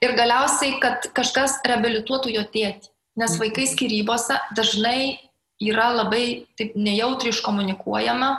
Ir 0.00 0.14
galiausiai, 0.18 0.78
kad 0.82 1.06
kažkas 1.16 1.60
reabilituotų 1.66 2.34
jo 2.34 2.44
tėtį. 2.48 2.90
Nes 3.20 3.36
mhm. 3.36 3.40
vaikai 3.44 3.68
skirybose 3.70 4.40
dažnai 4.58 5.20
yra 5.62 5.92
labai 5.94 6.48
taip 6.58 6.74
nejautri 6.74 7.30
iškomunikuojama, 7.30 8.32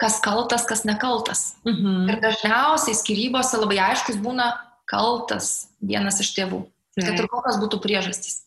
kas 0.00 0.20
kaltas, 0.20 0.66
kas 0.66 0.84
nekaltas. 0.84 1.54
Mhm. 1.66 2.08
Ir 2.10 2.20
dažniausiai 2.22 2.96
skirybose 2.98 3.60
labai 3.60 3.80
aiškus 3.90 4.18
būna 4.20 4.52
kaltas 4.90 5.68
vienas 5.80 6.20
iš 6.20 6.34
tėvų. 6.36 6.64
Taip. 6.94 7.08
Kad 7.08 7.20
ir 7.22 7.30
kokios 7.30 7.58
būtų 7.62 7.80
priežastys. 7.82 8.44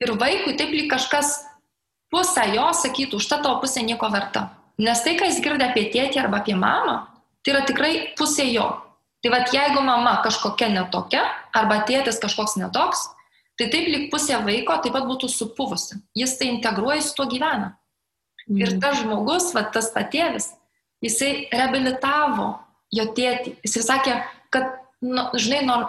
Ir 0.00 0.14
vaikui 0.16 0.54
taip 0.56 0.70
lyg 0.72 0.88
kažkas 0.90 1.42
pusę 2.12 2.46
jo 2.54 2.68
sakytų, 2.72 3.18
už 3.18 3.26
tą 3.28 3.42
tavo 3.42 3.60
pusę 3.60 3.82
nieko 3.84 4.08
verta. 4.12 4.48
Nes 4.78 5.00
tai, 5.02 5.16
ką 5.18 5.26
jis 5.26 5.40
girdė 5.42 5.68
apie 5.68 5.88
tėtį 5.90 6.22
arba 6.22 6.38
apie 6.38 6.54
mamą, 6.54 7.00
tai 7.42 7.56
yra 7.56 7.64
tikrai 7.66 7.92
pusė 8.18 8.46
jo. 8.52 8.68
Tai 9.18 9.32
vad 9.34 9.50
jeigu 9.50 9.82
mama 9.82 10.20
kažkokia 10.22 10.68
netokia, 10.70 11.24
arba 11.52 11.80
tėtis 11.88 12.20
kažkoks 12.22 12.54
netoks, 12.60 13.08
tai 13.58 13.66
taip 13.72 13.90
lyg 13.90 14.06
pusė 14.12 14.38
vaiko 14.46 14.76
taip 14.78 14.94
pat 14.94 15.08
būtų 15.08 15.28
supuvusi. 15.32 15.98
Jis 16.14 16.36
tai 16.38 16.52
integruoja, 16.52 17.02
su 17.02 17.16
tuo 17.18 17.26
gyvena. 17.26 17.74
Mm. 18.46 18.60
Ir 18.62 18.76
tas 18.80 19.02
žmogus, 19.02 19.50
va, 19.56 19.66
tas 19.66 19.90
patėvis, 19.92 20.52
jisai 21.04 21.48
reabilitavo 21.52 22.50
jo 22.94 23.06
tėtį. 23.16 23.58
Jisai 23.66 23.84
sakė, 23.86 24.18
kad, 24.54 24.78
nu, 25.04 25.28
žinai, 25.38 25.62
nor, 25.68 25.86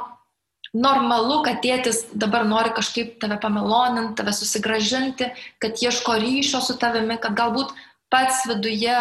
normalu, 0.75 1.41
kad 1.47 1.61
tėtis 1.63 2.05
dabar 2.13 2.45
nori 2.47 2.73
kažkaip 2.75 3.17
tave 3.21 3.39
pameloninti, 3.41 4.17
tave 4.19 4.33
susigražinti, 4.35 5.31
kad 5.61 5.81
ieško 5.81 6.19
ryšio 6.21 6.61
su 6.61 6.77
tavimi, 6.81 7.17
kad 7.21 7.37
galbūt 7.37 7.73
pats 8.13 8.45
viduje 8.49 8.97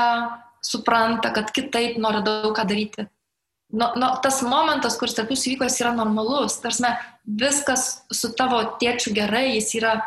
supranta, 0.65 1.33
kad 1.35 1.53
kitaip 1.55 1.99
nori 2.01 2.25
daug 2.25 2.53
ką 2.57 2.67
daryti. 2.69 3.09
Nu, 3.69 3.91
nu, 4.01 4.09
tas 4.25 4.41
momentas, 4.41 4.97
kuris 4.97 5.13
tarp 5.17 5.29
jūsų 5.33 5.53
vyko, 5.53 5.67
jis 5.69 5.83
yra 5.83 5.93
normalus. 5.93 6.57
Tarsi 6.63 6.89
viskas 7.29 8.01
su 8.09 8.31
tavo 8.37 8.63
tėčiu 8.81 9.13
gerai, 9.17 9.59
jis 9.59 9.75
yra 9.77 9.99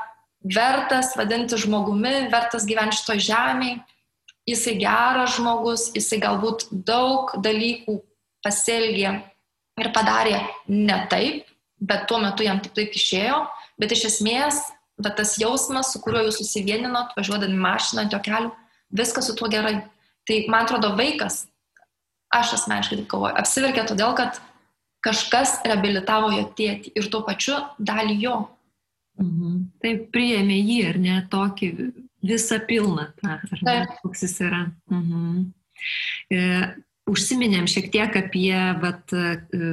vertas 0.41 1.14
vadinti 1.14 1.60
žmogumi, 1.62 2.32
vertas 2.34 2.66
gyventi 2.66 2.97
šito 2.97 3.20
žemėje, 3.22 3.84
jisai 4.50 4.76
geras 4.82 5.36
žmogus, 5.38 5.89
jisai 5.96 6.20
galbūt 6.22 6.68
daug 6.72 7.34
dalykų 7.44 7.98
pasielgė 8.46 9.14
ir 9.82 9.89
padarė 9.96 10.38
ne 10.68 10.98
taip, 11.12 11.48
bet 11.82 12.08
tuo 12.10 12.20
metu 12.22 12.46
jam 12.46 12.62
taip 12.62 12.76
taip 12.78 12.96
išėjo, 12.98 13.44
bet 13.82 13.94
iš 13.96 14.08
esmės, 14.12 14.62
bet 15.02 15.18
tas 15.18 15.38
jausmas, 15.42 15.94
su 15.94 16.02
kuriuo 16.04 16.28
jūs 16.28 16.42
susivieninot, 16.42 17.16
važiuodami 17.18 17.58
mašiną 17.58 18.06
ant 18.06 18.14
jo 18.14 18.22
kelių, 18.22 18.52
viskas 19.02 19.30
su 19.30 19.38
tuo 19.38 19.50
gerai. 19.52 19.82
Tai 20.30 20.38
man 20.54 20.68
atrodo 20.68 20.94
vaikas, 20.98 21.46
aš 22.34 22.56
asmeniškai 22.60 23.00
taip 23.00 23.10
galvoju, 23.10 23.38
apsiverkė 23.42 23.86
todėl, 23.89 24.14
kad 24.18 24.38
kažkas 25.06 25.60
reabilitavo 25.66 26.30
jo 26.36 26.46
tėtį 26.58 26.94
ir 26.98 27.10
tuo 27.14 27.24
pačiu 27.26 27.58
dalį 27.82 28.18
jo. 28.22 28.36
Mhm. 29.22 29.58
Taip 29.82 30.08
priėmė 30.14 30.58
jį 30.62 30.78
ir 30.92 31.00
ne 31.02 31.18
tokį 31.32 31.72
visą 32.24 32.60
pilną, 32.68 33.08
tą, 33.22 33.38
ar 33.38 33.64
ne, 33.66 33.76
koks 34.02 34.26
jis 34.28 34.38
yra. 34.46 34.62
Mhm. 34.92 35.52
E, 36.32 36.42
užsiminėm 37.10 37.68
šiek 37.70 37.90
tiek 37.94 38.18
apie 38.20 38.58
vat, 38.82 39.14
e, 39.14 39.72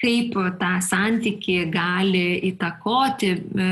kaip 0.00 0.34
tą 0.60 0.72
santyki 0.84 1.62
gali 1.72 2.26
įtakoti 2.50 3.30
e, 3.34 3.70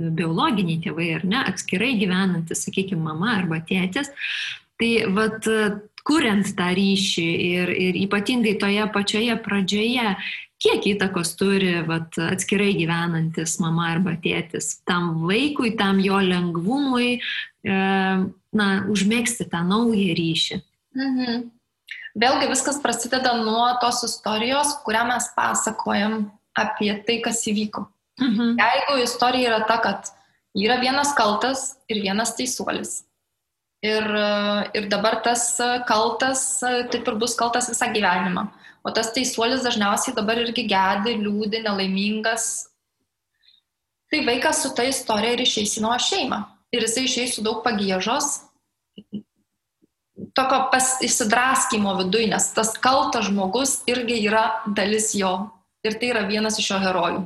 biologiniai 0.00 0.80
tėvai 0.84 1.08
ar 1.16 1.26
ne, 1.26 1.40
atskirai 1.50 1.96
gyvenantis, 2.00 2.64
sakykime, 2.66 3.02
mama 3.08 3.34
arba 3.40 3.58
tėtis. 3.66 4.12
Tai 4.80 4.90
vad, 5.16 5.48
kuriant 6.06 6.48
tą 6.56 6.70
ryšį 6.76 7.26
ir, 7.50 7.72
ir 7.88 7.98
ypatingai 8.06 8.54
toje 8.60 8.86
pačioje 8.94 9.36
pradžioje, 9.44 10.14
kiek 10.60 10.86
įtakos 10.94 11.34
turi 11.40 11.78
vat, 11.88 12.16
atskirai 12.20 12.74
gyvenantis 12.76 13.56
mama 13.62 13.88
arba 13.94 14.16
tėtis 14.20 14.74
tam 14.88 15.22
vaikui, 15.24 15.72
tam 15.78 16.02
jo 16.04 16.20
lengvumui, 16.20 17.16
e, 17.64 17.78
na, 18.52 18.68
užmėgsti 18.92 19.48
tą 19.52 19.62
naują 19.66 20.16
ryšį. 20.18 20.60
Mhm. 20.98 21.48
Vėlgi 22.20 22.48
viskas 22.50 22.80
prasideda 22.82 23.36
nuo 23.38 23.68
tos 23.80 24.02
istorijos, 24.04 24.74
kurią 24.84 25.04
mes 25.12 25.28
pasakojam 25.36 26.24
apie 26.58 26.92
tai, 27.06 27.20
kas 27.24 27.44
įvyko. 27.46 27.86
Mhm. 28.20 28.56
Jeigu 28.58 29.02
istorija 29.04 29.52
yra 29.52 29.60
ta, 29.68 29.78
kad 29.80 30.10
yra 30.58 30.80
vienas 30.82 31.14
kaltas 31.16 31.76
ir 31.88 32.02
vienas 32.02 32.34
teisuolis. 32.36 33.04
Ir, 33.80 34.04
ir 34.76 34.90
dabar 34.92 35.22
tas 35.24 35.54
kaltas 35.88 36.42
taip 36.60 37.06
ir 37.06 37.14
bus 37.16 37.32
kaltas 37.38 37.70
visą 37.70 37.88
gyvenimą. 37.94 38.50
O 38.84 38.92
tas 38.96 39.12
teisuolis 39.12 39.64
dažniausiai 39.66 40.16
dabar 40.16 40.40
irgi 40.40 40.64
gedi, 40.68 41.16
liūdi, 41.20 41.60
nelaimingas. 41.64 42.46
Tai 44.10 44.22
vaikas 44.26 44.62
su 44.64 44.72
ta 44.74 44.86
istorija 44.88 45.36
ir 45.36 45.44
išeis 45.44 45.76
į 45.78 45.84
nuo 45.84 45.96
šeimą. 46.00 46.40
Ir 46.74 46.86
jisai 46.86 47.04
išeis 47.06 47.36
su 47.36 47.44
daug 47.44 47.60
pagėžos, 47.64 48.38
tokio 50.36 50.60
įsidraskymo 51.06 51.96
viduj, 52.00 52.28
nes 52.30 52.46
tas 52.56 52.72
kaltas 52.82 53.28
žmogus 53.28 53.80
irgi 53.90 54.20
yra 54.26 54.44
dalis 54.66 55.12
jo. 55.18 55.50
Ir 55.86 55.96
tai 55.96 56.10
yra 56.12 56.26
vienas 56.28 56.58
iš 56.60 56.72
jo 56.74 56.78
herojų. 56.82 57.20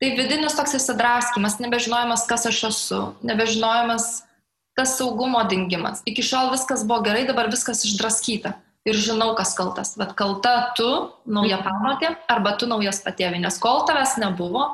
Tai 0.00 0.08
vidinis 0.16 0.54
toks 0.56 0.76
įsidraskymas, 0.78 1.58
nebežinojimas, 1.60 2.24
kas 2.30 2.46
aš 2.48 2.60
esu, 2.70 3.00
nebežinojimas 3.26 4.22
tas 4.78 4.94
saugumo 4.96 5.42
dingimas. 5.50 6.00
Iki 6.08 6.24
šiol 6.24 6.52
viskas 6.54 6.86
buvo 6.88 7.02
gerai, 7.04 7.26
dabar 7.28 7.50
viskas 7.52 7.82
išdraskyta. 7.84 8.54
Ir 8.88 8.96
žinau, 8.96 9.34
kas 9.36 9.52
kaltas. 9.58 9.92
Bet 10.00 10.14
kalta 10.16 10.72
tu, 10.78 10.88
nauja 11.28 11.58
pamatė, 11.64 12.14
arba 12.32 12.54
tu 12.56 12.68
naujas 12.70 13.02
patėvi. 13.04 13.42
Nes 13.42 13.58
kol 13.60 13.84
tavęs 13.88 14.16
nebuvo, 14.22 14.66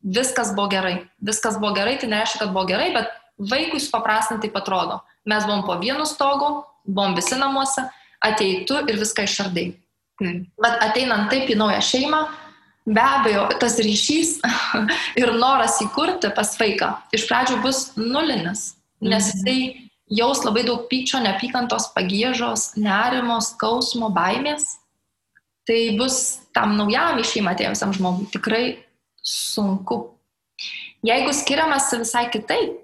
viskas 0.00 0.54
buvo 0.56 0.70
gerai. 0.72 0.94
Viskas 1.20 1.58
buvo 1.60 1.74
gerai, 1.76 1.98
tai 2.00 2.08
nereiškia, 2.14 2.46
kad 2.46 2.54
buvo 2.54 2.64
gerai, 2.70 2.92
bet 2.96 3.12
vaikui 3.52 3.80
supaprastinti 3.82 4.48
taip 4.48 4.56
atrodo 4.62 5.02
mes 5.24 5.46
buvom 5.46 5.62
po 5.66 5.78
vienu 5.78 6.06
stogu, 6.06 6.62
buvom 6.84 7.14
visi 7.16 7.38
namuose, 7.38 7.84
ateitų 8.22 8.84
ir 8.90 8.98
viską 9.00 9.26
išardai. 9.26 9.66
Mm. 10.22 10.46
Bet 10.62 10.84
ateinant 10.84 11.30
taip 11.32 11.50
į 11.50 11.56
naują 11.58 11.80
šeimą, 11.82 12.20
be 12.86 13.02
abejo, 13.02 13.46
tas 13.62 13.78
ryšys 13.82 14.36
ir 15.20 15.34
noras 15.38 15.78
įkurti 15.84 16.32
pas 16.34 16.52
vaiką 16.58 16.92
iš 17.14 17.26
pradžių 17.30 17.60
bus 17.62 17.84
nulinis, 17.98 18.72
nes 19.02 19.30
mhm. 19.30 19.38
jisai 19.38 19.88
jaus 20.10 20.42
labai 20.44 20.64
daug 20.66 20.86
pykčio, 20.90 21.20
neapykantos, 21.22 21.90
pagėžos, 21.96 22.72
nerimo, 22.80 23.38
skausmo, 23.44 24.10
baimės. 24.14 24.78
Tai 25.68 25.78
bus 25.94 26.16
tam 26.56 26.74
naujam 26.78 27.20
į 27.22 27.26
šeimą 27.28 27.52
atėjusiam 27.54 27.92
žmogui 27.94 28.26
tikrai 28.34 28.64
sunku. 29.22 30.18
Jeigu 31.06 31.30
skiriamasi 31.34 32.00
visai 32.02 32.24
kitaip, 32.34 32.80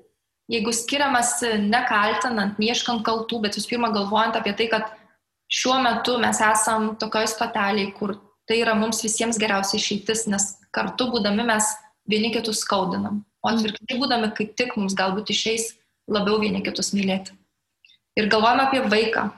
jeigu 0.50 0.72
skiriamasi 0.74 1.56
nekaltinant, 1.66 2.58
neieškant 2.62 3.02
kaltų, 3.06 3.42
bet 3.44 3.58
visų 3.58 3.74
pirma 3.74 3.90
galvojant 3.94 4.38
apie 4.38 4.54
tai, 4.58 4.68
kad 4.70 4.94
šiuo 5.50 5.78
metu 5.82 6.16
mes 6.22 6.40
esam 6.44 6.92
tokioj 7.00 7.28
stoteliai, 7.34 7.90
kur 7.98 8.16
tai 8.48 8.62
yra 8.62 8.74
mums 8.78 9.02
visiems 9.04 9.38
geriausia 9.40 9.76
išeitis, 9.78 10.26
nes 10.30 10.54
kartu 10.74 11.10
būdami 11.12 11.44
mes 11.50 11.68
vieni 12.08 12.30
kitus 12.34 12.62
skaudinam. 12.64 13.22
O 13.42 13.50
atvirkščiai 13.52 14.00
būdami 14.00 14.32
kaip 14.38 14.54
tik 14.58 14.74
mums 14.78 14.96
galbūt 14.98 15.30
išeis 15.34 15.72
labiau 16.08 16.40
vieni 16.42 16.62
kitus 16.64 16.94
mylėti. 16.96 17.36
Ir 18.18 18.30
galvojame 18.32 18.66
apie 18.66 18.82
vaiką. 18.88 19.28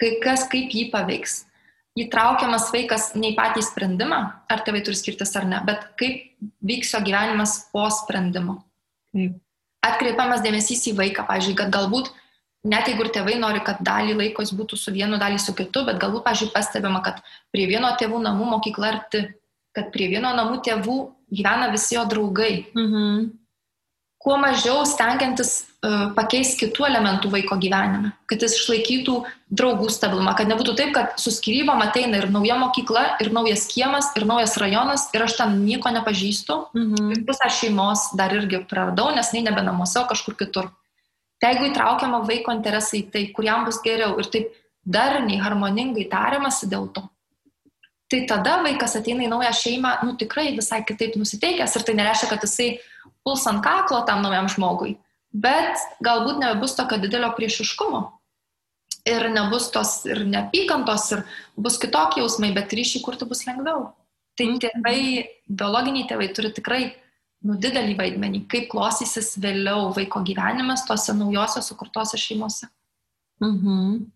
kai 0.00 0.16
kas 0.22 0.48
kaip 0.50 0.72
jį 0.74 0.88
paveiks. 0.90 1.44
Įtraukiamas 1.94 2.72
vaikas 2.74 3.12
ne 3.14 3.30
į 3.30 3.36
patį 3.38 3.62
sprendimą, 3.62 4.18
ar 4.50 4.62
tėvai 4.66 4.80
turi 4.82 4.98
skirtis 4.98 5.30
ar 5.38 5.46
ne, 5.46 5.60
bet 5.62 5.84
kaip 6.00 6.32
vyks 6.66 6.90
jo 6.96 7.00
gyvenimas 7.06 7.68
po 7.70 7.84
sprendimo. 7.94 8.56
Atkreipiamas 9.84 10.42
dėmesys 10.42 10.82
į 10.90 10.96
vaiką, 10.98 11.26
pavyzdžiui, 11.28 11.54
kad 11.60 11.70
galbūt 11.70 12.10
net 12.66 12.90
jeigu 12.90 13.06
ir 13.06 13.12
tėvai 13.14 13.36
nori, 13.38 13.62
kad 13.62 13.78
dalį 13.86 14.18
laiko 14.18 14.42
jis 14.42 14.54
būtų 14.58 14.80
su 14.80 14.90
vienu, 14.90 15.20
dalį 15.22 15.38
su 15.38 15.54
kitu, 15.54 15.84
bet 15.86 16.00
galbūt, 16.02 16.24
pažiūrėjau, 16.26 16.56
pastebima, 16.56 17.04
kad 17.04 17.22
prie 17.54 17.68
vieno 17.70 17.92
tėvų 18.00 18.18
namų 18.26 18.50
mokykla 18.56 18.90
arti, 18.90 19.22
kad 19.76 19.94
prie 19.94 20.10
vieno 20.10 20.34
namų 20.34 20.64
tėvų 20.66 20.98
gyvena 21.30 21.70
visi 21.70 21.94
jo 21.94 22.02
draugai. 22.10 22.64
Mhm 22.74 23.44
kuo 24.24 24.38
mažiau 24.40 24.80
stengiantis 24.88 25.66
uh, 25.84 26.04
pakeisti 26.16 26.64
kitų 26.64 26.86
elementų 26.88 27.30
vaiko 27.32 27.58
gyvenime, 27.60 28.14
kad 28.30 28.42
jis 28.42 28.56
išlaikytų 28.58 29.18
draugų 29.54 29.90
stabilumą, 29.92 30.32
kad 30.38 30.48
nebūtų 30.50 30.74
taip, 30.78 30.92
kad 30.96 31.18
su 31.20 31.32
skirybom 31.34 31.82
ateina 31.84 32.22
ir 32.22 32.30
nauja 32.32 32.56
mokykla, 32.60 33.04
ir 33.22 33.30
naujas 33.36 33.66
kiemas, 33.70 34.10
ir 34.16 34.26
naujas 34.28 34.56
rajonas, 34.60 35.06
ir 35.14 35.26
aš 35.26 35.36
ten 35.42 35.60
nieko 35.66 35.92
nepažįstu, 35.94 36.58
mhm. 36.74 37.12
ir 37.14 37.22
pusę 37.28 37.50
šeimos 37.60 38.10
dar 38.18 38.32
irgi 38.34 38.64
praradau, 38.70 39.12
nes 39.14 39.32
nei 39.36 39.44
nebe 39.46 39.62
namuose, 39.62 40.00
o 40.00 40.08
kažkur 40.10 40.38
kitur. 40.40 40.72
Tai 41.42 41.52
jeigu 41.52 41.68
įtraukiama 41.68 42.22
vaiko 42.24 42.54
interesai 42.56 43.04
tai, 43.12 43.26
kuriam 43.36 43.66
bus 43.68 43.82
geriau 43.84 44.16
ir 44.22 44.30
taip 44.32 44.54
darniai, 44.84 45.42
harmoningai 45.42 46.06
tariamasi 46.08 46.68
dėl 46.72 46.88
to, 46.94 47.04
tai 48.10 48.24
tada 48.30 48.58
vaikas 48.64 48.96
ateina 48.98 49.24
į 49.26 49.30
naują 49.32 49.52
šeimą, 49.56 49.94
nu 50.06 50.14
tikrai 50.20 50.52
visai 50.56 50.82
kitaip 50.86 51.16
nusiteikęs 51.18 51.76
ir 51.76 51.86
tai 51.86 51.96
nereiškia, 51.98 52.30
kad 52.30 52.44
jisai 52.46 52.68
puls 53.24 53.46
ant 53.50 53.62
kaklo 53.64 54.02
tam 54.08 54.22
naujam 54.22 54.48
žmogui, 54.52 54.94
bet 55.34 55.82
galbūt 56.04 56.38
nebus 56.42 56.76
tokio 56.78 57.00
didelio 57.02 57.32
priešiškumo. 57.36 58.02
Ir 59.04 59.26
nebus 59.34 59.68
tos 59.74 59.98
ir 60.08 60.22
neapykantos, 60.24 61.10
ir 61.12 61.24
bus 61.60 61.76
kitokie 61.82 62.22
jausmai, 62.22 62.54
bet 62.56 62.72
ryšį 62.72 63.02
kurti 63.04 63.28
bus 63.28 63.44
lengviau. 63.44 63.90
Tai 64.38 64.46
mhm. 64.48 64.60
tėvai, 64.62 65.00
biologiniai 65.50 66.08
tėvai 66.08 66.30
turi 66.34 66.50
tikrai 66.56 66.82
nu, 67.44 67.58
didelį 67.60 67.98
vaidmenį, 67.98 68.44
kaip 68.50 68.70
klostysis 68.72 69.34
vėliau 69.42 69.90
vaiko 69.96 70.24
gyvenimas 70.24 70.86
tose 70.88 71.12
naujosios 71.16 71.68
sukurtose 71.70 72.20
šeimose. 72.20 72.70
Mhm. 73.44 74.06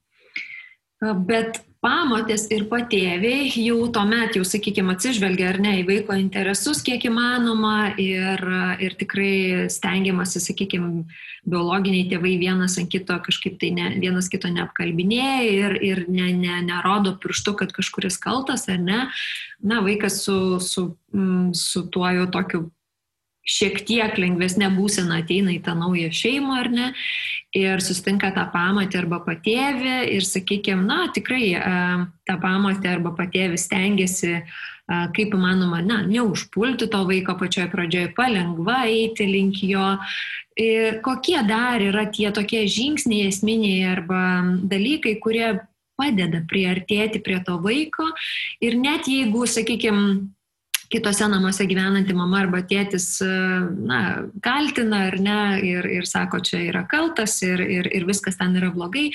Bet 0.98 1.60
pamotės 1.78 2.48
ir 2.50 2.64
patėviai 2.66 3.46
jau 3.62 3.84
tuomet, 3.94 4.34
jau 4.34 4.42
sakykime, 4.46 4.96
atsižvelgia 4.96 5.52
ar 5.52 5.58
ne 5.62 5.76
į 5.78 5.84
vaiko 5.86 6.16
interesus 6.18 6.80
kiek 6.82 7.04
įmanoma 7.06 7.92
ir, 8.02 8.42
ir 8.82 8.96
tikrai 8.98 9.68
stengiamasi, 9.70 10.42
sakykime, 10.42 11.04
biologiniai 11.48 12.08
tėvai 12.10 12.34
vienas 12.40 12.74
ant 12.82 12.90
kito 12.90 13.14
kažkaip 13.22 13.60
tai 13.62 13.70
ne, 13.76 13.92
vienas 14.02 14.26
kito 14.32 14.50
neapkalbinėja 14.50 15.52
ir, 15.52 15.76
ir 15.86 16.02
ne, 16.10 16.32
ne, 16.34 16.58
nerodo 16.66 17.14
pirštu, 17.22 17.54
kad 17.62 17.74
kažkuris 17.76 18.18
kaltas 18.22 18.66
ar 18.66 18.82
ne. 18.82 19.04
Na, 19.62 19.78
vaikas 19.86 20.18
su, 20.26 20.58
su, 20.58 20.88
mm, 21.14 21.54
su 21.54 21.86
tuo 21.94 22.10
jau 22.10 22.26
tokiu 22.34 22.66
šiek 23.48 23.80
tiek 23.88 24.18
lengvesnė 24.20 24.68
būsena 24.76 25.22
ateina 25.22 25.54
į 25.54 25.62
tą 25.64 25.74
naują 25.78 26.12
šeimą 26.14 26.56
ar 26.60 26.70
ne 26.72 26.88
ir 27.56 27.80
sustinka 27.80 28.30
tą 28.36 28.44
pamatį 28.52 29.00
arba 29.00 29.22
patėvį 29.24 29.94
ir, 30.12 30.26
sakykime, 30.26 30.84
na, 30.84 31.06
tikrai 31.14 31.54
tą 32.28 32.36
pamatį 32.42 32.90
arba 32.92 33.14
patėvį 33.16 33.60
stengiasi 33.60 34.42
kaip 34.88 35.34
įmanoma, 35.36 35.82
na, 35.84 36.00
neužpulti 36.08 36.88
to 36.88 37.02
vaiko 37.08 37.34
pačioje 37.40 37.68
pradžioje, 37.72 38.12
palengva 38.16 38.86
eiti 38.88 39.26
link 39.28 39.60
jo. 39.64 39.96
Ir 40.58 41.02
kokie 41.04 41.38
dar 41.46 41.82
yra 41.84 42.06
tie 42.10 42.30
tokie 42.34 42.64
žingsniai 42.66 43.28
esminiai 43.28 43.84
arba 43.92 44.22
dalykai, 44.70 45.18
kurie 45.22 45.58
padeda 45.98 46.40
priartėti 46.48 47.20
prie 47.22 47.38
to 47.44 47.58
vaiko 47.62 48.08
ir 48.64 48.78
net 48.80 49.10
jeigu, 49.10 49.44
sakykime, 49.50 50.30
kitose 50.88 51.28
namuose 51.28 51.66
gyvenanti 51.68 52.14
mama 52.16 52.40
arba 52.42 52.62
tėtis, 52.64 53.06
e, 53.24 53.28
na, 53.88 54.00
kaltina 54.44 55.04
ar 55.10 55.18
ne 55.20 55.38
ir, 55.64 55.88
ir 55.98 56.08
sako, 56.08 56.40
čia 56.44 56.62
yra 56.64 56.84
kaltas 56.88 57.36
ir, 57.44 57.60
ir, 57.60 57.88
ir 57.92 58.06
viskas 58.08 58.40
ten 58.40 58.56
yra 58.56 58.70
blogai, 58.74 59.08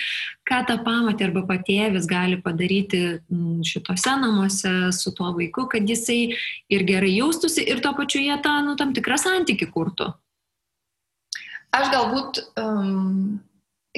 ką 0.49 0.61
tą 0.69 0.77
pamatė 0.85 1.29
arba 1.29 1.45
patėvis 1.49 2.05
gali 2.09 2.37
padaryti 2.45 3.03
šitose 3.65 4.17
namuose 4.21 4.73
su 4.93 5.15
tuo 5.17 5.33
vaiku, 5.37 5.65
kad 5.71 5.89
jisai 5.89 6.35
ir 6.69 6.85
gerai 6.89 7.15
jaustųsi 7.15 7.65
ir 7.65 7.81
tuo 7.81 7.95
pačiu 7.97 8.21
jie 8.21 8.37
tą, 8.45 8.59
nu, 8.65 8.77
tam 8.77 8.93
tikrą 8.93 9.17
santyki 9.21 9.69
kurtų. 9.73 10.13
Aš 11.73 11.89
galbūt, 11.89 12.43
um, 12.61 13.39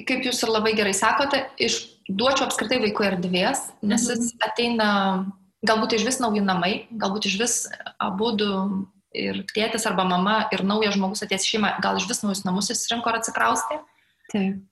kaip 0.08 0.24
jūs 0.24 0.40
ir 0.46 0.52
labai 0.54 0.72
gerai 0.78 0.94
sakote, 0.96 1.42
išduočiau 1.60 2.48
apskritai 2.48 2.80
vaikų 2.86 3.10
erdvės, 3.10 3.68
nes 3.84 4.08
mhm. 4.08 4.14
jis 4.16 4.48
ateina 4.48 4.92
galbūt 5.68 5.98
iš 5.98 6.06
vis 6.08 6.22
nauji 6.22 6.44
namai, 6.46 6.74
galbūt 6.92 7.28
iš 7.30 7.40
vis 7.42 7.56
abu 8.02 8.32
du 8.38 8.52
ir 9.16 9.44
tėtis 9.56 9.86
arba 9.88 10.06
mama 10.08 10.46
ir 10.54 10.64
naujas 10.68 10.96
žmogus 10.98 11.24
atės 11.26 11.48
šeimą, 11.48 11.78
gal 11.84 12.00
iš 12.00 12.08
vis 12.10 12.22
naujus 12.24 12.46
namus 12.48 12.72
įsirinko 12.74 13.12
ar 13.12 13.20
atsikraustė. 13.22 13.80
Taip. 14.34 14.64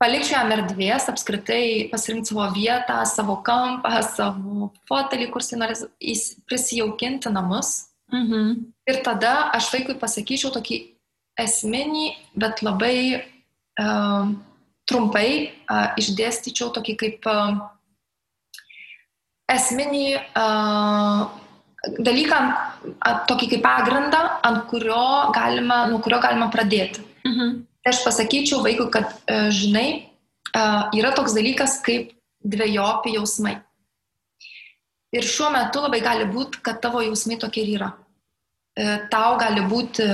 Palikčiau 0.00 0.38
jam 0.38 0.52
erdvės 0.54 1.10
apskritai 1.12 1.90
pasirinkti 1.90 2.32
savo 2.32 2.46
vietą, 2.54 3.02
savo 3.04 3.34
kampą, 3.44 3.98
savo 4.06 4.70
fotelį, 4.88 5.26
kur 5.28 5.44
jis 5.44 5.58
norės 5.60 5.82
prisijaukinti 6.48 7.32
namus. 7.32 7.90
Mhm. 8.10 8.54
Ir 8.88 9.02
tada 9.04 9.50
aš 9.54 9.68
vaikui 9.74 9.98
pasakyčiau 10.00 10.54
tokį 10.54 10.78
esminį, 11.44 12.06
bet 12.40 12.64
labai 12.64 12.96
uh, 13.20 14.32
trumpai 14.88 15.28
uh, 15.52 15.92
išdėstyčiau 16.00 16.72
tokį 16.74 16.96
kaip 17.04 17.28
uh, 17.28 17.60
esminį 19.54 20.04
uh, 20.16 21.24
dalyką, 22.04 22.38
tokį 23.30 23.48
kaip 23.54 23.64
pagrindą, 23.64 24.20
ant 24.46 24.66
kurio 24.70 25.32
galima, 25.34 25.84
nuo 25.90 26.00
kurio 26.04 26.20
galima 26.22 26.50
pradėti. 26.52 27.02
Mhm. 27.26 27.58
Tai 27.80 27.94
aš 27.94 28.02
pasakyčiau 28.04 28.60
vaikui, 28.64 28.90
kad, 28.92 29.16
uh, 29.24 29.48
žinai, 29.54 29.88
uh, 30.52 30.90
yra 30.96 31.14
toks 31.16 31.34
dalykas 31.36 31.80
kaip 31.84 32.14
dviejopi 32.44 33.16
jausmai. 33.16 33.58
Ir 35.10 35.26
šiuo 35.26 35.50
metu 35.50 35.82
labai 35.82 36.00
gali 36.04 36.28
būti, 36.30 36.60
kad 36.62 36.78
tavo 36.80 37.02
jausmai 37.02 37.40
tokie 37.40 37.64
ir 37.64 37.76
yra. 37.80 37.92
Uh, 38.78 38.96
tau 39.10 39.36
gali 39.40 39.64
būti 39.66 40.06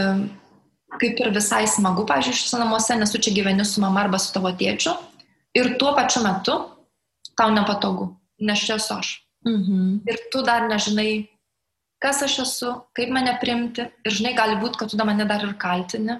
kaip 1.00 1.20
ir 1.20 1.32
visai 1.34 1.66
smagu, 1.68 2.06
pažiūrėjau, 2.08 2.40
šiuose 2.40 2.60
namuose, 2.62 2.96
nes 2.96 3.12
tu 3.12 3.20
čia 3.20 3.34
gyveni 3.36 3.66
su 3.66 3.82
mama 3.82 4.04
arba 4.06 4.20
su 4.22 4.32
tavo 4.34 4.52
tėčiu. 4.56 4.94
Ir 5.56 5.74
tuo 5.80 5.92
pačiu 5.96 6.22
metu 6.24 6.56
tau 7.36 7.52
nepatogu, 7.52 8.10
nes 8.40 8.62
čia 8.64 8.78
esu 8.80 8.94
aš. 8.96 9.12
Mhm. 9.46 10.02
Ir 10.10 10.18
tu 10.32 10.42
dar 10.42 10.66
nežinai, 10.66 11.28
kas 12.02 12.22
aš 12.26 12.40
esu, 12.44 12.72
kaip 12.96 13.12
mane 13.14 13.36
primti. 13.40 13.86
Ir 14.04 14.16
žinai, 14.18 14.34
gali 14.36 14.58
būti, 14.60 14.80
kad 14.80 14.90
tu 14.90 14.98
da 14.98 15.06
mane 15.06 15.26
dar 15.28 15.44
ir 15.46 15.54
kaltini, 15.60 16.18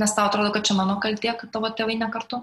nes 0.00 0.16
tau 0.16 0.26
atrodo, 0.28 0.52
kad 0.54 0.64
čia 0.64 0.76
mano 0.78 0.96
kaltė, 1.02 1.34
kad 1.38 1.52
tavo 1.52 1.68
tėvai 1.68 1.98
nekartu. 2.00 2.40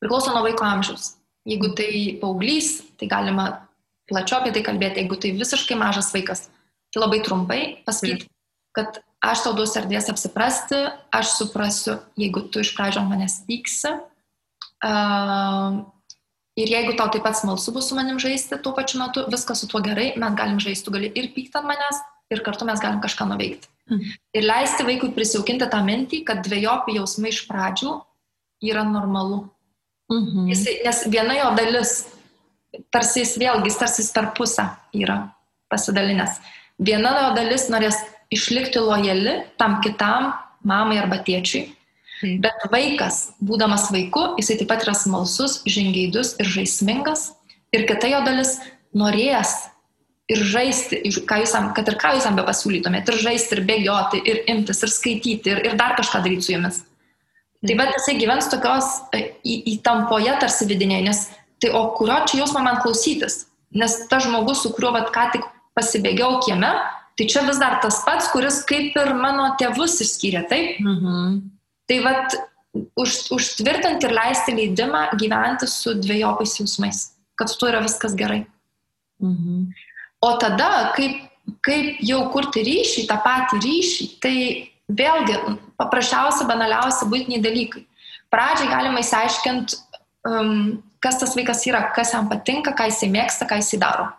Priklauso 0.00 0.32
nuo 0.32 0.44
vaiko 0.46 0.64
amžiaus. 0.64 1.16
Jeigu 1.48 1.72
tai 1.76 1.90
paauglys, 2.20 2.80
tai 3.00 3.08
galima 3.10 3.66
plačiau 4.08 4.40
apie 4.40 4.54
tai 4.54 4.62
kalbėti. 4.64 5.02
Jeigu 5.02 5.18
tai 5.20 5.34
visiškai 5.36 5.78
mažas 5.80 6.12
vaikas, 6.14 6.46
tai 6.92 7.02
labai 7.02 7.20
trumpai 7.26 7.60
pasakyti, 7.86 8.28
mhm. 8.28 8.34
kad 8.78 9.02
aš 9.20 9.44
tau 9.44 9.56
duosiu 9.58 9.82
erdvės 9.82 10.08
apsiprasti, 10.12 10.78
aš 11.12 11.34
suprasiu, 11.36 11.98
jeigu 12.20 12.46
tu 12.48 12.62
iš 12.62 12.72
pradžio 12.76 13.02
manęs 13.08 13.42
pyksi. 13.48 13.98
Uh, 14.80 15.82
Ir 16.58 16.70
jeigu 16.72 16.96
tau 16.98 17.06
taip 17.12 17.22
pat 17.22 17.38
smalsu 17.38 17.72
bus 17.72 17.88
su 17.88 17.94
manim 17.94 18.18
žaisti 18.18 18.58
tuo 18.62 18.72
pačiu 18.74 18.98
metu, 18.98 19.22
viskas 19.30 19.62
su 19.62 19.68
tuo 19.70 19.80
gerai, 19.84 20.12
mes 20.18 20.34
galim 20.34 20.58
žaisti, 20.60 20.84
tu 20.84 20.94
gali 20.94 21.12
ir 21.14 21.30
pykti 21.34 21.60
ant 21.60 21.68
manęs, 21.68 22.00
ir 22.34 22.42
kartu 22.46 22.66
mes 22.66 22.82
galim 22.82 23.00
kažką 23.00 23.28
nuveikti. 23.30 23.70
Mhm. 23.90 24.12
Ir 24.34 24.46
leisti 24.46 24.86
vaikui 24.86 25.12
prisijaukinti 25.14 25.70
tą 25.70 25.80
mintį, 25.86 26.24
kad 26.26 26.42
dviejopi 26.46 26.98
jausmai 26.98 27.30
iš 27.30 27.44
pradžių 27.48 27.94
yra 28.70 28.84
normalu. 28.86 29.44
Mhm. 30.10 30.48
Jis, 30.50 30.64
nes 30.84 31.02
viena 31.06 31.38
jo 31.38 31.50
dalis, 31.58 31.96
tarsi 32.90 33.22
jis 33.22 33.36
vėlgi, 33.38 33.74
tarsi 33.78 34.02
jis 34.02 34.12
per 34.14 34.32
pusę 34.34 34.66
yra 34.94 35.20
pasidalinęs. 35.70 36.40
Viena 36.78 37.14
jo 37.14 37.34
dalis 37.38 37.68
norės 37.70 37.98
išlikti 38.30 38.82
lojali 38.82 39.44
tam 39.58 39.80
kitam, 39.84 40.32
mamai 40.66 40.98
arba 40.98 41.22
tėčiui 41.22 41.68
Bet 42.20 42.66
vaikas, 42.72 43.30
būdamas 43.40 43.88
vaiku, 43.94 44.34
jisai 44.40 44.58
taip 44.60 44.68
pat 44.68 44.84
yra 44.84 44.94
smalsus, 44.96 45.60
žingeidus 45.68 46.34
ir 46.42 46.48
žaismingas. 46.52 47.30
Ir 47.72 47.86
kita 47.88 48.10
jo 48.10 48.20
dalis 48.26 48.58
norės 48.96 49.54
ir 50.30 50.42
žaisti, 50.46 51.00
ką 51.26 51.40
jūs, 51.42 51.54
kad 51.74 51.88
ir 51.90 51.96
ką 51.98 52.12
jūs 52.16 52.26
jam 52.28 52.36
be 52.38 52.44
pasiūlytumėte, 52.46 53.14
ir 53.14 53.24
žaisti, 53.24 53.56
ir 53.56 53.64
bėgioti, 53.66 54.22
ir 54.30 54.42
imtis, 54.52 54.82
ir 54.84 54.92
skaityti, 54.92 55.54
ir, 55.54 55.62
ir 55.70 55.76
dar 55.80 55.96
kažką 55.98 56.22
daryti 56.24 56.46
su 56.46 56.54
jumis. 56.54 56.82
Tai 57.66 57.76
bet 57.76 57.92
jisai 57.98 58.16
gyvens 58.16 58.48
tokios 58.48 58.88
e, 59.16 59.24
įtampoje 59.74 60.32
tarsi 60.40 60.68
vidinėje, 60.70 61.06
nes 61.08 61.24
tai 61.60 61.72
o 61.76 61.82
kurio 61.96 62.22
čia 62.28 62.40
jausmo 62.40 62.62
man 62.64 62.80
klausytis? 62.80 63.44
Nes 63.76 63.96
tas 64.10 64.24
žmogus, 64.24 64.62
su 64.62 64.72
kuriuo 64.74 64.94
vat, 64.96 65.10
ką 65.14 65.26
tik 65.34 65.44
pasibėgiau 65.76 66.40
kieme, 66.46 66.70
tai 67.18 67.26
čia 67.28 67.44
vis 67.46 67.60
dar 67.60 67.78
tas 67.84 68.00
pats, 68.06 68.30
kuris 68.32 68.62
kaip 68.68 68.96
ir 68.96 69.12
mano 69.18 69.52
tėvus 69.60 69.98
išskyrė, 70.06 70.46
taip? 70.50 70.78
Mhm. 70.80 71.40
Tai 71.90 71.98
vad 72.06 72.36
už, 72.94 73.32
užtvirtinti 73.34 74.06
ir 74.06 74.14
leisti 74.14 74.54
leidimą 74.54 75.08
gyventi 75.18 75.66
su 75.66 75.96
dviejopais 75.98 76.60
jausmais, 76.60 77.00
kad 77.34 77.50
su 77.50 77.58
tuo 77.58 77.70
yra 77.72 77.80
viskas 77.82 78.14
gerai. 78.14 78.44
Mhm. 79.18 79.72
O 80.22 80.30
tada, 80.38 80.92
kaip, 80.94 81.16
kaip 81.66 81.98
jau 82.06 82.20
kurti 82.30 82.62
ryšį, 82.62 83.08
tą 83.08 83.16
patį 83.24 83.58
ryšį, 83.64 84.06
tai 84.22 84.36
vėlgi 84.86 85.40
paprasčiausia, 85.80 86.46
banaliausia 86.46 87.08
būtiniai 87.10 87.42
dalykai. 87.42 87.86
Pradžiai 88.30 88.70
galima 88.70 89.02
įsiaiškinti, 89.02 89.80
um, 90.30 90.78
kas 91.02 91.18
tas 91.18 91.34
vaikas 91.34 91.66
yra, 91.66 91.82
kas 91.96 92.14
jam 92.14 92.30
patinka, 92.30 92.76
ką 92.76 92.86
jisai 92.92 93.10
mėgsta, 93.10 93.48
ką 93.50 93.58
jisai 93.64 93.80
daro. 93.82 94.10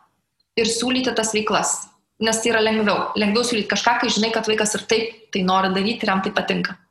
Ir 0.60 0.68
siūlyti 0.68 1.14
tas 1.16 1.32
veiklas. 1.38 1.78
Nes 2.22 2.42
tai 2.42 2.52
yra 2.52 2.60
lengviau. 2.66 3.14
Lengviau 3.16 3.46
siūlyti 3.48 3.72
kažką, 3.72 4.00
kai 4.02 4.12
žinai, 4.12 4.34
kad 4.36 4.50
vaikas 4.50 4.76
ir 4.76 4.90
taip 4.90 5.30
tai 5.32 5.46
nori 5.48 5.72
daryti 5.72 6.04
ir 6.04 6.12
jam 6.12 6.26
tai 6.26 6.34
patinka. 6.36 6.76
Uh, 6.76 6.91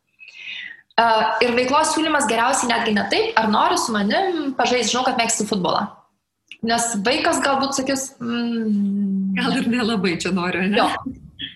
ir 1.44 1.54
veiklos 1.56 1.94
siūlymas 1.94 2.28
geriausiai 2.30 2.70
netgi 2.72 2.94
ne 2.96 3.06
taip, 3.12 3.32
ar 3.40 3.48
nori 3.52 3.78
su 3.80 3.94
manim 3.94 4.52
pažaisti, 4.58 4.92
žinau, 4.94 5.06
kad 5.06 5.20
mėgsti 5.20 5.46
futbolą. 5.48 5.86
Nes 6.66 6.90
vaikas 7.06 7.40
galbūt 7.40 7.78
sakys, 7.78 8.10
mm, 8.20 9.34
gal 9.38 9.56
ir 9.56 9.68
nelabai 9.72 10.18
čia 10.20 10.32
noriu, 10.36 10.66
ne? 10.68 10.76
Jo. 10.76 10.90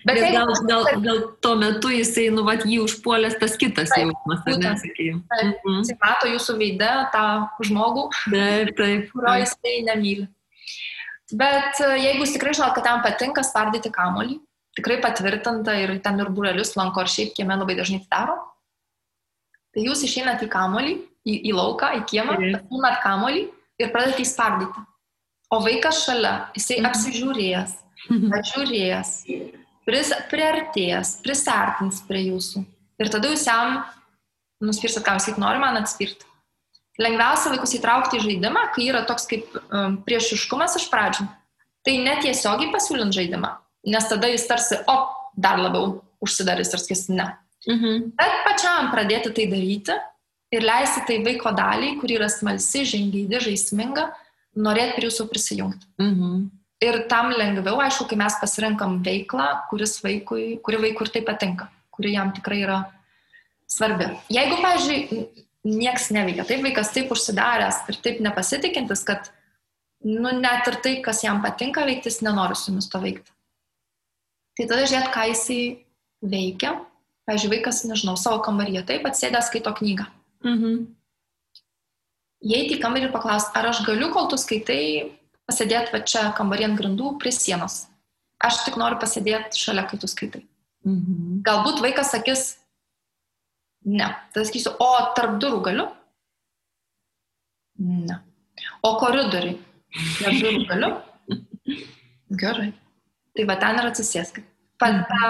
Bet 0.05 0.17
jeigu, 0.17 0.37
gal, 0.37 0.51
gal, 0.69 0.87
gal 1.01 1.19
tuo 1.41 1.53
metu 1.57 1.91
jisai, 1.93 2.27
nu, 2.33 2.43
vat, 2.45 2.63
jį 2.65 2.79
užpuolęs 2.83 3.37
tas 3.41 3.53
kitas 3.61 3.91
taip, 3.93 4.09
jausmas, 4.09 4.41
ar 4.45 4.57
ne, 4.61 4.71
sakėjau. 4.81 5.19
Mhm. 5.19 5.77
jisai 5.81 5.97
mato 6.01 6.29
jūsų 6.29 6.57
veidą 6.61 6.89
tą 7.13 7.25
žmogų, 7.69 8.07
taip, 8.33 8.73
taip, 8.79 9.11
kurio 9.13 9.35
jisai 9.43 9.75
nemyli. 9.85 10.27
Bet 11.33 11.81
e, 11.81 11.91
jeigu 12.01 12.21
jūs 12.21 12.35
tikrai 12.35 12.53
žinot, 12.57 12.75
kad 12.77 12.85
tam 12.85 13.01
patinka 13.05 13.41
spardyti 13.45 13.89
kamolį, 13.93 14.37
tikrai 14.77 14.99
patvirtinta 15.01 15.73
ir 15.81 15.95
ten 16.05 16.21
ir 16.21 16.29
burelius 16.33 16.75
lanko 16.77 17.01
ar 17.01 17.09
šiaip 17.09 17.33
kieme 17.37 17.57
labai 17.57 17.77
dažnai 17.77 18.03
tai 18.05 18.11
daro, 18.13 18.37
tai 19.75 19.83
jūs 19.83 20.05
išeinat 20.07 20.43
į 20.45 20.49
kamolį, 20.51 20.95
į, 21.27 21.37
į 21.51 21.55
lauką, 21.57 21.91
į 21.99 22.03
kiemą, 22.09 22.37
pasiimat 22.39 23.01
kamolį 23.03 23.47
ir 23.81 23.91
pradedate 23.91 24.23
jį 24.23 24.29
spardyti. 24.29 24.85
O 25.53 25.59
vaikas 25.61 26.01
šalia, 26.05 26.35
jisai 26.55 26.79
mhm. 26.79 26.87
apsižiūrėjęs, 26.89 27.73
atžiūrėjęs, 28.39 29.11
pris, 29.85 30.13
priartės, 30.31 31.17
prisartins 31.25 32.01
prie 32.07 32.29
jūsų. 32.29 32.63
Ir 33.01 33.11
tada 33.11 33.29
jūs 33.29 33.43
jam 33.45 33.81
nuspirsit, 34.63 35.03
ką 35.05 35.17
jūs 35.19 35.37
nori 35.41 35.61
man 35.61 35.77
atspirti. 35.81 36.25
Lengviausia 37.01 37.51
vaikus 37.51 37.75
įtraukti 37.75 38.21
į 38.21 38.23
žaidimą, 38.23 38.69
kai 38.71 38.87
yra 38.87 39.01
toks 39.07 39.27
kaip 39.27 39.57
um, 39.67 39.97
priešiškumas 40.07 40.77
iš 40.79 40.87
pradžių. 40.93 41.25
Tai 41.85 41.95
netiesiogiai 42.01 42.71
pasiūlint 42.71 43.13
žaidimą, 43.13 43.51
nes 43.91 44.07
tada 44.09 44.29
jis 44.31 44.47
tarsi, 44.47 44.79
o, 44.89 44.95
dar 45.35 45.59
labiau 45.59 45.99
užsidarys 46.23 46.71
ir 46.73 46.81
skis 46.81 47.03
ne. 47.11 47.27
Mhm. 47.69 48.11
Bet 48.17 48.35
pačiam 48.45 48.91
pradėti 48.93 49.31
tai 49.33 49.47
daryti 49.51 49.95
ir 50.53 50.65
leisti 50.65 51.01
tai 51.07 51.21
vaiko 51.25 51.51
daliai, 51.55 51.95
kuri 51.99 52.19
yra 52.19 52.29
smalsi, 52.31 52.85
žingeidi, 52.87 53.41
žaisminga, 53.47 54.09
norėti 54.55 54.99
prie 54.99 55.09
jūsų 55.09 55.27
prisijungti. 55.31 55.89
Mhm. 56.01 56.45
Ir 56.85 56.99
tam 57.09 57.31
lengviau, 57.31 57.79
aišku, 57.81 58.05
kai 58.09 58.17
mes 58.19 58.35
pasirinkam 58.41 58.99
veiklą, 59.03 59.47
vaikui, 59.71 60.59
kuri 60.61 60.81
vaikui 60.83 61.07
ir 61.07 61.11
taip 61.13 61.25
patinka, 61.25 61.69
kuri 61.95 62.13
jam 62.13 62.33
tikrai 62.35 62.59
yra 62.65 62.79
svarbi. 63.71 64.09
Jeigu, 64.29 64.59
pavyzdžiui, 64.61 65.23
nieks 65.65 66.11
neveikia, 66.13 66.45
taip 66.45 66.61
vaikas 66.65 66.91
taip 66.93 67.13
užsidaręs 67.15 67.85
ir 67.89 68.01
taip 68.03 68.19
nepasitikintis, 68.21 69.05
kad 69.07 69.31
nu, 70.05 70.29
net 70.35 70.67
ir 70.69 70.77
tai, 70.83 70.97
kas 71.05 71.23
jam 71.25 71.41
patinka 71.41 71.85
veikti, 71.87 72.11
jis 72.11 72.21
nenori 72.25 72.57
su 72.59 72.69
jumis 72.69 72.89
to 72.91 73.01
veikti. 73.01 73.31
Tai 74.55 74.67
tada 74.69 74.85
žiūrėt, 74.87 75.09
ką 75.15 75.23
jisai 75.31 75.61
veikia. 76.23 76.75
Pavyzdžiui, 77.25 77.51
vaikas, 77.55 77.81
nežinau, 77.89 78.13
savo 78.21 78.37
kambaryje 78.45 78.83
taip 78.85 79.07
atsėdęs 79.09 79.49
skaito 79.49 79.73
knygą. 79.79 80.05
Mhm. 80.45 80.75
Įeiti 82.45 82.75
į 82.77 82.81
kambarį 82.83 83.07
ir 83.07 83.13
paklausti, 83.15 83.55
ar 83.57 83.71
aš 83.71 83.81
galiu, 83.87 84.11
kol 84.13 84.27
tu 84.29 84.37
skaitai, 84.37 85.15
pasėdėti 85.49 85.95
va 85.95 86.03
čia 86.05 86.27
kambarį 86.37 86.67
ant 86.67 86.77
grindų 86.81 87.15
prie 87.21 87.33
sienos. 87.33 87.87
Aš 88.45 88.61
tik 88.67 88.77
noriu 88.77 88.99
pasėdėti 89.01 89.57
šalia, 89.57 89.87
kai 89.89 89.97
tu 90.01 90.09
skaitai. 90.11 90.43
Mhm. 90.85 91.41
Galbūt 91.47 91.81
vaikas 91.81 92.13
sakys, 92.13 92.45
ne. 93.89 94.11
Tada 94.35 94.45
sakysiu, 94.45 94.75
o 94.77 94.91
tarp 95.17 95.39
durų 95.41 95.63
galiu? 95.65 95.89
Ne. 97.81 98.21
O 98.85 98.95
koridoriai? 99.01 99.57
Tarp 100.21 100.41
durų 100.45 100.65
galiu? 100.69 100.91
Gerai. 102.41 102.71
Tai 103.35 103.45
va 103.49 103.57
ten 103.59 103.81
ir 103.81 103.89
atsisėskit. 103.89 104.45
Pa, 104.79 104.91
pa, 105.09 105.29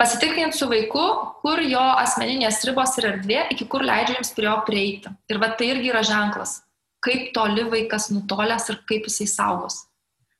pasitikrinti 0.00 0.58
su 0.58 0.68
vaiku, 0.70 1.06
kur 1.40 1.62
jo 1.64 1.82
asmeninės 2.02 2.62
ribos 2.68 2.94
ir 3.00 3.10
erdvė, 3.14 3.46
iki 3.54 3.68
kur 3.70 3.84
leidžia 3.86 4.18
jums 4.18 4.34
prie 4.36 4.48
jo 4.48 4.54
prieiti. 4.68 5.12
Ir 5.32 5.40
va 5.42 5.54
tai 5.56 5.72
irgi 5.74 5.92
yra 5.94 6.04
ženklas 6.06 6.60
kaip 7.06 7.30
toli 7.36 7.66
vaikas 7.70 8.10
nutolęs 8.14 8.70
ir 8.72 8.80
kaip 8.88 9.06
jisai 9.08 9.28
saugos. 9.30 9.84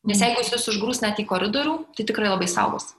Nes 0.06 0.20
jeigu 0.22 0.42
jis 0.42 0.52
jūs 0.54 0.68
užgrūs 0.74 1.02
net 1.02 1.18
į 1.22 1.26
koridorių, 1.30 1.78
tai 1.96 2.06
tikrai 2.08 2.30
labai 2.30 2.48
saugos. 2.50 2.92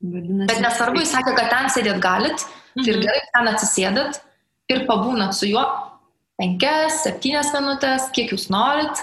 Vadinasi, 0.00 0.48
Bet 0.48 0.62
nesvarbu, 0.64 1.02
jis 1.02 1.12
sakė, 1.12 1.36
kad 1.36 1.48
ten 1.52 1.70
sėdėt 1.72 2.00
galit, 2.04 2.44
tai 2.76 2.86
ir 2.86 2.98
mhm. 2.98 3.06
gerai 3.06 3.22
ten 3.34 3.52
atsisėdat 3.52 4.20
ir 4.72 4.84
pabūnat 4.88 5.36
su 5.36 5.48
juo 5.50 5.64
penkias, 6.40 7.02
septynias 7.04 7.52
minutės, 7.56 8.08
kiek 8.16 8.32
jūs 8.32 8.48
norit. 8.52 9.02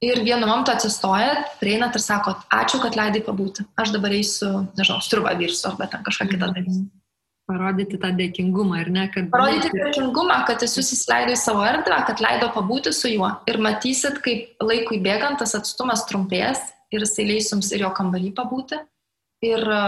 Ir 0.00 0.22
vienu 0.24 0.46
momentu 0.48 0.72
atsistojat, 0.72 1.58
prieinat 1.60 1.96
ir 1.98 2.00
sakot, 2.00 2.46
ačiū, 2.56 2.78
kad 2.80 2.96
leidai 2.96 3.20
pabūti. 3.24 3.66
Aš 3.76 3.92
dabar 3.92 4.14
eisiu, 4.16 4.62
nežinau, 4.78 5.02
striubą 5.04 5.34
virsiu 5.36 5.68
arba 5.74 5.90
ten 5.92 6.06
kažką 6.06 6.26
kitą 6.30 6.48
darysiu. 6.48 6.86
Mhm. 6.86 6.96
Parodyti 7.50 7.98
tą 7.98 8.12
dėkingumą, 8.14 8.78
ar 8.80 8.88
ne? 8.94 9.04
Kad... 9.12 9.28
Parodyti 9.32 9.72
dėkingumą, 9.74 10.38
kad 10.48 10.62
jis 10.64 10.78
jūs 10.78 10.92
įsileido 10.96 11.34
į 11.34 11.40
savo 11.40 11.64
erdvę, 11.66 11.98
kad 12.08 12.22
leido 12.22 12.48
pabūti 12.54 12.94
su 12.96 13.10
juo. 13.10 13.28
Ir 13.50 13.58
matysit, 13.60 14.22
kaip 14.24 14.62
laikui 14.62 15.02
bėgant 15.04 15.42
tas 15.42 15.56
atstumas 15.58 16.06
trumpės 16.08 16.62
ir 16.94 17.04
jisai 17.04 17.26
leis 17.26 17.50
jums 17.52 17.68
ir 17.74 17.84
jo 17.84 17.92
kambarį 17.96 18.32
pabūti. 18.38 18.78
Ir 19.44 19.66
e, 19.66 19.82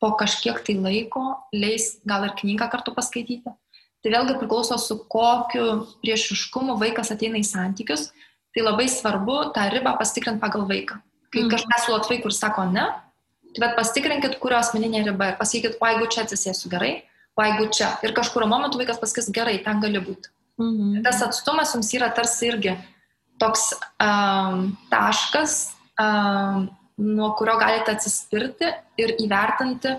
po 0.00 0.14
kažkiek 0.18 0.64
tai 0.66 0.78
laiko 0.80 1.26
leis 1.54 1.98
gal 2.08 2.26
ir 2.26 2.34
knygą 2.40 2.70
kartu 2.72 2.96
paskaityti. 2.96 3.52
Tai 4.04 4.12
vėlgi 4.16 4.40
priklauso 4.40 4.80
su 4.80 4.98
kokiu 5.08 5.84
priešiškumu 6.02 6.78
vaikas 6.80 7.12
ateina 7.14 7.38
į 7.40 7.46
santykius. 7.48 8.10
Tai 8.54 8.62
labai 8.68 8.86
svarbu 8.90 9.38
tą 9.54 9.66
ribą 9.72 9.96
pasitikrinti 9.98 10.42
pagal 10.42 10.68
vaiką. 10.68 11.00
Kai 11.34 11.42
mm. 11.42 11.50
kažkas 11.50 11.88
suot 11.88 12.06
vaikų 12.10 12.30
ir 12.30 12.36
sako 12.36 12.68
ne, 12.70 12.84
Tai 13.54 13.62
bet 13.62 13.76
pasitikrinkit, 13.78 14.40
kurio 14.42 14.58
asmeninė 14.58 15.04
riba 15.06 15.30
ir 15.30 15.36
pasakykit, 15.38 15.76
o 15.78 15.86
jeigu 15.86 16.08
čia 16.10 16.24
atsisėsiu 16.24 16.70
gerai, 16.72 16.94
o 17.38 17.44
jeigu 17.46 17.68
čia. 17.76 17.92
Ir 18.02 18.14
kažkurio 18.16 18.48
momentu 18.50 18.80
vaikas 18.80 18.98
pasakys 18.98 19.30
gerai, 19.34 19.60
ten 19.62 19.82
gali 19.82 20.00
būti. 20.02 20.32
Mhm. 20.58 21.04
Tas 21.06 21.22
atstumas 21.22 21.74
jums 21.74 21.92
yra 21.94 22.10
tarsi 22.14 22.48
irgi 22.50 22.74
toks 23.38 23.68
um, 24.02 24.72
taškas, 24.90 25.54
um, 26.02 26.66
nuo 26.98 27.30
kurio 27.38 27.54
galite 27.62 27.94
atsispirti 27.94 28.72
ir 28.98 29.14
įvertinti 29.22 29.94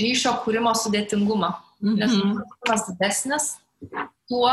ryšio 0.00 0.32
kūrimo 0.46 0.72
sudėtingumą. 0.76 1.52
Mhm. 1.84 2.00
Nes 2.00 2.16
atstumas 2.16 2.88
didesnis, 2.88 3.50
tuo 4.32 4.48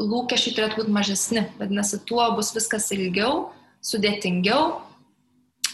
lūkesčiai 0.00 0.54
turėtų 0.56 0.82
būti 0.82 0.94
mažesni. 0.94 1.46
Vadinasi, 1.60 2.00
tuo 2.08 2.24
bus 2.36 2.52
viskas 2.56 2.88
ilgiau, 2.94 3.50
sudėtingiau 3.84 4.80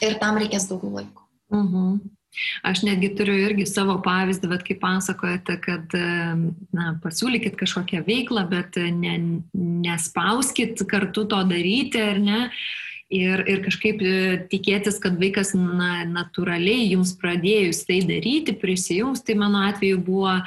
ir 0.02 0.18
tam 0.22 0.40
reikės 0.42 0.68
daugiau 0.70 0.98
laiko. 1.00 1.28
Mhm. 1.52 2.00
Aš 2.64 2.80
netgi 2.86 3.10
turiu 3.12 3.34
irgi 3.44 3.66
savo 3.68 3.98
pavyzdį, 4.04 4.48
bet 4.54 4.62
kaip 4.64 4.78
pasakojate, 4.80 5.58
kad 5.60 5.96
na, 6.72 6.94
pasiūlykit 7.02 7.58
kažkokią 7.60 8.00
veiklą, 8.06 8.46
bet 8.48 8.78
ne, 8.80 9.18
nespauskit 9.52 10.80
kartu 10.88 11.26
to 11.28 11.42
daryti, 11.50 12.00
ar 12.00 12.22
ne? 12.22 12.40
Ir, 13.12 13.42
ir 13.50 13.60
kažkaip 13.64 14.00
e, 14.02 14.12
tikėtis, 14.50 14.98
kad 15.02 15.18
vaikas 15.20 15.52
na, 15.56 16.06
natūraliai 16.08 16.88
jums 16.94 17.12
pradėjus 17.20 17.84
tai 17.88 18.00
daryti, 18.08 18.54
prisijungs, 18.58 19.22
tai 19.26 19.36
mano 19.38 19.60
atveju 19.68 20.00
buvo 20.02 20.38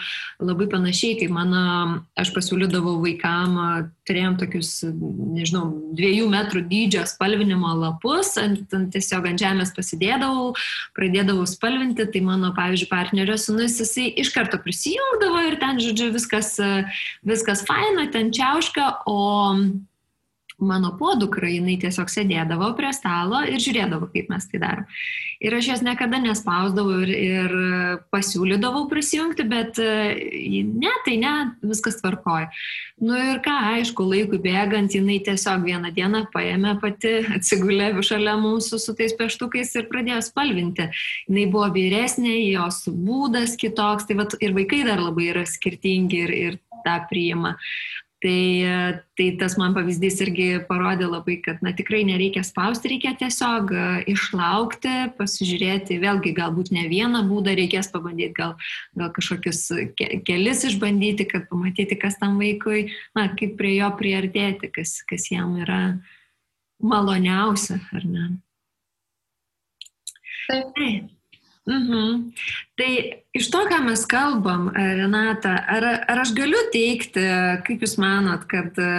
labai 0.42 0.68
panašiai, 0.72 1.20
kai 1.22 1.30
mano, 1.32 1.62
aš 2.18 2.34
pasiūlydavau 2.36 2.98
vaikam, 3.04 3.60
turėjom 4.10 4.38
tokius, 4.42 4.72
nežinau, 4.86 5.66
dviejų 5.98 6.28
metrų 6.34 6.66
dydžio 6.70 7.06
spalvinimo 7.10 7.74
lapus, 7.80 8.34
ant, 8.42 8.66
ant, 8.76 8.92
tiesiog 8.94 9.30
ant 9.32 9.42
žemės 9.42 9.74
pasidėdavau, 9.78 10.54
pradėdavau 10.98 11.46
spalvinti, 11.50 12.08
tai 12.12 12.22
mano, 12.26 12.52
pavyzdžiui, 12.58 12.92
partnerio 12.92 13.38
sunus, 13.42 13.80
jisai 13.82 14.10
iš 14.22 14.34
karto 14.36 14.62
prisijungdavo 14.62 15.46
ir 15.50 15.60
ten, 15.62 15.82
žodžiu, 15.84 16.12
viskas, 16.16 16.56
viskas 17.26 17.66
faina, 17.68 18.10
ten 18.14 18.34
čiauška, 18.36 18.92
o 19.10 19.20
mano 20.60 20.94
podukra, 21.00 21.50
jinai 21.52 21.76
tiesiog 21.82 22.10
sėdėdavo 22.12 22.72
prie 22.78 22.92
stalo 22.96 23.42
ir 23.48 23.62
žiūrėdavo, 23.62 24.10
kaip 24.14 24.30
mes 24.32 24.48
tai 24.52 24.62
darom. 24.64 24.90
Ir 25.44 25.54
aš 25.58 25.68
jos 25.68 25.82
niekada 25.84 26.18
nespausdavau 26.24 27.02
ir, 27.04 27.12
ir 27.12 27.56
pasiūlydavau 28.14 28.86
prisijungti, 28.92 29.44
bet 29.52 29.80
e, 29.84 30.64
ne, 30.64 30.94
tai 31.06 31.18
ne, 31.22 31.34
viskas 31.66 32.00
tvarkoja. 32.00 32.48
Nu 33.04 33.18
ir 33.20 33.42
ką, 33.44 33.56
aišku, 33.76 34.06
laikui 34.08 34.40
bėgant, 34.40 34.96
jinai 34.96 35.18
tiesiog 35.26 35.66
vieną 35.68 35.92
dieną 35.96 36.24
paėmė 36.32 36.78
pati, 36.80 37.18
atsigulė 37.36 37.92
šalia 38.06 38.38
mūsų 38.40 38.80
su 38.80 38.96
tais 38.96 39.16
peštukais 39.20 39.74
ir 39.76 39.90
pradėjo 39.92 40.22
spalvinti. 40.30 40.88
Jinai 41.28 41.50
buvo 41.52 41.68
vyresnė, 41.76 42.38
jos 42.54 42.86
būdas 42.88 43.58
kitoks, 43.60 44.08
tai 44.08 44.16
vat, 44.22 44.38
ir 44.40 44.56
vaikai 44.56 44.86
dar 44.88 45.04
labai 45.04 45.34
yra 45.34 45.44
skirtingi 45.50 46.24
ir, 46.24 46.36
ir 46.46 46.58
tą 46.86 47.02
priima. 47.10 47.58
Tai, 48.26 49.02
tai 49.14 49.26
tas 49.38 49.54
man 49.54 49.76
pavyzdys 49.76 50.16
irgi 50.24 50.46
parodė 50.66 51.06
labai, 51.06 51.36
kad 51.46 51.60
na, 51.62 51.76
tikrai 51.78 52.00
nereikia 52.08 52.42
spausti, 52.48 52.90
reikia 52.90 53.12
tiesiog 53.20 53.70
e, 53.70 53.84
išlaukti, 54.16 54.94
pasižiūrėti, 55.20 56.00
vėlgi 56.02 56.34
galbūt 56.34 56.72
ne 56.74 56.88
vieną 56.90 57.22
būdą 57.30 57.54
reikės 57.60 57.92
pabandyti, 57.94 58.34
gal, 58.40 58.56
gal 58.98 59.12
kažkokius 59.14 59.62
ke, 60.00 60.08
kelis 60.26 60.66
išbandyti, 60.72 61.28
kad 61.30 61.46
pamatyti, 61.52 62.00
kas 62.02 62.18
tam 62.18 62.40
vaikui, 62.42 62.88
na, 63.14 63.28
kaip 63.38 63.54
prie 63.60 63.76
jo 63.76 63.92
priartėti, 64.00 64.72
kas, 64.74 64.98
kas 65.06 65.30
jam 65.30 65.60
yra 65.62 65.84
maloniausia, 66.82 67.78
ar 67.94 68.10
ne. 68.10 68.32
Taip. 70.50 71.15
Mhm. 71.66 72.18
Tai 72.78 72.90
iš 73.34 73.48
to, 73.50 73.64
ką 73.66 73.80
mes 73.88 74.04
kalbam, 74.06 74.68
e, 74.70 74.84
Renata, 75.00 75.56
ar, 75.66 75.86
ar 76.06 76.22
aš 76.22 76.36
galiu 76.38 76.60
teikti, 76.74 77.24
kaip 77.66 77.82
Jūs 77.82 77.98
manot, 77.98 78.46
kad 78.50 78.78
e, 78.78 78.90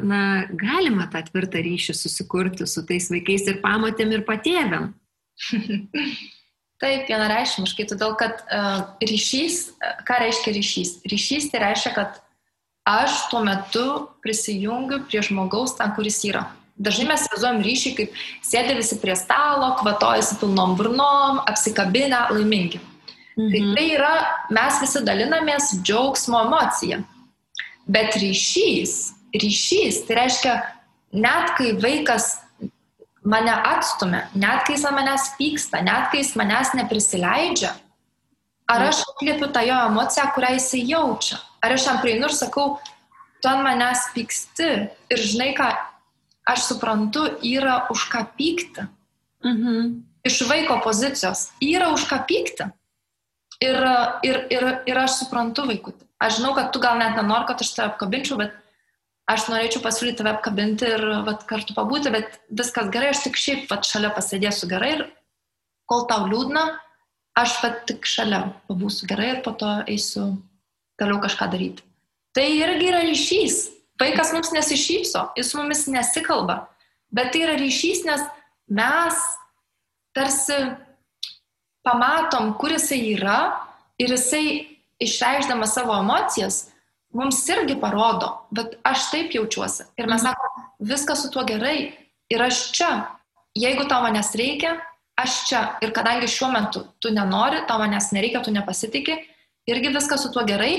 na, 0.00 0.22
galima 0.48 1.04
tą 1.12 1.20
tvirtą 1.28 1.60
ryšį 1.66 1.96
susikurti 1.98 2.68
su 2.70 2.86
tais 2.88 3.10
vaikais 3.12 3.44
ir 3.52 3.60
pamatėm 3.64 4.16
ir 4.16 4.24
patėviam? 4.24 4.94
Taip, 6.82 7.04
vienareišmiškai, 7.08 7.86
todėl 7.88 8.16
kad 8.18 8.40
uh, 8.50 8.80
ryšys, 9.00 9.76
ką 10.04 10.16
reiškia 10.20 10.52
ryšys? 10.56 10.90
Ryšys 11.08 11.46
tai 11.52 11.62
reiškia, 11.62 11.92
kad 11.94 12.18
aš 12.84 13.28
tuo 13.30 13.44
metu 13.46 13.84
prisijungiu 14.24 14.98
prie 15.06 15.22
žmogaus 15.24 15.76
ten, 15.78 15.94
kuris 15.96 16.18
yra. 16.28 16.42
Dažnai 16.74 17.06
mes 17.06 17.22
įsivaizduojam 17.22 17.60
ryšį, 17.62 17.90
kaip 17.98 18.16
sėdė 18.42 18.74
visi 18.80 18.98
prie 18.98 19.14
stalo, 19.18 19.70
kvatojasi 19.78 20.40
pilnom 20.40 20.74
burnom, 20.78 21.38
apsikabinę, 21.46 22.24
laimingi. 22.34 22.80
Tai 23.34 23.42
mhm. 23.42 23.52
Tai 23.52 23.74
tai 23.76 23.84
yra, 23.94 24.14
mes 24.54 24.80
visi 24.82 25.02
dalinamės 25.06 25.70
džiaugsmo 25.82 26.44
emociją. 26.48 27.02
Bet 27.86 28.16
ryšys, 28.18 29.12
ryšys, 29.36 30.02
tai 30.08 30.18
reiškia, 30.22 30.54
net 31.14 31.54
kai 31.58 31.74
vaikas 31.82 32.40
mane 33.24 33.54
atstumia, 33.54 34.26
net 34.34 34.66
kai 34.66 34.76
jis 34.76 34.84
manęs 34.90 35.30
pyksta, 35.38 35.82
net 35.84 36.10
kai 36.12 36.22
jis 36.22 36.34
manęs 36.38 36.74
neprisileidžia, 36.76 37.72
ar 38.70 38.86
aš 38.88 39.02
atliepiu 39.14 39.50
tą 39.52 39.62
jo 39.64 39.78
emociją, 39.88 40.28
kurią 40.34 40.54
jisai 40.58 40.84
jaučia. 40.90 41.40
Ar 41.64 41.74
aš 41.76 41.86
jam 41.88 42.00
prieinu 42.02 42.28
ir 42.28 42.36
sakau, 42.36 42.78
tu 43.40 43.48
ant 43.48 43.64
manęs 43.64 44.08
pyksti 44.16 44.70
ir 45.12 45.22
žinai 45.22 45.52
ką, 45.56 45.70
aš 46.48 46.68
suprantu, 46.70 47.26
yra 47.42 47.84
už 47.92 48.08
ką 48.12 48.24
pykti. 48.36 48.88
Mhm. 49.44 50.02
Iš 50.24 50.40
vaiko 50.48 50.80
pozicijos 50.84 51.50
yra 51.60 51.92
už 51.92 52.08
ką 52.08 52.24
pykti. 52.28 52.70
Ir, 53.62 53.76
ir, 54.24 54.36
ir, 54.50 54.64
ir 54.88 54.98
aš 54.98 55.22
suprantu 55.22 55.66
vaikutį. 55.68 56.04
Aš 56.20 56.38
žinau, 56.40 56.54
kad 56.56 56.72
tu 56.72 56.80
gal 56.82 56.98
net 56.98 57.16
nenori, 57.16 57.46
kad 57.48 57.60
aš 57.60 57.70
tave 57.76 57.92
apkabinčiau, 57.92 58.38
bet 58.40 58.54
aš 59.30 59.46
norėčiau 59.48 59.82
pasiūlyti 59.84 60.20
tave 60.20 60.32
apkabinti 60.34 60.88
ir 60.96 61.04
vat, 61.26 61.44
kartu 61.48 61.76
pabūti, 61.76 62.12
bet 62.12 62.40
viskas 62.50 62.90
gerai, 62.92 63.12
aš 63.12 63.24
tik 63.26 63.38
šiaip 63.40 63.68
vat, 63.70 63.86
šalia 63.88 64.10
pasėdėsiu 64.16 64.68
gerai 64.72 64.90
ir 64.96 65.04
kol 65.88 66.06
tau 66.10 66.26
liūdna, 66.28 66.64
aš 67.40 67.56
vat, 67.62 67.84
tik 67.88 68.08
šalia 68.08 68.42
pabūsiu 68.68 69.08
gerai 69.10 69.34
ir 69.36 69.40
po 69.44 69.54
to 69.60 69.70
eisiu 69.86 70.32
toliau 71.00 71.20
kažką 71.22 71.50
daryti. 71.52 71.84
Tai 72.34 72.44
irgi 72.50 72.90
yra 72.90 73.04
ryšys. 73.06 73.58
Vaikas 74.00 74.32
mums 74.34 74.50
nesišypso, 74.54 75.28
jis 75.38 75.50
su 75.52 75.58
mumis 75.60 75.86
nesikalba, 75.86 76.64
bet 77.14 77.32
tai 77.32 77.44
yra 77.46 77.54
ryšys, 77.60 78.02
nes 78.08 78.22
mes 78.66 79.20
tarsi 80.14 80.56
pamatom, 81.86 82.54
kur 82.58 82.74
jisai 82.74 83.00
yra 83.14 83.38
ir 84.00 84.14
jisai 84.16 84.46
išreikšdamas 85.04 85.74
savo 85.76 85.94
emocijas 85.98 86.64
mums 87.14 87.42
irgi 87.48 87.76
parodo, 87.80 88.30
bet 88.50 88.78
aš 88.86 89.08
taip 89.12 89.34
jaučiuosi. 89.34 89.86
Ir 89.98 90.08
mes 90.10 90.22
mhm. 90.22 90.32
sakom, 90.32 90.64
viskas 90.90 91.22
su 91.22 91.30
tuo 91.30 91.44
gerai 91.46 91.92
ir 92.32 92.42
aš 92.42 92.70
čia. 92.74 92.90
Jeigu 93.54 93.86
tau 93.86 94.02
manęs 94.02 94.32
reikia, 94.34 94.74
aš 95.20 95.44
čia. 95.48 95.62
Ir 95.84 95.94
kadangi 95.94 96.28
šiuo 96.30 96.50
metu 96.50 96.82
tu 96.98 97.12
nenori, 97.14 97.62
tau 97.68 97.78
manęs 97.82 98.10
nereikia, 98.16 98.42
tu 98.42 98.50
nepasitikė, 98.54 99.20
irgi 99.70 99.94
viskas 99.94 100.26
su 100.26 100.32
tuo 100.34 100.42
gerai 100.48 100.74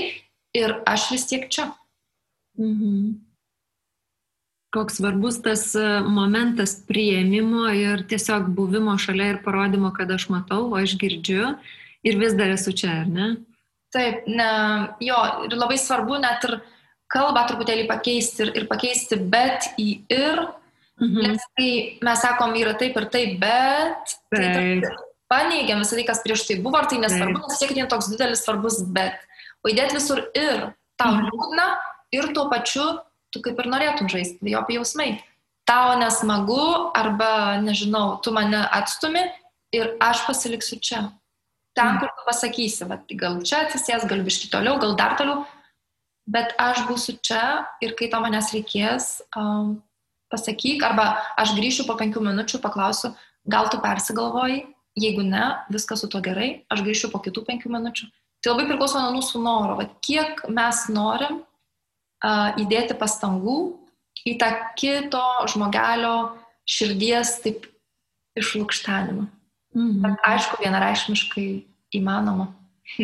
ir 0.56 0.80
aš 0.86 1.10
vis 1.14 1.24
tiek 1.30 1.48
čia. 1.52 1.70
Mhm. 2.58 3.14
Koks 4.74 4.98
svarbus 4.98 5.38
tas 5.44 5.70
e, 5.78 5.84
momentas 6.04 6.74
prieimimo 6.88 7.68
ir 7.72 8.02
tiesiog 8.10 8.50
buvimo 8.56 8.96
šalia 9.00 9.34
ir 9.34 9.42
parodymo, 9.44 9.92
kad 9.96 10.10
aš 10.10 10.28
matau, 10.32 10.66
o 10.72 10.76
aš 10.76 10.96
girdžiu 11.00 11.54
ir 12.04 12.18
vis 12.20 12.34
dar 12.36 12.52
esu 12.52 12.74
čia, 12.76 13.00
ar 13.04 13.08
ne? 13.08 13.28
Taip, 13.94 14.26
ne, 14.28 14.50
jo, 15.00 15.16
ir 15.46 15.56
labai 15.56 15.78
svarbu 15.80 16.18
net 16.20 16.44
ir 16.48 16.58
kalbą 17.12 17.46
truputėlį 17.48 17.86
pakeisti 17.88 18.44
ir, 18.44 18.52
ir 18.60 18.68
pakeisti 18.68 19.16
bet 19.16 19.70
į 19.80 19.88
ir, 20.12 20.42
mhm. 21.00 21.18
nes 21.22 21.48
kai 21.56 21.70
mes 22.04 22.24
sakom 22.26 22.56
yra 22.58 22.74
taip 22.76 22.98
ir 22.98 23.08
taip, 23.14 23.36
bet 23.40 24.16
tai 24.34 24.48
taip. 24.50 24.88
Tai 24.88 25.06
paneigiam 25.30 25.82
visą 25.82 25.98
tai, 25.98 26.06
kas 26.06 26.22
prieš 26.24 26.46
tai 26.48 26.58
buvo, 26.62 26.78
ar 26.78 26.88
tai 26.90 27.00
nesvarbu, 27.02 27.40
nes 27.42 27.60
vis 27.62 27.74
tiek 27.74 27.90
toks 27.90 28.10
didelis 28.12 28.44
svarbus 28.46 28.80
bet. 28.94 29.18
O 29.64 29.70
įdėti 29.70 29.98
visur 29.98 30.22
ir 30.38 30.68
tau 31.00 31.14
mhm. 31.14 31.30
liūdna, 31.30 31.66
ir 32.16 32.32
tuo 32.36 32.48
pačiu 32.52 32.86
tu 33.36 33.42
kaip 33.44 33.60
ir 33.60 33.70
norėtum 33.70 34.10
žaisti, 34.10 34.40
dviejopi 34.40 34.78
jausmai. 34.78 35.10
Tau 35.66 35.96
nesmagu 35.98 36.92
arba, 36.96 37.58
nežinau, 37.62 38.20
tu 38.22 38.32
mane 38.34 38.62
atstumi 38.74 39.24
ir 39.74 39.96
aš 40.02 40.24
pasiliksiu 40.28 40.78
čia. 40.80 41.00
Ten, 41.76 41.96
mm. 41.96 41.98
kur 42.00 42.12
tu 42.14 42.26
pasakysi, 42.28 42.86
va, 42.88 43.00
tai 43.02 43.18
gal 43.20 43.40
čia 43.44 43.64
atsisės, 43.66 44.06
gal 44.08 44.22
biški 44.24 44.48
toliau, 44.52 44.78
gal 44.80 44.94
dar 44.96 45.16
toliau, 45.18 45.42
bet 46.30 46.54
aš 46.62 46.86
būsiu 46.88 47.18
čia 47.20 47.66
ir 47.84 47.96
kai 47.98 48.08
to 48.12 48.20
manęs 48.22 48.52
reikės, 48.54 49.10
um, 49.36 49.76
pasakyk, 50.32 50.86
arba 50.86 51.10
aš 51.38 51.52
grįšiu 51.58 51.84
po 51.90 51.98
penkių 51.98 52.22
minučių, 52.24 52.62
paklausiu, 52.62 53.12
gal 53.46 53.68
tu 53.70 53.82
persigalvoji, 53.82 54.62
jeigu 54.96 55.26
ne, 55.26 55.50
viskas 55.74 56.00
su 56.02 56.08
to 56.10 56.22
gerai, 56.24 56.62
aš 56.72 56.86
grįšiu 56.86 57.12
po 57.12 57.20
kitų 57.26 57.44
penkių 57.50 57.74
minučių. 57.74 58.08
Tai 58.40 58.54
labai 58.54 58.70
priklauso 58.70 59.02
nuo 59.02 59.12
mūsų 59.18 59.42
noro, 59.42 59.76
va, 59.82 59.90
kiek 60.06 60.46
mes 60.48 60.86
norim 60.94 61.42
įdėti 62.24 62.96
pastangų 62.98 63.58
į 64.26 64.36
tą 64.40 64.50
kito 64.78 65.24
žmogelio 65.52 66.36
širdies 66.66 67.40
taip 67.44 67.66
išlūkštenimą. 68.36 69.26
Mhm. 69.76 70.00
Bet 70.02 70.26
aišku, 70.26 70.62
vienareišmiškai 70.62 71.48
įmanoma. 71.96 72.48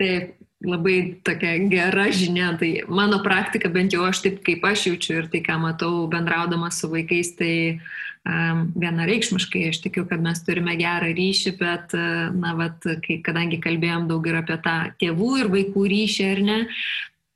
taip, 0.00 0.36
labai 0.60 0.96
tokia 1.24 1.56
gera 1.72 2.10
žinia. 2.12 2.52
Tai 2.60 2.70
mano 2.88 3.22
praktika, 3.24 3.72
bent 3.72 3.96
jau 3.96 4.04
aš 4.08 4.22
taip 4.26 4.42
kaip 4.46 4.64
aš 4.68 4.90
jaučiu 4.90 5.20
ir 5.22 5.30
tai, 5.32 5.42
ką 5.44 5.58
matau 5.62 6.06
bendraudama 6.12 6.70
su 6.74 6.90
vaikais, 6.92 7.34
tai 7.38 7.54
um, 7.76 7.80
vienareikšmiškai. 8.24 9.68
Aš 9.70 9.80
tikiu, 9.86 10.04
kad 10.08 10.20
mes 10.22 10.42
turime 10.44 10.76
gerą 10.78 11.10
ryšį, 11.16 11.54
bet, 11.60 11.94
na, 12.36 12.54
vat, 12.58 12.84
kai, 13.04 13.20
kadangi 13.24 13.60
kalbėjom 13.62 14.08
daug 14.10 14.26
ir 14.28 14.40
apie 14.42 14.58
tą 14.64 14.76
tėvų 15.00 15.30
ir 15.40 15.52
vaikų 15.54 15.86
ryšį, 15.94 16.26
ar 16.34 16.42
ne, 16.44 16.58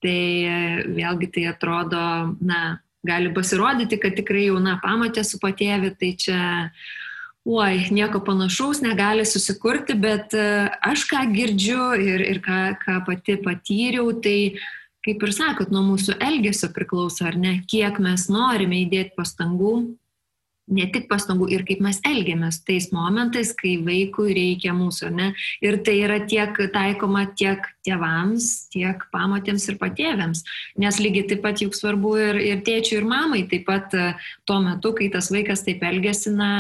tai 0.05 0.21
vėlgi 0.93 1.31
tai 1.33 1.47
atrodo, 1.55 2.05
na, 2.45 2.61
gali 3.05 3.33
pasirodyti, 3.35 3.99
kad 4.01 4.17
tikrai 4.17 4.49
jauna 4.49 4.79
pamatė 4.83 5.25
su 5.25 5.41
patėvi, 5.41 5.93
tai 5.97 6.13
čia 6.21 6.39
oi, 7.45 7.89
nieko 7.93 8.23
panašaus 8.25 8.81
negali 8.85 9.27
susikurti, 9.29 9.97
bet 10.01 10.33
aš 10.37 11.05
ką 11.11 11.27
girdžiu 11.33 11.93
ir, 12.01 12.25
ir 12.25 12.41
ką, 12.45 12.61
ką 12.81 13.03
pati 13.09 13.37
patyriau, 13.45 14.13
tai 14.25 14.57
kaip 15.05 15.21
ir 15.21 15.35
sakot, 15.37 15.69
nuo 15.73 15.83
mūsų 15.85 16.17
elgesio 16.25 16.71
priklauso, 16.73 17.27
ar 17.29 17.37
ne, 17.37 17.59
kiek 17.69 18.01
mes 18.01 18.31
norime 18.33 18.81
įdėti 18.87 19.13
pastangų 19.19 19.75
ne 20.71 20.87
tik 20.93 21.07
pastangų 21.11 21.49
ir 21.53 21.65
kaip 21.69 21.83
mes 21.85 21.99
elgiamės 22.09 22.61
tais 22.65 22.89
momentais, 22.95 23.53
kai 23.57 23.77
vaikui 23.85 24.35
reikia 24.37 24.73
mūsų, 24.77 25.11
ne? 25.15 25.31
Ir 25.65 25.81
tai 25.85 25.99
yra 26.07 26.21
tiek 26.29 26.57
taikoma 26.73 27.27
tiek 27.37 27.67
tėvams, 27.85 28.69
tiek 28.73 29.03
pamatėms 29.13 29.67
ir 29.69 29.79
patėviams. 29.81 30.45
Nes 30.81 31.01
lygiai 31.03 31.29
taip 31.33 31.43
pat 31.45 31.61
juk 31.61 31.77
svarbu 31.77 32.15
ir, 32.21 32.41
ir 32.41 32.63
tėčiui, 32.67 33.01
ir 33.03 33.09
mamai, 33.09 33.45
taip 33.51 33.67
pat 33.69 33.93
e, 33.99 34.07
tuo 34.49 34.61
metu, 34.65 34.95
kai 34.97 35.11
tas 35.13 35.29
vaikas 35.35 35.67
taip 35.67 35.85
elgesi, 35.85 36.33
na, 36.35 36.53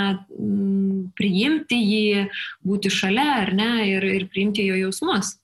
priimti 1.16 1.80
jį, 1.80 2.26
būti 2.66 2.92
šalia, 2.92 3.30
ar 3.46 3.54
ne, 3.56 3.72
ir, 3.94 4.10
ir 4.20 4.28
priimti 4.32 4.68
jo 4.68 4.76
jausmus. 4.84 5.38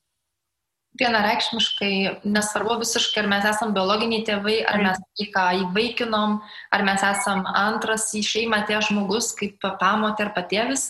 Vienareikšmiškai 0.99 2.27
nesvarbu 2.27 2.81
visiškai, 2.81 3.23
ar 3.23 3.29
mes 3.31 3.45
esame 3.47 3.77
biologiniai 3.77 4.25
tėvai, 4.27 4.57
ar 4.67 4.81
mes 4.83 4.99
vaiką 5.21 5.45
įvaikinom, 5.61 6.41
ar 6.75 6.83
mes 6.87 7.05
esame 7.07 7.53
antras 7.55 8.09
į 8.19 8.25
šeimą 8.27 8.65
tie 8.67 8.81
žmogus, 8.83 9.31
kaip 9.39 9.63
pamotė 9.63 10.27
ar 10.27 10.33
patėvis. 10.35 10.89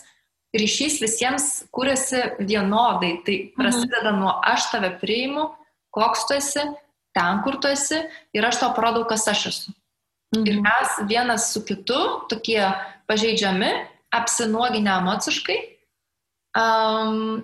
Ryšys 0.57 0.96
visiems 1.05 1.51
kūrėsi 1.76 2.22
vienodai. 2.40 3.12
Tai 3.26 3.36
mhm. 3.36 3.53
prasideda 3.61 4.14
nuo 4.16 4.32
aš 4.40 4.70
tave 4.72 4.94
priimu, 5.03 5.51
koks 5.94 6.26
tu 6.26 6.38
esi, 6.38 6.64
ten, 7.14 7.44
kur 7.44 7.61
tu 7.61 7.68
esi 7.68 8.01
ir 8.32 8.48
aš 8.48 8.62
tau 8.64 8.72
parodau, 8.74 9.05
kas 9.05 9.28
aš 9.28 9.46
esu. 9.53 9.76
Mhm. 10.32 10.46
Ir 10.48 10.61
mes 10.64 10.98
vienas 11.11 11.53
su 11.53 11.61
kitu, 11.66 12.01
tokie 12.32 12.62
pažeidžiami, 13.11 13.70
apsinuoginę 14.16 14.96
emociškai, 15.05 15.59
um, 16.59 17.42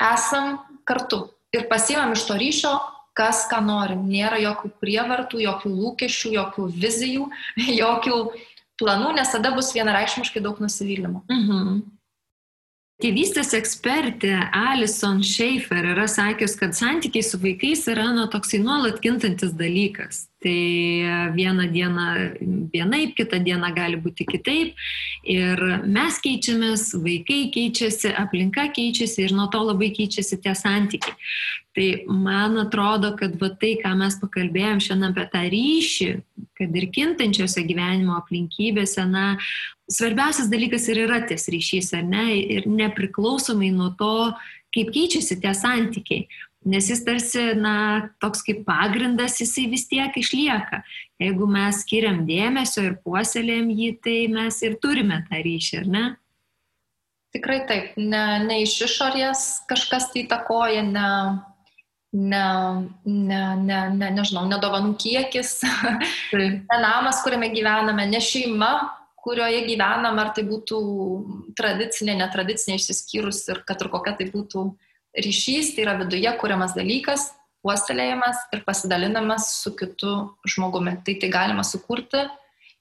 esam 0.00 0.60
kartu 0.88 1.26
ir 1.56 1.66
pasiemam 1.70 2.14
iš 2.16 2.26
to 2.28 2.36
ryšio 2.38 2.74
kas 3.16 3.46
ką 3.50 3.62
nori. 3.64 3.96
Nėra 3.96 4.38
jokių 4.42 4.70
prievartų, 4.82 5.40
jokių 5.46 5.72
lūkesčių, 5.72 6.34
jokių 6.36 6.68
vizijų, 6.84 7.28
jokių 7.82 8.18
planų, 8.80 9.14
nes 9.16 9.32
tada 9.32 9.54
bus 9.56 9.72
vienareikšmiškai 9.76 10.42
daug 10.44 10.60
nusivylimo. 10.60 11.24
Mhm. 11.32 11.78
Tėvystės 12.96 13.50
ekspertė 13.52 14.30
Alison 14.56 15.18
Schaefer 15.20 15.84
yra 15.92 16.06
sakius, 16.08 16.54
kad 16.56 16.72
santykiai 16.72 17.26
su 17.28 17.36
vaikais 17.42 17.82
yra 17.92 18.06
nu, 18.16 18.24
toksai 18.32 18.62
nuolat 18.62 19.02
kintantis 19.04 19.52
dalykas. 19.52 20.22
Tai 20.40 20.54
vieną 21.34 21.66
dieną 21.74 22.06
vienaip, 22.72 23.12
kitą 23.18 23.42
dieną 23.44 23.68
gali 23.76 24.00
būti 24.00 24.24
kitaip. 24.30 24.80
Ir 25.28 25.60
mes 25.84 26.22
keičiamės, 26.24 26.86
vaikai 27.04 27.50
keičiasi, 27.52 28.14
aplinka 28.16 28.64
keičiasi 28.72 29.26
ir 29.26 29.36
nuo 29.36 29.50
to 29.52 29.60
labai 29.66 29.92
keičiasi 29.92 30.40
tie 30.40 30.56
santykiai. 30.56 31.20
Tai 31.76 31.90
man 32.08 32.56
atrodo, 32.62 33.12
kad 33.20 33.36
va 33.36 33.52
tai, 33.60 33.74
ką 33.82 33.92
mes 34.00 34.16
pakalbėjom 34.22 34.80
šiandien 34.80 35.12
apie 35.12 35.28
tą 35.34 35.44
ryšį, 35.52 36.10
kad 36.56 36.80
ir 36.80 36.88
kintančiose 36.96 37.60
gyvenimo 37.68 38.16
aplinkybėse, 38.16 39.04
na, 39.04 39.34
svarbiausias 39.90 40.50
dalykas 40.50 40.88
ir 40.90 41.04
yra 41.06 41.20
tas 41.28 41.48
ryšys, 41.52 41.92
ar 41.96 42.04
ne, 42.06 42.26
ir 42.40 42.66
nepriklausomai 42.70 43.70
nuo 43.74 43.92
to, 43.98 44.32
kaip 44.74 44.92
keičiasi 44.94 45.38
tie 45.42 45.54
santykiai. 45.56 46.26
Nes 46.66 46.88
jis 46.90 47.04
tarsi, 47.06 47.42
na, 47.54 48.10
toks 48.18 48.42
kaip 48.42 48.64
pagrindas, 48.66 49.38
jisai 49.38 49.68
vis 49.70 49.86
tiek 49.86 50.16
išlieka. 50.18 50.82
Jeigu 51.22 51.46
mes 51.46 51.84
skiriam 51.84 52.24
dėmesio 52.26 52.82
ir 52.88 52.96
puoselėm 53.06 53.70
jį, 53.70 53.90
tai 54.02 54.16
mes 54.32 54.58
ir 54.66 54.74
turime 54.82 55.20
tą 55.28 55.42
ryšį, 55.46 55.82
ar 55.84 55.92
ne? 55.94 56.06
Tikrai 57.36 57.60
taip, 57.68 57.94
ne, 58.00 58.24
ne 58.48 58.62
iš 58.64 58.74
išorės 58.88 59.44
kažkas 59.70 60.10
tai 60.10 60.24
takoja, 60.26 60.82
ne, 60.82 61.08
ne, 62.16 62.44
ne, 63.04 63.42
ne, 63.62 63.80
ne, 63.94 64.10
nežinau, 64.18 64.46
nedovanų 64.50 64.96
kiekis, 64.98 65.60
ne 66.34 66.78
namas, 66.82 67.22
kuriame 67.22 67.52
gyvename, 67.54 68.08
ne 68.10 68.22
šeima, 68.24 68.72
kurioje 69.26 69.64
gyvenam, 69.66 70.20
ar 70.22 70.30
tai 70.36 70.44
būtų 70.46 70.78
tradicinė, 71.58 72.14
netradicinė 72.20 72.78
išsiskyrus 72.78 73.42
ir 73.50 73.64
kad 73.66 73.82
ir 73.82 73.90
kokia 73.90 74.14
tai 74.20 74.28
būtų 74.30 74.68
ryšys, 75.26 75.74
tai 75.74 75.86
yra 75.86 75.96
viduje 75.98 76.30
kuriamas 76.40 76.76
dalykas, 76.76 77.32
puoselėjimas 77.66 78.46
ir 78.54 78.62
pasidalinamas 78.66 79.50
su 79.58 79.74
kitu 79.74 80.12
žmogumi. 80.46 80.98
Tai 81.02 81.16
tai 81.22 81.30
galima 81.32 81.64
sukurti, 81.66 82.22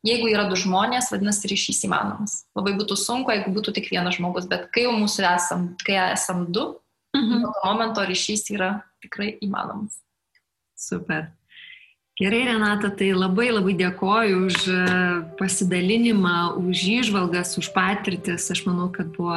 jeigu 0.06 0.30
yra 0.30 0.46
du 0.52 0.60
žmonės, 0.60 1.10
vadinasi 1.14 1.50
ryšys 1.50 1.86
įmanomas. 1.88 2.43
Labai 2.58 2.76
būtų 2.78 2.98
sunku, 3.00 3.34
jeigu 3.34 3.54
būtų 3.56 3.74
tik 3.80 3.89
vienas 3.93 4.20
žmogus, 4.20 4.50
bet 4.52 4.70
kai 4.76 4.86
jau 4.86 4.93
mūsų 4.93 5.26
esam, 5.32 5.72
kai 5.82 5.98
esam 6.12 6.46
du, 6.54 6.76
mhm. 7.18 7.41
nuo 7.41 7.56
to 7.56 7.66
momento 7.66 8.06
ryšys 8.06 8.52
yra 8.54 8.76
tikrai 9.02 9.34
įmanomas. 9.41 9.98
Super. 10.78 11.32
Gerai, 12.16 12.45
Renata, 12.47 12.88
tai 12.95 13.09
labai 13.11 13.49
labai 13.51 13.74
dėkoju 13.76 14.36
už 14.47 14.59
e, 14.72 14.84
pasidalinimą, 15.36 16.55
už 16.61 16.84
įžvalgas, 17.01 17.57
už 17.59 17.74
patirtis. 17.76 18.45
Aš 18.53 18.61
manau, 18.63 18.86
kad 18.88 19.09
buvo 19.18 19.36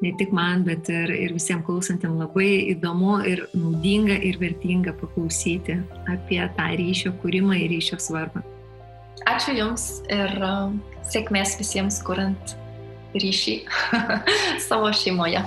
ne 0.00 0.14
tik 0.16 0.32
man, 0.32 0.64
bet 0.64 0.88
ir, 0.88 1.12
ir 1.12 1.34
visiems 1.36 1.66
klausantėm 1.66 2.16
labai 2.16 2.72
įdomu 2.72 3.18
ir 3.28 3.44
naudinga 3.52 4.16
ir 4.24 4.40
vertinga 4.40 4.96
paklausyti 4.96 5.82
apie 6.08 6.40
tą 6.56 6.70
ryšio 6.80 7.12
kūrimą 7.20 7.60
ir 7.60 7.76
ryšio 7.76 8.00
svarbą. 8.00 8.40
Ačiū 9.28 9.58
Jums 9.60 10.00
ir 10.08 10.32
e, 10.32 10.56
sėkmės 11.12 11.58
visiems, 11.60 12.00
kuriant 12.08 12.56
ryšį 13.20 13.60
savo 14.70 14.96
šeimoje. 14.96 15.44